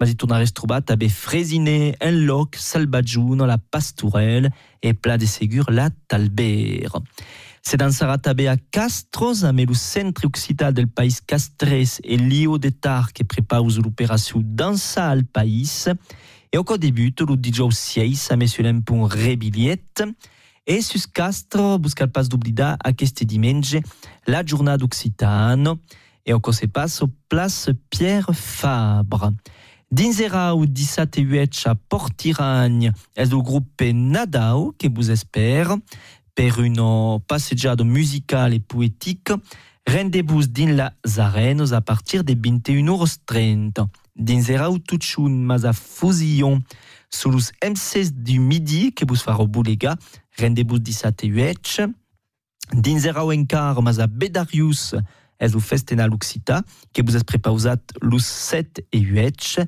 uetx, 0.00 0.06
ma 0.06 0.06
si 0.06 0.14
tornares 0.14 0.52
trobat 0.52 0.90
abe 0.90 1.08
Fresiné, 1.08 1.94
Enloc, 2.00 2.56
Salbatjuno, 2.56 3.44
la 3.44 3.58
Pastorel 3.58 4.50
e 4.80 4.94
pla 4.94 5.16
de 5.16 5.26
segur 5.26 5.70
la 5.70 5.90
Talber. 6.08 6.88
Se 7.62 7.76
dansarà 7.76 8.16
també 8.18 8.48
a 8.48 8.56
Castros, 8.72 9.44
amb 9.44 9.60
el 9.60 9.74
centre 9.76 10.26
occitan 10.26 10.72
del 10.72 10.88
país 10.88 11.20
Castres 11.20 12.00
e 12.02 12.16
Lio 12.16 12.56
de 12.56 12.70
Tar 12.70 13.12
que 13.12 13.24
prepaus 13.24 13.76
l'operació 13.76 14.40
Dansa 14.42 15.10
al 15.10 15.24
País. 15.24 15.86
E 16.50 16.56
au 16.56 16.64
debut, 16.78 17.20
lo 17.20 17.36
dijous 17.36 17.76
6 17.76 18.30
amb 18.32 18.42
el 18.42 18.82
punt 18.82 19.12
Rebiliet. 19.12 20.02
E 20.66 20.80
sus 20.82 21.06
Castro 21.06 21.78
busca 21.78 22.08
pas 22.08 22.28
d'oblidar 22.28 22.78
aquest 22.82 23.24
diumenge 23.24 23.82
la 24.26 24.42
jornada 24.42 24.84
occitano 24.84 25.80
e 26.24 26.32
au 26.32 26.52
se 26.52 26.66
passa 26.66 27.10
place 27.28 27.74
Pierre 27.90 28.32
Fabre. 28.32 29.36
Dins 29.92 30.20
era 30.20 30.54
o 30.54 30.66
17 30.66 31.26
8 31.26 31.66
a 31.66 31.74
Portirany 31.74 32.92
és 33.16 33.28
do 33.28 33.42
grupe 33.42 33.92
Nadao 33.92 34.72
que 34.78 34.88
vos 34.88 35.08
espère. 35.08 35.74
Per 36.32 36.60
una 36.60 37.18
passeggiata 37.26 37.82
musicale 37.82 38.54
e 38.54 38.60
poétique, 38.60 39.34
rendez-vous 39.84 40.46
din 40.46 40.76
las 40.76 41.18
arenes 41.18 41.72
a 41.72 41.80
partir 41.80 42.22
de 42.22 42.36
21h30. 42.36 43.88
Dins 44.14 44.48
erau 44.48 44.78
tutxun 44.78 45.44
mas 45.44 45.66
fusion. 45.74 46.62
Sur 47.12 47.32
los 47.32 47.50
MCs 47.60 48.12
du 48.12 48.38
midi 48.38 48.92
que 48.92 49.04
vos 49.04 49.20
farò 49.20 49.44
bolega, 49.44 49.98
rendez-vous 50.38 50.78
17 50.78 51.26
8. 51.26 51.90
Dins 52.72 53.04
erau 53.06 53.32
encar 53.32 53.82
mas 53.82 53.98
Bedarius 54.06 54.94
és 55.40 55.54
o 55.56 55.60
festenal 55.60 56.12
occità 56.12 56.60
que 56.92 57.02
vos 57.02 57.16
es 57.16 57.24
prepausat 57.24 57.80
los 58.02 58.26
7 58.26 58.84
e 58.92 59.00
8. 59.00 59.66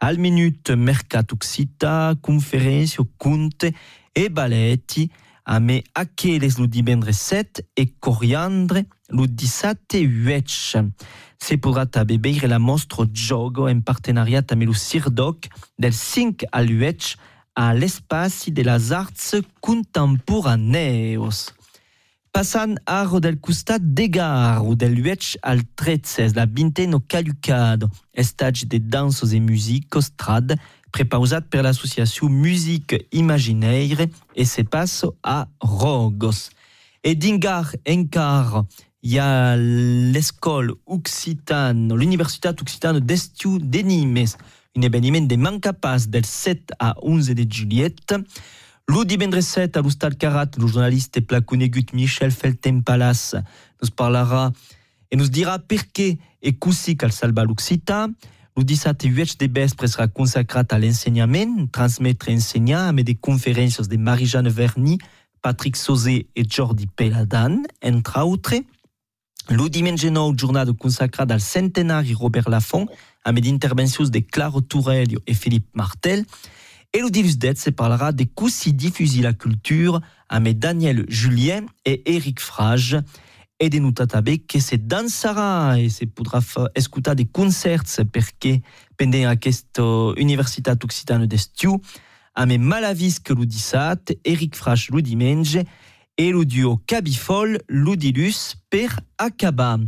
Al 0.00 0.18
minut 0.18 0.72
mercat 0.76 1.32
occità, 1.32 2.16
conferencio, 2.20 3.06
conte 3.18 3.74
e 4.16 4.30
balletti, 4.30 5.10
a 5.44 5.58
me 5.60 5.82
aqueles 5.92 6.56
lo 6.56 6.66
divendres 6.66 7.18
7 7.20 7.68
e 7.74 7.94
coriandre 7.98 8.86
lo 9.08 9.26
17 9.26 9.98
8. 10.26 10.92
Se 11.40 11.56
podrà 11.56 12.04
veure 12.04 12.48
la 12.48 12.58
mostra 12.58 13.06
Jogo 13.12 13.68
en 13.68 13.82
partenariat 13.82 14.52
amb 14.52 14.62
el 14.62 14.74
Cirdoc 14.76 15.48
del 15.76 15.92
5 15.92 16.46
al 16.52 16.68
8 16.70 17.16
a 17.56 17.72
l'espaci 17.74 18.52
de 18.52 18.62
les 18.62 18.92
arts 18.92 19.34
contemporaneos. 19.60 21.50
Passant 22.32 22.76
a 22.86 23.02
ro 23.02 23.18
del 23.18 23.40
costat 23.42 23.82
de 23.82 24.06
gar 24.06 24.62
o 24.62 24.76
del 24.76 24.94
8 25.02 25.40
al 25.42 25.64
13 25.74 26.32
la 26.36 26.46
vinteno 26.46 27.00
calucado, 27.00 27.90
estage 28.14 28.66
de 28.66 28.78
dansos 28.78 29.32
e 29.32 29.40
musicos 29.40 30.12
trad 30.16 30.54
prepausat 30.94 31.48
per 31.50 31.64
l'associació 31.66 32.28
Musique 32.30 33.08
Imaginaire 33.10 34.10
e 34.34 34.46
se 34.46 34.62
passo 34.62 35.16
a 35.22 35.48
Rogos. 35.58 36.50
E 37.02 37.16
dingar 37.16 37.74
encar 37.84 38.64
hi 39.02 39.18
ha 39.18 39.56
l'escola 39.56 40.72
occitane, 40.84 41.94
l'Universitat 41.94 42.60
Occitane 42.60 43.00
d'Estiu 43.00 43.58
de 43.58 43.82
Nimes, 43.82 44.36
un 44.76 44.82
événement 44.82 45.26
de 45.26 45.36
mancapas 45.36 46.06
del 46.06 46.24
7 46.24 46.74
a 46.78 46.94
11 47.02 47.34
de 47.34 47.46
juliet. 47.48 48.14
Lo 48.90 49.04
divendres 49.04 49.46
7 49.46 49.78
a 49.78 49.82
l'Hostal 49.82 50.16
Carat, 50.16 50.56
le 50.56 50.66
journaliste 50.66 51.20
pla 51.22 51.40
conegut 51.40 51.92
Michel 51.92 52.32
Felten-Palas 52.32 53.36
nos 53.78 53.90
parlarà 53.94 54.50
e 55.08 55.14
nos 55.14 55.30
dirà 55.30 55.60
perché 55.60 56.18
e 56.40 56.58
così 56.58 56.96
cal 56.96 57.12
salva 57.12 57.44
l'Occità. 57.44 58.10
Lo 58.56 58.64
17 58.64 59.06
8 59.06 59.36
de 59.38 59.46
vespre 59.46 59.86
serà 59.86 60.08
consacrat 60.08 60.72
a 60.72 60.76
l'ensenyament, 60.76 61.70
transmetre 61.70 62.32
e 62.32 62.34
ensenyar 62.34 62.88
amb 62.88 63.00
de 63.06 63.96
Marie-Jeanne 63.96 64.50
Verny, 64.50 64.98
Patrick 65.40 65.76
Sauzé 65.76 66.26
e 66.34 66.44
Jordi 66.44 66.88
Peladan, 66.88 67.62
entre 67.80 68.18
autres. 68.18 68.64
Lo 69.50 69.68
diumenge 69.68 70.10
9, 70.10 70.34
jornada 70.36 70.74
consacrada 70.74 71.34
al 71.34 71.40
centenari 71.40 72.12
Robert 72.12 72.48
Laffont, 72.48 72.90
amb 73.22 73.38
d'intervencions 73.38 74.10
de 74.10 74.20
Claro 74.26 74.60
Turello 74.60 75.22
e 75.24 75.34
Philippe 75.34 75.70
Martel. 75.74 76.26
Et 76.92 77.02
le 77.02 77.10
divus 77.10 77.38
det 77.38 77.56
se 77.56 77.70
parlera 77.70 78.10
de 78.10 78.24
così 78.24 78.72
diffusi 78.74 79.22
la 79.22 79.32
culture 79.32 80.00
amb 80.28 80.48
Daniel 80.48 81.04
Julien 81.08 81.66
et 81.84 82.02
Eric 82.04 82.40
Frage. 82.40 83.04
De 83.60 83.78
notar 83.78 84.08
també 84.08 84.38
que 84.38 84.58
se 84.58 84.78
dansarà 84.78 85.78
e 85.78 85.90
se 85.92 86.08
podrà 86.08 86.40
escutar 86.74 87.14
de 87.14 87.28
concerts 87.28 88.00
perquè 88.10 88.56
pendent 88.96 89.28
aquesta 89.28 89.84
Universitat 90.16 90.82
Occitana 90.82 91.28
d'Estiu 91.28 91.76
amb 92.34 92.56
Malavis 92.58 93.20
que 93.20 93.34
17, 93.34 94.18
Eric 94.24 94.56
Frage 94.56 94.90
lo 94.90 95.00
diumenge 95.00 95.66
e 96.16 96.30
lo 96.32 96.42
duo 96.44 96.80
Cabifol 96.86 97.60
lo 97.68 97.94
dilus 97.94 98.56
per 98.68 98.90
acabar. 99.16 99.78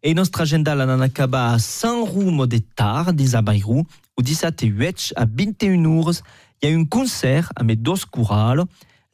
E 0.00 0.14
nostra 0.14 0.42
agenda 0.42 0.74
l'han 0.74 1.02
acabar 1.02 1.54
a 1.54 1.58
San 1.58 2.04
Rumo 2.06 2.46
de 2.46 2.60
Tar, 2.60 3.12
dins 3.12 3.34
a 3.34 3.42
Bairou, 3.42 3.84
o 4.16 4.22
17 4.22 4.72
8 4.72 5.12
a 5.16 5.24
21 5.24 5.98
horas, 5.98 6.22
il 6.62 6.70
y 6.70 6.72
a 6.72 6.76
un 6.76 6.84
concert 6.84 7.52
avec 7.56 7.82
deux 7.82 7.94
chorales, 8.10 8.64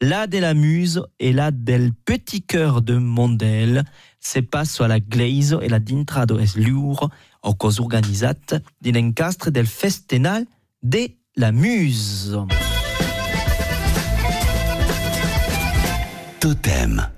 la 0.01 0.27
de 0.27 0.39
la 0.39 0.53
Muse 0.53 1.03
et 1.19 1.33
la 1.33 1.51
del 1.51 1.93
Petit 1.93 2.41
Cœur 2.41 2.81
de 2.81 2.97
Mondel. 2.97 3.83
Se 4.19 4.39
passo 4.39 4.83
à 4.83 4.87
la 4.87 4.99
Glaise 4.99 5.57
et 5.61 5.69
la 5.69 5.79
d'intrado 5.79 6.39
es 6.39 6.57
lourd, 6.57 7.09
au 7.43 7.53
cos 7.53 7.79
organisat 7.79 8.55
din 8.81 8.97
encastre 8.97 9.51
del 9.51 9.67
Festenal 9.67 10.45
de 10.81 11.11
la 11.35 11.51
Muse. 11.51 12.37
Totem. 16.39 17.15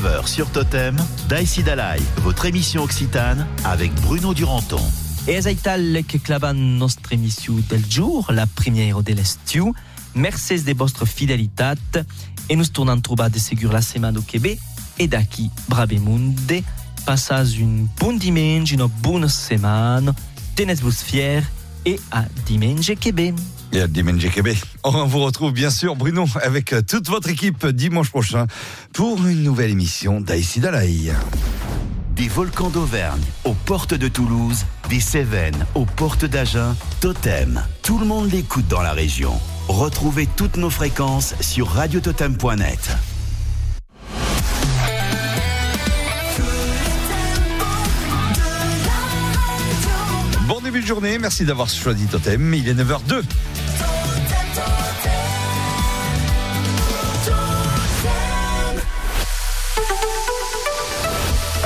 8h-9h 0.00 0.26
sur 0.26 0.50
Totem, 0.50 0.96
Daïsi 1.28 1.62
Dalai, 1.62 2.00
votre 2.18 2.46
émission 2.46 2.82
occitane 2.82 3.46
avec 3.64 3.92
Bruno 4.02 4.32
Duranton. 4.34 4.80
E 5.28 5.32
aital 5.46 6.02
che 6.06 6.18
clavan 6.18 6.54
nostra 6.54 7.14
émission 7.14 7.54
del 7.68 7.84
jour, 7.88 8.30
la 8.32 8.46
première 8.46 9.02
de 9.02 9.12
l'estiu. 9.12 9.72
Merci 10.14 10.62
de 10.62 10.72
votre 10.74 11.04
fidelitat 11.04 11.74
et 12.48 12.56
nous 12.56 12.66
tournons 12.66 13.00
trobar 13.00 13.30
de 13.30 13.38
segur 13.38 13.72
la 13.72 13.82
semaine 13.82 14.16
au 14.16 14.22
Québec 14.22 14.58
et 14.98 15.06
d'aquí 15.06 15.50
bravemunde. 15.68 16.62
Passez 17.04 17.58
une 17.58 17.86
bonne 17.98 18.18
dimanche, 18.18 18.72
une 18.72 18.86
bonne 19.02 19.28
semaine. 19.28 20.12
Tenez-vous 20.56 20.92
fiers 20.92 21.42
et 21.84 22.00
à 22.10 22.24
dimanche 22.46 22.92
Québec. 22.98 23.34
Et 23.72 23.80
à. 23.80 23.86
On 24.84 25.06
vous 25.06 25.20
retrouve 25.20 25.52
bien 25.52 25.70
sûr, 25.70 25.94
Bruno, 25.94 26.26
avec 26.42 26.74
toute 26.86 27.08
votre 27.08 27.28
équipe 27.28 27.66
dimanche 27.66 28.10
prochain 28.10 28.46
pour 28.92 29.24
une 29.26 29.42
nouvelle 29.42 29.70
émission 29.70 30.20
d'Aïssi 30.20 30.60
Dalaï. 30.60 31.12
Des 32.16 32.28
volcans 32.28 32.70
d'Auvergne 32.70 33.22
aux 33.44 33.54
portes 33.54 33.94
de 33.94 34.08
Toulouse, 34.08 34.64
des 34.88 35.00
Cévennes 35.00 35.66
aux 35.74 35.86
portes 35.86 36.24
d'Agen, 36.24 36.74
Totem. 37.00 37.62
Tout 37.82 37.98
le 37.98 38.06
monde 38.06 38.30
l'écoute 38.30 38.68
dans 38.68 38.82
la 38.82 38.92
région. 38.92 39.32
Retrouvez 39.68 40.26
toutes 40.36 40.56
nos 40.56 40.70
fréquences 40.70 41.34
sur 41.40 41.68
radiototem.net. 41.68 42.96
journée, 50.78 51.18
merci 51.18 51.44
d'avoir 51.44 51.68
choisi 51.68 52.06
Totem. 52.06 52.54
Il 52.54 52.68
est 52.68 52.74
9h02. 52.74 53.22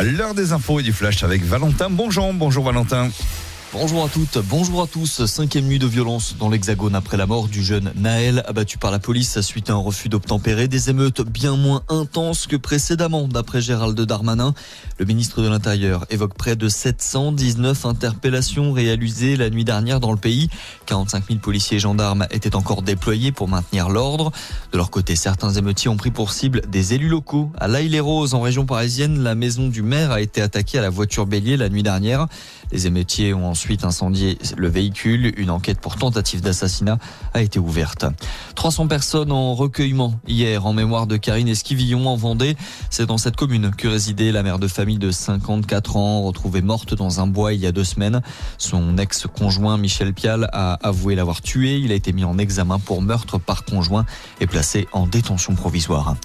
L'heure 0.02 0.34
des 0.34 0.52
infos 0.52 0.80
et 0.80 0.82
du 0.82 0.92
flash 0.92 1.22
avec 1.22 1.44
Valentin 1.44 1.88
Bonjour, 1.90 2.32
bonjour 2.32 2.64
Valentin. 2.64 3.10
Bonjour 3.76 4.04
à 4.04 4.08
toutes, 4.08 4.38
bonjour 4.38 4.82
à 4.82 4.86
tous. 4.86 5.26
Cinquième 5.26 5.64
nuit 5.64 5.80
de 5.80 5.86
violence 5.88 6.36
dans 6.38 6.48
l'Hexagone 6.48 6.94
après 6.94 7.16
la 7.16 7.26
mort 7.26 7.48
du 7.48 7.64
jeune 7.64 7.90
Naël, 7.96 8.44
abattu 8.46 8.78
par 8.78 8.92
la 8.92 9.00
police 9.00 9.40
suite 9.40 9.68
à 9.68 9.72
un 9.72 9.78
refus 9.78 10.08
d'obtempérer. 10.08 10.68
Des 10.68 10.90
émeutes 10.90 11.22
bien 11.22 11.56
moins 11.56 11.82
intenses 11.88 12.46
que 12.46 12.54
précédemment, 12.54 13.26
d'après 13.26 13.60
Gérald 13.60 14.00
Darmanin. 14.00 14.54
Le 14.98 15.04
ministre 15.04 15.42
de 15.42 15.48
l'Intérieur 15.48 16.06
évoque 16.10 16.34
près 16.34 16.54
de 16.54 16.68
719 16.68 17.84
interpellations 17.84 18.72
réalisées 18.72 19.34
la 19.34 19.50
nuit 19.50 19.64
dernière 19.64 19.98
dans 19.98 20.12
le 20.12 20.18
pays. 20.18 20.50
45 20.86 21.26
000 21.26 21.40
policiers 21.40 21.78
et 21.78 21.80
gendarmes 21.80 22.28
étaient 22.30 22.54
encore 22.54 22.82
déployés 22.82 23.32
pour 23.32 23.48
maintenir 23.48 23.88
l'ordre. 23.88 24.30
De 24.70 24.76
leur 24.76 24.90
côté, 24.90 25.16
certains 25.16 25.52
émeutiers 25.52 25.90
ont 25.90 25.96
pris 25.96 26.12
pour 26.12 26.30
cible 26.30 26.60
des 26.68 26.94
élus 26.94 27.08
locaux. 27.08 27.50
À 27.58 27.66
l'Aïle-les-Roses, 27.66 28.34
en 28.34 28.40
région 28.40 28.66
parisienne, 28.66 29.18
la 29.24 29.34
maison 29.34 29.66
du 29.66 29.82
maire 29.82 30.12
a 30.12 30.20
été 30.20 30.40
attaquée 30.40 30.78
à 30.78 30.82
la 30.82 30.90
voiture 30.90 31.26
bélier 31.26 31.56
la 31.56 31.68
nuit 31.68 31.82
dernière. 31.82 32.28
Les 32.74 32.88
émeutiers 32.88 33.32
ont 33.34 33.48
ensuite 33.48 33.84
incendié 33.84 34.36
le 34.56 34.66
véhicule. 34.66 35.32
Une 35.36 35.50
enquête 35.50 35.78
pour 35.78 35.94
tentative 35.94 36.40
d'assassinat 36.40 36.98
a 37.32 37.40
été 37.40 37.60
ouverte. 37.60 38.04
300 38.56 38.88
personnes 38.88 39.30
en 39.30 39.54
recueillement 39.54 40.14
hier 40.26 40.66
en 40.66 40.72
mémoire 40.72 41.06
de 41.06 41.16
Karine 41.16 41.46
Esquivillon 41.46 42.08
en 42.08 42.16
Vendée. 42.16 42.56
C'est 42.90 43.06
dans 43.06 43.16
cette 43.16 43.36
commune 43.36 43.70
que 43.70 43.86
résidait 43.86 44.32
la 44.32 44.42
mère 44.42 44.58
de 44.58 44.66
famille 44.66 44.98
de 44.98 45.12
54 45.12 45.96
ans, 45.96 46.22
retrouvée 46.22 46.62
morte 46.62 46.94
dans 46.94 47.20
un 47.20 47.28
bois 47.28 47.52
il 47.52 47.60
y 47.60 47.66
a 47.68 47.70
deux 47.70 47.84
semaines. 47.84 48.22
Son 48.58 48.98
ex-conjoint 48.98 49.78
Michel 49.78 50.12
Pial 50.12 50.48
a 50.52 50.72
avoué 50.82 51.14
l'avoir 51.14 51.42
tué. 51.42 51.78
Il 51.78 51.92
a 51.92 51.94
été 51.94 52.12
mis 52.12 52.24
en 52.24 52.38
examen 52.38 52.80
pour 52.80 53.02
meurtre 53.02 53.38
par 53.38 53.64
conjoint 53.64 54.04
et 54.40 54.48
placé 54.48 54.88
en 54.90 55.06
détention 55.06 55.54
provisoire. 55.54 56.16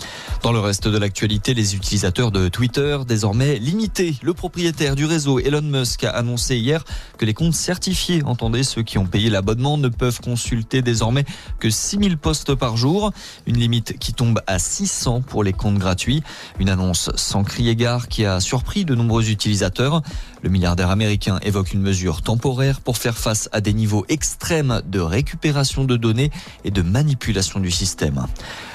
Dans 0.41 0.51
le 0.51 0.59
reste 0.59 0.87
de 0.87 0.97
l'actualité, 0.97 1.53
les 1.53 1.75
utilisateurs 1.75 2.31
de 2.31 2.47
Twitter 2.47 2.97
désormais 3.07 3.59
limités. 3.59 4.15
Le 4.23 4.33
propriétaire 4.33 4.95
du 4.95 5.05
réseau 5.05 5.37
Elon 5.37 5.61
Musk 5.61 6.05
a 6.05 6.09
annoncé 6.09 6.38
hier 6.47 6.83
que 7.17 7.25
les 7.25 7.33
comptes 7.33 7.53
certifiés, 7.53 8.23
entendez 8.23 8.63
ceux 8.63 8.81
qui 8.81 8.97
ont 8.97 9.05
payé 9.05 9.29
l'abonnement, 9.29 9.77
ne 9.77 9.89
peuvent 9.89 10.19
consulter 10.21 10.81
désormais 10.81 11.25
que 11.59 11.69
6000 11.69 12.17
postes 12.17 12.55
par 12.55 12.77
jour. 12.77 13.11
Une 13.45 13.57
limite 13.57 13.97
qui 13.99 14.13
tombe 14.13 14.41
à 14.47 14.59
600 14.59 15.21
pour 15.21 15.43
les 15.43 15.53
comptes 15.53 15.77
gratuits. 15.77 16.23
Une 16.59 16.69
annonce 16.69 17.09
sans 17.15 17.43
crier 17.43 17.75
gare 17.75 18.07
qui 18.07 18.25
a 18.25 18.39
surpris 18.39 18.85
de 18.85 18.95
nombreux 18.95 19.29
utilisateurs. 19.29 20.01
Le 20.41 20.49
milliardaire 20.49 20.89
américain 20.89 21.39
évoque 21.43 21.73
une 21.73 21.81
mesure 21.81 22.21
temporaire 22.21 22.81
pour 22.81 22.97
faire 22.97 23.17
face 23.17 23.49
à 23.51 23.61
des 23.61 23.73
niveaux 23.73 24.05
extrêmes 24.09 24.81
de 24.85 24.99
récupération 24.99 25.83
de 25.83 25.97
données 25.97 26.31
et 26.63 26.71
de 26.71 26.81
manipulation 26.81 27.59
du 27.59 27.71
système. 27.71 28.25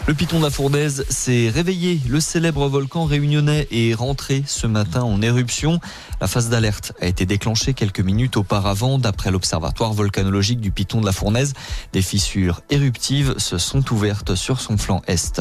Le 0.07 0.15
piton 0.15 0.39
de 0.39 0.45
la 0.45 0.51
Fournaise 0.51 1.07
s'est 1.09 1.49
réveillé. 1.49 2.01
Le 2.09 2.21
célèbre 2.21 2.69
volcan 2.69 3.05
réunionnais 3.07 3.67
est 3.71 3.95
rentré 3.95 4.43
ce 4.47 4.67
matin 4.67 5.03
en 5.03 5.23
éruption. 5.23 5.81
La 6.21 6.27
phase 6.27 6.51
d'alerte 6.51 6.93
a 7.01 7.07
été 7.07 7.25
déclenchée 7.25 7.73
quelques 7.73 8.01
minutes 8.01 8.37
auparavant 8.37 8.99
d'après 8.99 9.31
l'Observatoire 9.31 9.95
volcanologique 9.95 10.61
du 10.61 10.71
piton 10.71 11.01
de 11.01 11.07
la 11.07 11.13
Fournaise. 11.13 11.55
Des 11.93 12.03
fissures 12.03 12.61
éruptives 12.69 13.35
se 13.39 13.57
sont 13.57 13.93
ouvertes 13.93 14.35
sur 14.35 14.61
son 14.61 14.77
flanc 14.77 15.01
est. 15.07 15.41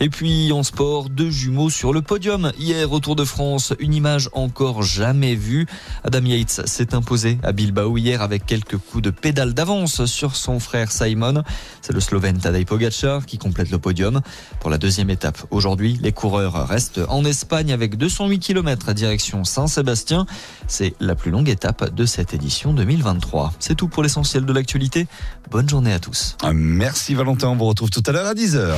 Et 0.00 0.08
puis 0.08 0.52
en 0.52 0.62
sport, 0.62 1.08
deux 1.08 1.30
jumeaux 1.30 1.70
sur 1.70 1.92
le 1.92 2.02
podium. 2.02 2.52
Hier 2.58 2.90
au 2.92 3.00
Tour 3.00 3.16
de 3.16 3.24
France, 3.24 3.72
une 3.80 3.94
image 3.94 4.30
encore 4.32 4.82
jamais 4.82 5.34
vue. 5.34 5.55
Adam 6.04 6.24
Yates 6.24 6.62
s'est 6.66 6.94
imposé 6.94 7.38
à 7.42 7.52
Bilbao 7.52 7.96
hier 7.96 8.22
avec 8.22 8.44
quelques 8.46 8.76
coups 8.76 9.02
de 9.02 9.10
pédale 9.10 9.54
d'avance 9.54 10.04
sur 10.06 10.36
son 10.36 10.60
frère 10.60 10.92
Simon. 10.92 11.42
C'est 11.80 11.92
le 11.92 12.00
Slovène 12.00 12.38
Tadej 12.38 12.66
Pogacar 12.66 13.24
qui 13.26 13.38
complète 13.38 13.70
le 13.70 13.78
podium 13.78 14.20
pour 14.60 14.70
la 14.70 14.78
deuxième 14.78 15.10
étape. 15.10 15.38
Aujourd'hui, 15.50 15.98
les 16.02 16.12
coureurs 16.12 16.68
restent 16.68 17.00
en 17.08 17.24
Espagne 17.24 17.72
avec 17.72 17.96
208 17.96 18.38
km 18.38 18.88
à 18.88 18.94
direction 18.94 19.44
Saint-Sébastien. 19.44 20.26
C'est 20.66 20.94
la 21.00 21.14
plus 21.14 21.30
longue 21.30 21.48
étape 21.48 21.94
de 21.94 22.04
cette 22.04 22.34
édition 22.34 22.72
2023. 22.72 23.52
C'est 23.58 23.74
tout 23.74 23.88
pour 23.88 24.02
l'essentiel 24.02 24.44
de 24.44 24.52
l'actualité. 24.52 25.06
Bonne 25.50 25.68
journée 25.68 25.92
à 25.92 25.98
tous. 25.98 26.36
Merci 26.52 27.14
Valentin, 27.14 27.48
on 27.48 27.56
vous 27.56 27.66
retrouve 27.66 27.90
tout 27.90 28.02
à 28.06 28.12
l'heure 28.12 28.26
à 28.26 28.34
10h. 28.34 28.74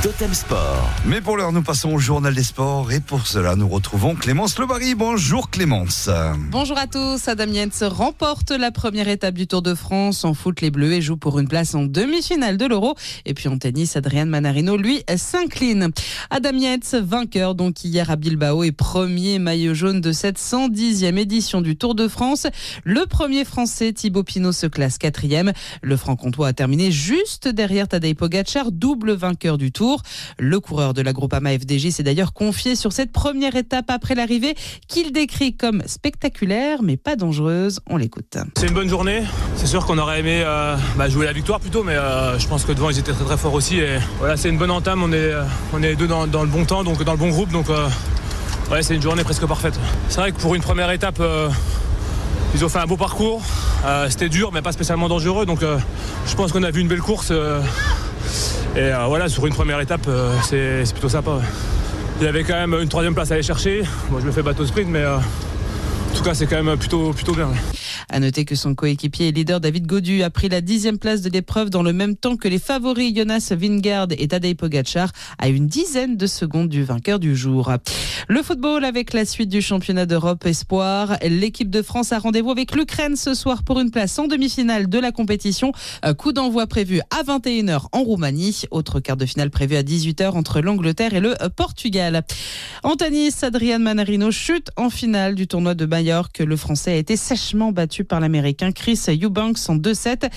Totem 0.00 0.32
Sport. 0.32 0.88
Mais 1.06 1.20
pour 1.20 1.36
l'heure, 1.36 1.50
nous 1.50 1.62
passons 1.62 1.92
au 1.92 1.98
journal 1.98 2.32
des 2.32 2.44
sports 2.44 2.92
et 2.92 3.00
pour 3.00 3.26
cela, 3.26 3.56
nous 3.56 3.68
retrouvons 3.68 4.14
Clémence 4.14 4.56
Lebary. 4.56 4.94
Bonjour 4.94 5.50
Clémence. 5.50 6.08
Bonjour 6.52 6.78
à 6.78 6.86
tous. 6.86 7.26
Adam 7.26 7.46
Yens 7.46 7.82
remporte 7.82 8.52
la 8.52 8.70
première 8.70 9.08
étape 9.08 9.34
du 9.34 9.48
Tour 9.48 9.60
de 9.60 9.74
France 9.74 10.24
en 10.24 10.34
foot 10.34 10.60
les 10.60 10.70
Bleus 10.70 10.92
et 10.92 11.02
joue 11.02 11.16
pour 11.16 11.40
une 11.40 11.48
place 11.48 11.74
en 11.74 11.82
demi-finale 11.82 12.56
de 12.58 12.66
l'Euro. 12.66 12.94
Et 13.24 13.34
puis 13.34 13.48
en 13.48 13.58
tennis, 13.58 13.96
Adrian 13.96 14.26
Manarino, 14.26 14.76
lui, 14.76 15.02
s'incline. 15.16 15.90
Adam 16.30 16.56
Yens, 16.56 16.94
vainqueur 16.94 17.56
donc 17.56 17.82
hier 17.82 18.08
à 18.08 18.14
Bilbao 18.14 18.62
et 18.62 18.70
premier 18.70 19.40
maillot 19.40 19.74
jaune 19.74 20.00
de 20.00 20.12
cette 20.12 20.38
110e 20.38 21.16
édition 21.16 21.60
du 21.60 21.76
Tour 21.76 21.96
de 21.96 22.06
France. 22.06 22.46
Le 22.84 23.04
premier 23.06 23.44
français, 23.44 23.92
Thibaut 23.92 24.22
Pinot, 24.22 24.52
se 24.52 24.68
classe 24.68 24.96
quatrième. 24.96 25.52
Le 25.82 25.96
franc-comtois 25.96 26.46
a 26.46 26.52
terminé 26.52 26.92
juste 26.92 27.48
derrière 27.48 27.88
Tadej 27.88 28.14
Pogacar, 28.14 28.70
double 28.70 29.10
vainqueur 29.14 29.58
du 29.58 29.72
Tour. 29.72 29.87
Le 30.38 30.60
coureur 30.60 30.94
de 30.94 31.02
la 31.02 31.12
Groupama 31.12 31.50
FDJ 31.58 31.90
s'est 31.90 32.02
d'ailleurs 32.02 32.32
confié 32.32 32.76
sur 32.76 32.92
cette 32.92 33.12
première 33.12 33.56
étape 33.56 33.86
après 33.88 34.14
l'arrivée 34.14 34.54
qu'il 34.88 35.12
décrit 35.12 35.56
comme 35.56 35.82
spectaculaire 35.86 36.82
mais 36.82 36.96
pas 36.96 37.16
dangereuse. 37.16 37.80
On 37.88 37.96
l'écoute. 37.96 38.36
C'est 38.56 38.66
une 38.66 38.74
bonne 38.74 38.88
journée. 38.88 39.22
C'est 39.56 39.66
sûr 39.66 39.86
qu'on 39.86 39.98
aurait 39.98 40.20
aimé 40.20 40.42
euh, 40.44 40.76
bah, 40.96 41.08
jouer 41.08 41.26
la 41.26 41.32
victoire 41.32 41.60
plutôt, 41.60 41.82
mais 41.82 41.94
euh, 41.94 42.38
je 42.38 42.46
pense 42.46 42.64
que 42.64 42.72
devant 42.72 42.90
ils 42.90 42.98
étaient 42.98 43.12
très 43.12 43.24
très 43.24 43.36
forts 43.36 43.54
aussi. 43.54 43.78
Et 43.78 43.98
voilà, 44.18 44.36
c'est 44.36 44.48
une 44.48 44.58
bonne 44.58 44.70
entame. 44.70 45.02
On 45.02 45.12
est, 45.12 45.16
euh, 45.16 45.44
on 45.72 45.82
est 45.82 45.96
deux 45.96 46.06
dans, 46.06 46.24
le 46.24 46.48
bon 46.48 46.64
temps, 46.64 46.84
donc 46.84 47.02
dans 47.02 47.12
le 47.12 47.18
bon 47.18 47.28
groupe. 47.28 47.50
Donc 47.50 47.66
ouais, 48.70 48.82
c'est 48.82 48.94
une 48.94 49.02
journée 49.02 49.24
presque 49.24 49.46
parfaite. 49.46 49.78
C'est 50.08 50.20
vrai 50.20 50.32
que 50.32 50.40
pour 50.40 50.54
une 50.54 50.62
première 50.62 50.90
étape. 50.90 51.22
Ils 52.54 52.64
ont 52.64 52.68
fait 52.68 52.78
un 52.78 52.86
beau 52.86 52.96
parcours. 52.96 53.42
C'était 54.08 54.28
dur, 54.28 54.50
mais 54.52 54.62
pas 54.62 54.72
spécialement 54.72 55.08
dangereux. 55.08 55.46
Donc, 55.46 55.60
je 55.60 56.34
pense 56.34 56.52
qu'on 56.52 56.62
a 56.62 56.70
vu 56.70 56.80
une 56.80 56.88
belle 56.88 57.00
course. 57.00 57.32
Et 58.76 58.92
euh, 58.92 59.06
voilà, 59.08 59.28
sur 59.28 59.46
une 59.46 59.54
première 59.54 59.80
étape, 59.80 60.06
euh, 60.08 60.32
c'est 60.44 60.92
plutôt 60.92 61.08
sympa. 61.08 61.40
Il 62.20 62.24
y 62.24 62.28
avait 62.28 62.44
quand 62.44 62.54
même 62.54 62.74
une 62.80 62.88
troisième 62.88 63.14
place 63.14 63.30
à 63.30 63.34
aller 63.34 63.42
chercher. 63.42 63.82
Moi, 64.10 64.20
je 64.20 64.26
me 64.26 64.30
fais 64.32 64.42
bateau 64.42 64.64
sprint, 64.66 64.88
mais 64.88 65.00
euh, 65.02 65.16
en 66.08 66.14
tout 66.14 66.22
cas, 66.22 66.34
c'est 66.34 66.46
quand 66.46 66.62
même 66.62 66.78
plutôt, 66.78 67.12
plutôt 67.12 67.34
bien. 67.34 67.50
À 68.10 68.20
noter 68.20 68.44
que 68.44 68.54
son 68.54 68.74
coéquipier 68.74 69.28
et 69.28 69.32
leader 69.32 69.60
David 69.60 69.86
Godu 69.86 70.22
a 70.22 70.30
pris 70.30 70.48
la 70.48 70.60
dixième 70.60 70.98
place 70.98 71.20
de 71.20 71.28
l'épreuve 71.28 71.68
dans 71.68 71.82
le 71.82 71.92
même 71.92 72.16
temps 72.16 72.36
que 72.36 72.48
les 72.48 72.58
favoris 72.58 73.14
Jonas 73.14 73.52
Vingard 73.54 74.08
et 74.10 74.28
Tadej 74.28 74.56
Pogacar 74.56 75.10
à 75.38 75.48
une 75.48 75.66
dizaine 75.66 76.16
de 76.16 76.26
secondes 76.26 76.68
du 76.68 76.82
vainqueur 76.84 77.18
du 77.18 77.36
jour. 77.36 77.70
Le 78.28 78.42
football 78.42 78.84
avec 78.84 79.12
la 79.12 79.24
suite 79.24 79.50
du 79.50 79.60
championnat 79.60 80.06
d'Europe 80.06 80.46
Espoir. 80.46 81.18
L'équipe 81.22 81.70
de 81.70 81.82
France 81.82 82.12
a 82.12 82.18
rendez-vous 82.18 82.50
avec 82.50 82.74
l'Ukraine 82.74 83.16
ce 83.16 83.34
soir 83.34 83.62
pour 83.62 83.78
une 83.78 83.90
place 83.90 84.18
en 84.18 84.26
demi-finale 84.26 84.88
de 84.88 84.98
la 84.98 85.12
compétition. 85.12 85.72
Coup 86.16 86.32
d'envoi 86.32 86.66
prévu 86.66 87.00
à 87.10 87.22
21h 87.22 87.86
en 87.92 88.02
Roumanie. 88.02 88.62
Autre 88.70 89.00
quart 89.00 89.16
de 89.16 89.26
finale 89.26 89.50
prévu 89.50 89.76
à 89.76 89.82
18h 89.82 90.30
entre 90.30 90.60
l'Angleterre 90.60 91.14
et 91.14 91.20
le 91.20 91.34
Portugal. 91.54 92.22
En 92.82 92.96
tennis, 92.96 93.42
Adrian 93.42 93.78
Manarino 93.78 94.30
chute 94.30 94.70
en 94.76 94.88
finale 94.90 95.34
du 95.34 95.46
tournoi 95.46 95.74
de 95.74 95.84
Majorque, 95.98 96.38
le 96.38 96.56
Français 96.56 96.92
a 96.92 96.96
été 96.96 97.16
sèchement 97.16 97.72
battu 97.72 98.04
par 98.04 98.20
l'Américain 98.20 98.70
Chris 98.70 99.00
Eubanks 99.08 99.58
en 99.68 99.76
2-7. 99.76 100.30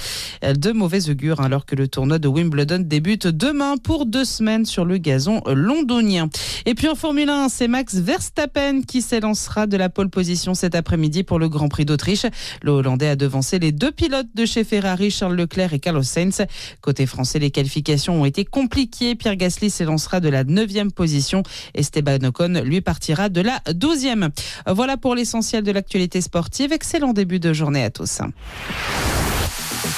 De 0.57 0.71
mauvais 0.71 1.07
augure 1.07 1.39
alors 1.39 1.67
que 1.67 1.75
le 1.75 1.87
tournoi 1.87 2.17
de 2.17 2.27
Wimbledon 2.27 2.79
débute 2.79 3.27
demain 3.27 3.77
pour 3.77 4.07
deux 4.07 4.25
semaines 4.25 4.65
sur 4.65 4.85
le 4.85 4.97
gazon 4.97 5.43
londonien. 5.45 6.29
Et 6.65 6.73
puis 6.73 6.87
en 6.87 6.95
Formule 6.95 7.29
1, 7.29 7.49
c'est 7.49 7.67
Max 7.67 7.95
Verstappen 7.95 8.81
qui 8.81 9.03
s'élancera 9.03 9.67
de 9.67 9.77
la 9.77 9.89
pole 9.89 10.09
position 10.09 10.55
cet 10.55 10.73
après-midi 10.73 11.21
pour 11.21 11.37
le 11.37 11.47
Grand 11.47 11.69
Prix 11.69 11.85
d'Autriche. 11.85 12.25
Le 12.63 12.71
Hollandais 12.71 13.09
a 13.09 13.15
devancé 13.15 13.59
les 13.59 13.71
deux 13.71 13.91
pilotes 13.91 14.33
de 14.33 14.45
chez 14.45 14.63
Ferrari, 14.63 15.11
Charles 15.11 15.35
Leclerc 15.35 15.73
et 15.73 15.79
Carlos 15.79 16.01
Sainz. 16.01 16.41
Côté 16.81 17.05
français, 17.05 17.37
les 17.37 17.51
qualifications 17.51 18.19
ont 18.19 18.25
été 18.25 18.45
compliquées. 18.45 19.13
Pierre 19.13 19.35
Gasly 19.35 19.69
s'élancera 19.69 20.21
de 20.21 20.29
la 20.29 20.43
9e 20.43 20.89
position. 20.89 21.43
Esteban 21.75 22.23
Ocon, 22.23 22.63
lui, 22.65 22.81
partira 22.81 23.29
de 23.29 23.41
la 23.41 23.59
12e. 23.67 24.29
Voilà 24.67 24.97
pour 24.97 25.13
l'essentiel 25.13 25.50
de 25.59 25.71
l'actualité 25.71 26.21
sportive. 26.21 26.71
Excellent 26.71 27.11
début 27.11 27.39
de 27.39 27.51
journée 27.51 27.83
à 27.83 27.89
tous. 27.89 28.19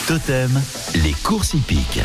Totem, 0.08 0.62
les 0.96 1.14
courses 1.24 1.54
hippiques. 1.54 2.02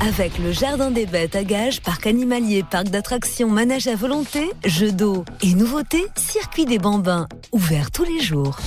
Avec 0.00 0.38
le 0.38 0.50
Jardin 0.50 0.90
des 0.90 1.04
Bêtes 1.04 1.36
à 1.36 1.44
Gage, 1.44 1.82
parc 1.82 2.06
animalier, 2.06 2.62
parc 2.62 2.88
d'attractions, 2.88 3.50
manège 3.50 3.86
à 3.86 3.96
volonté, 3.96 4.50
jeux 4.64 4.92
d'eau 4.92 5.26
et 5.42 5.52
nouveautés, 5.54 6.06
circuit 6.16 6.64
des 6.64 6.78
bambins, 6.78 7.28
ouvert 7.52 7.90
tous 7.90 8.04
les 8.04 8.20
jours. 8.20 8.58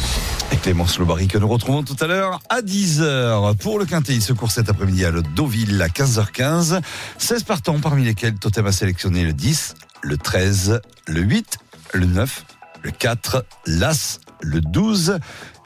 Et 0.52 0.58
Clémence 0.58 1.00
Lobary 1.00 1.28
que 1.28 1.40
nous 1.40 1.48
retrouvons 1.48 1.82
tout 1.82 1.96
à 2.02 2.06
l'heure 2.06 2.40
à 2.50 2.62
10h 2.62 3.56
pour 3.58 3.80
le 3.80 3.86
Quintet. 3.86 4.14
Il 4.14 4.22
se 4.22 4.34
court 4.34 4.52
cet 4.52 4.70
après-midi 4.70 5.06
à 5.06 5.10
le 5.10 5.24
Deauville 5.24 5.82
à 5.82 5.88
15h15. 5.88 6.82
16 7.18 7.44
partants 7.44 7.80
parmi 7.80 8.04
lesquels 8.04 8.36
Totem 8.36 8.68
a 8.68 8.72
sélectionné 8.72 9.24
le 9.24 9.34
10, 9.34 9.74
le 10.04 10.18
13, 10.18 10.82
le 11.08 11.22
8, 11.22 11.58
le 11.94 12.06
9, 12.06 12.46
le 12.84 12.92
4, 12.92 13.46
l'As, 13.66 14.20
le 14.42 14.62
12 14.62 15.20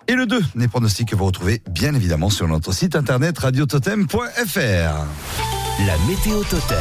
et 0.07 0.13
le 0.13 0.25
2. 0.25 0.41
Les 0.55 0.67
pronostics 0.67 1.09
que 1.09 1.15
vous 1.15 1.25
retrouvez 1.25 1.61
bien 1.69 1.93
évidemment 1.93 2.29
sur 2.29 2.47
notre 2.47 2.71
site 2.71 2.95
internet 2.95 3.37
radiototem.fr. 3.37 4.17
La 5.85 5.97
météo 6.07 6.43
Totem. 6.43 6.77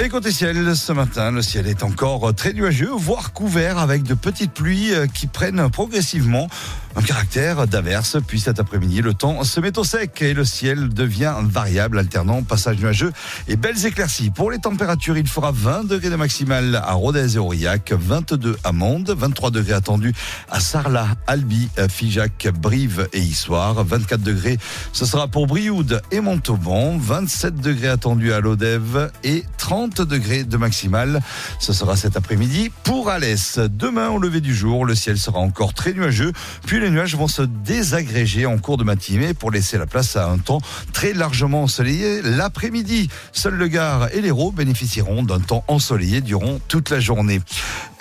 Et 0.00 0.08
côté 0.08 0.32
ciel, 0.32 0.74
ce 0.74 0.92
matin, 0.92 1.30
le 1.30 1.42
ciel 1.42 1.66
est 1.66 1.82
encore 1.82 2.34
très 2.34 2.52
nuageux, 2.52 2.90
voire 2.90 3.32
couvert 3.32 3.78
avec 3.78 4.02
de 4.02 4.14
petites 4.14 4.52
pluies 4.52 4.92
euh, 4.92 5.06
qui 5.06 5.26
prennent 5.26 5.70
progressivement 5.70 6.48
un 6.96 7.02
caractère 7.02 7.66
d'averse. 7.66 8.18
Puis 8.26 8.40
cet 8.40 8.60
après-midi, 8.60 9.02
le 9.02 9.14
temps 9.14 9.44
se 9.44 9.60
met 9.60 9.78
au 9.78 9.84
sec 9.84 10.22
et 10.22 10.34
le 10.34 10.44
ciel 10.44 10.88
devient 10.88 11.34
variable, 11.42 11.98
alternant 11.98 12.42
passage 12.42 12.78
nuageux 12.78 13.12
et 13.48 13.56
belles 13.56 13.86
éclaircies. 13.86 14.30
Pour 14.30 14.50
les 14.50 14.58
températures, 14.58 15.16
il 15.16 15.28
fera 15.28 15.52
20 15.52 15.84
degrés 15.84 16.10
de 16.10 16.16
maximal 16.16 16.76
à 16.76 16.92
Rodez 16.92 17.36
et 17.36 17.38
Aurillac, 17.38 17.92
22 17.92 18.56
à 18.64 18.72
Mende, 18.72 19.14
23 19.16 19.50
degrés 19.50 19.74
attendus 19.74 20.12
à 20.50 20.60
Sarlat, 20.60 21.08
Albi, 21.26 21.68
Figeac, 21.88 22.48
Brive 22.60 23.08
et 23.12 23.20
Issoire, 23.20 23.84
24 23.84 24.22
degrés, 24.22 24.58
ce 24.92 25.04
sera 25.04 25.28
pour 25.28 25.46
Brioude 25.46 26.02
et 26.10 26.20
Montauban, 26.20 26.96
27 26.98 27.56
degrés 27.56 27.88
attendus 27.88 28.32
à 28.32 28.40
Lodève 28.40 29.10
et 29.24 29.44
30 29.58 30.02
degrés 30.02 30.44
de 30.44 30.56
maximal. 30.56 31.20
Ce 31.58 31.72
sera 31.72 31.96
cet 31.96 32.16
après-midi 32.16 32.70
pour 32.84 33.08
Alès. 33.08 33.58
Demain, 33.58 34.10
au 34.10 34.18
lever 34.18 34.40
du 34.40 34.54
jour, 34.54 34.84
le 34.84 34.94
ciel 34.94 35.18
sera 35.18 35.38
encore 35.38 35.74
très 35.74 35.92
nuageux, 35.92 36.32
puis 36.66 36.81
les 36.82 36.90
nuages 36.90 37.14
vont 37.14 37.28
se 37.28 37.42
désagréger 37.42 38.44
en 38.44 38.58
cours 38.58 38.76
de 38.76 38.82
matinée 38.82 39.34
pour 39.34 39.52
laisser 39.52 39.78
la 39.78 39.86
place 39.86 40.16
à 40.16 40.28
un 40.28 40.38
temps 40.38 40.60
très 40.92 41.12
largement 41.12 41.62
ensoleillé 41.62 42.22
l'après-midi. 42.22 43.08
Seul 43.32 43.54
le 43.54 43.68
Gard 43.68 44.08
et 44.12 44.20
l'Hérault 44.20 44.50
bénéficieront 44.50 45.22
d'un 45.22 45.38
temps 45.38 45.62
ensoleillé 45.68 46.20
durant 46.20 46.58
toute 46.66 46.90
la 46.90 46.98
journée. 46.98 47.40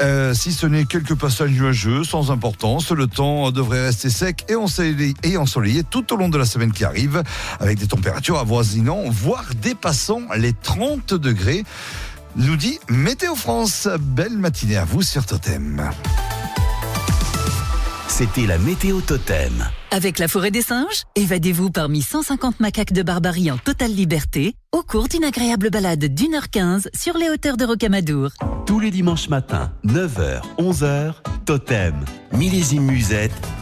Euh, 0.01 0.33
si 0.33 0.51
ce 0.51 0.65
n'est 0.65 0.85
quelques 0.85 1.13
passages 1.13 1.51
nuageux 1.51 2.03
sans 2.03 2.31
importance, 2.31 2.91
le 2.91 3.05
temps 3.05 3.51
devrait 3.51 3.85
rester 3.85 4.09
sec 4.09 4.45
et 4.49 4.55
ensoleillé, 4.55 5.13
et 5.21 5.37
ensoleillé 5.37 5.83
tout 5.83 6.11
au 6.11 6.17
long 6.17 6.29
de 6.29 6.39
la 6.39 6.45
semaine 6.45 6.71
qui 6.71 6.83
arrive, 6.83 7.21
avec 7.59 7.77
des 7.77 7.87
températures 7.87 8.39
avoisinant, 8.39 9.03
voire 9.09 9.45
dépassant 9.61 10.21
les 10.35 10.53
30 10.53 11.13
degrés. 11.13 11.63
Nous 12.35 12.55
dit 12.55 12.79
Météo 12.89 13.35
France. 13.35 13.87
Belle 13.99 14.37
matinée 14.37 14.77
à 14.77 14.85
vous 14.85 15.03
sur 15.03 15.23
Totem. 15.25 15.91
C'était 18.11 18.45
la 18.45 18.57
météo 18.57 18.99
Totem. 18.99 19.69
Avec 19.89 20.19
la 20.19 20.27
forêt 20.27 20.51
des 20.51 20.61
singes, 20.61 21.03
évadez-vous 21.15 21.71
parmi 21.71 22.01
150 22.01 22.59
macaques 22.59 22.91
de 22.91 23.03
Barbarie 23.03 23.49
en 23.49 23.57
totale 23.57 23.93
liberté 23.93 24.53
au 24.73 24.83
cours 24.83 25.07
d'une 25.07 25.23
agréable 25.23 25.69
balade 25.69 26.03
d'une 26.03 26.35
heure 26.35 26.49
15 26.49 26.89
sur 26.93 27.17
les 27.17 27.29
hauteurs 27.29 27.55
de 27.55 27.63
Rocamadour. 27.63 28.31
Tous 28.65 28.81
les 28.81 28.91
dimanches 28.91 29.29
matins, 29.29 29.71
9h, 29.85 30.41
11h, 30.59 31.13
Totem, 31.45 31.95
millésime 32.33 32.83
musette 32.83 33.31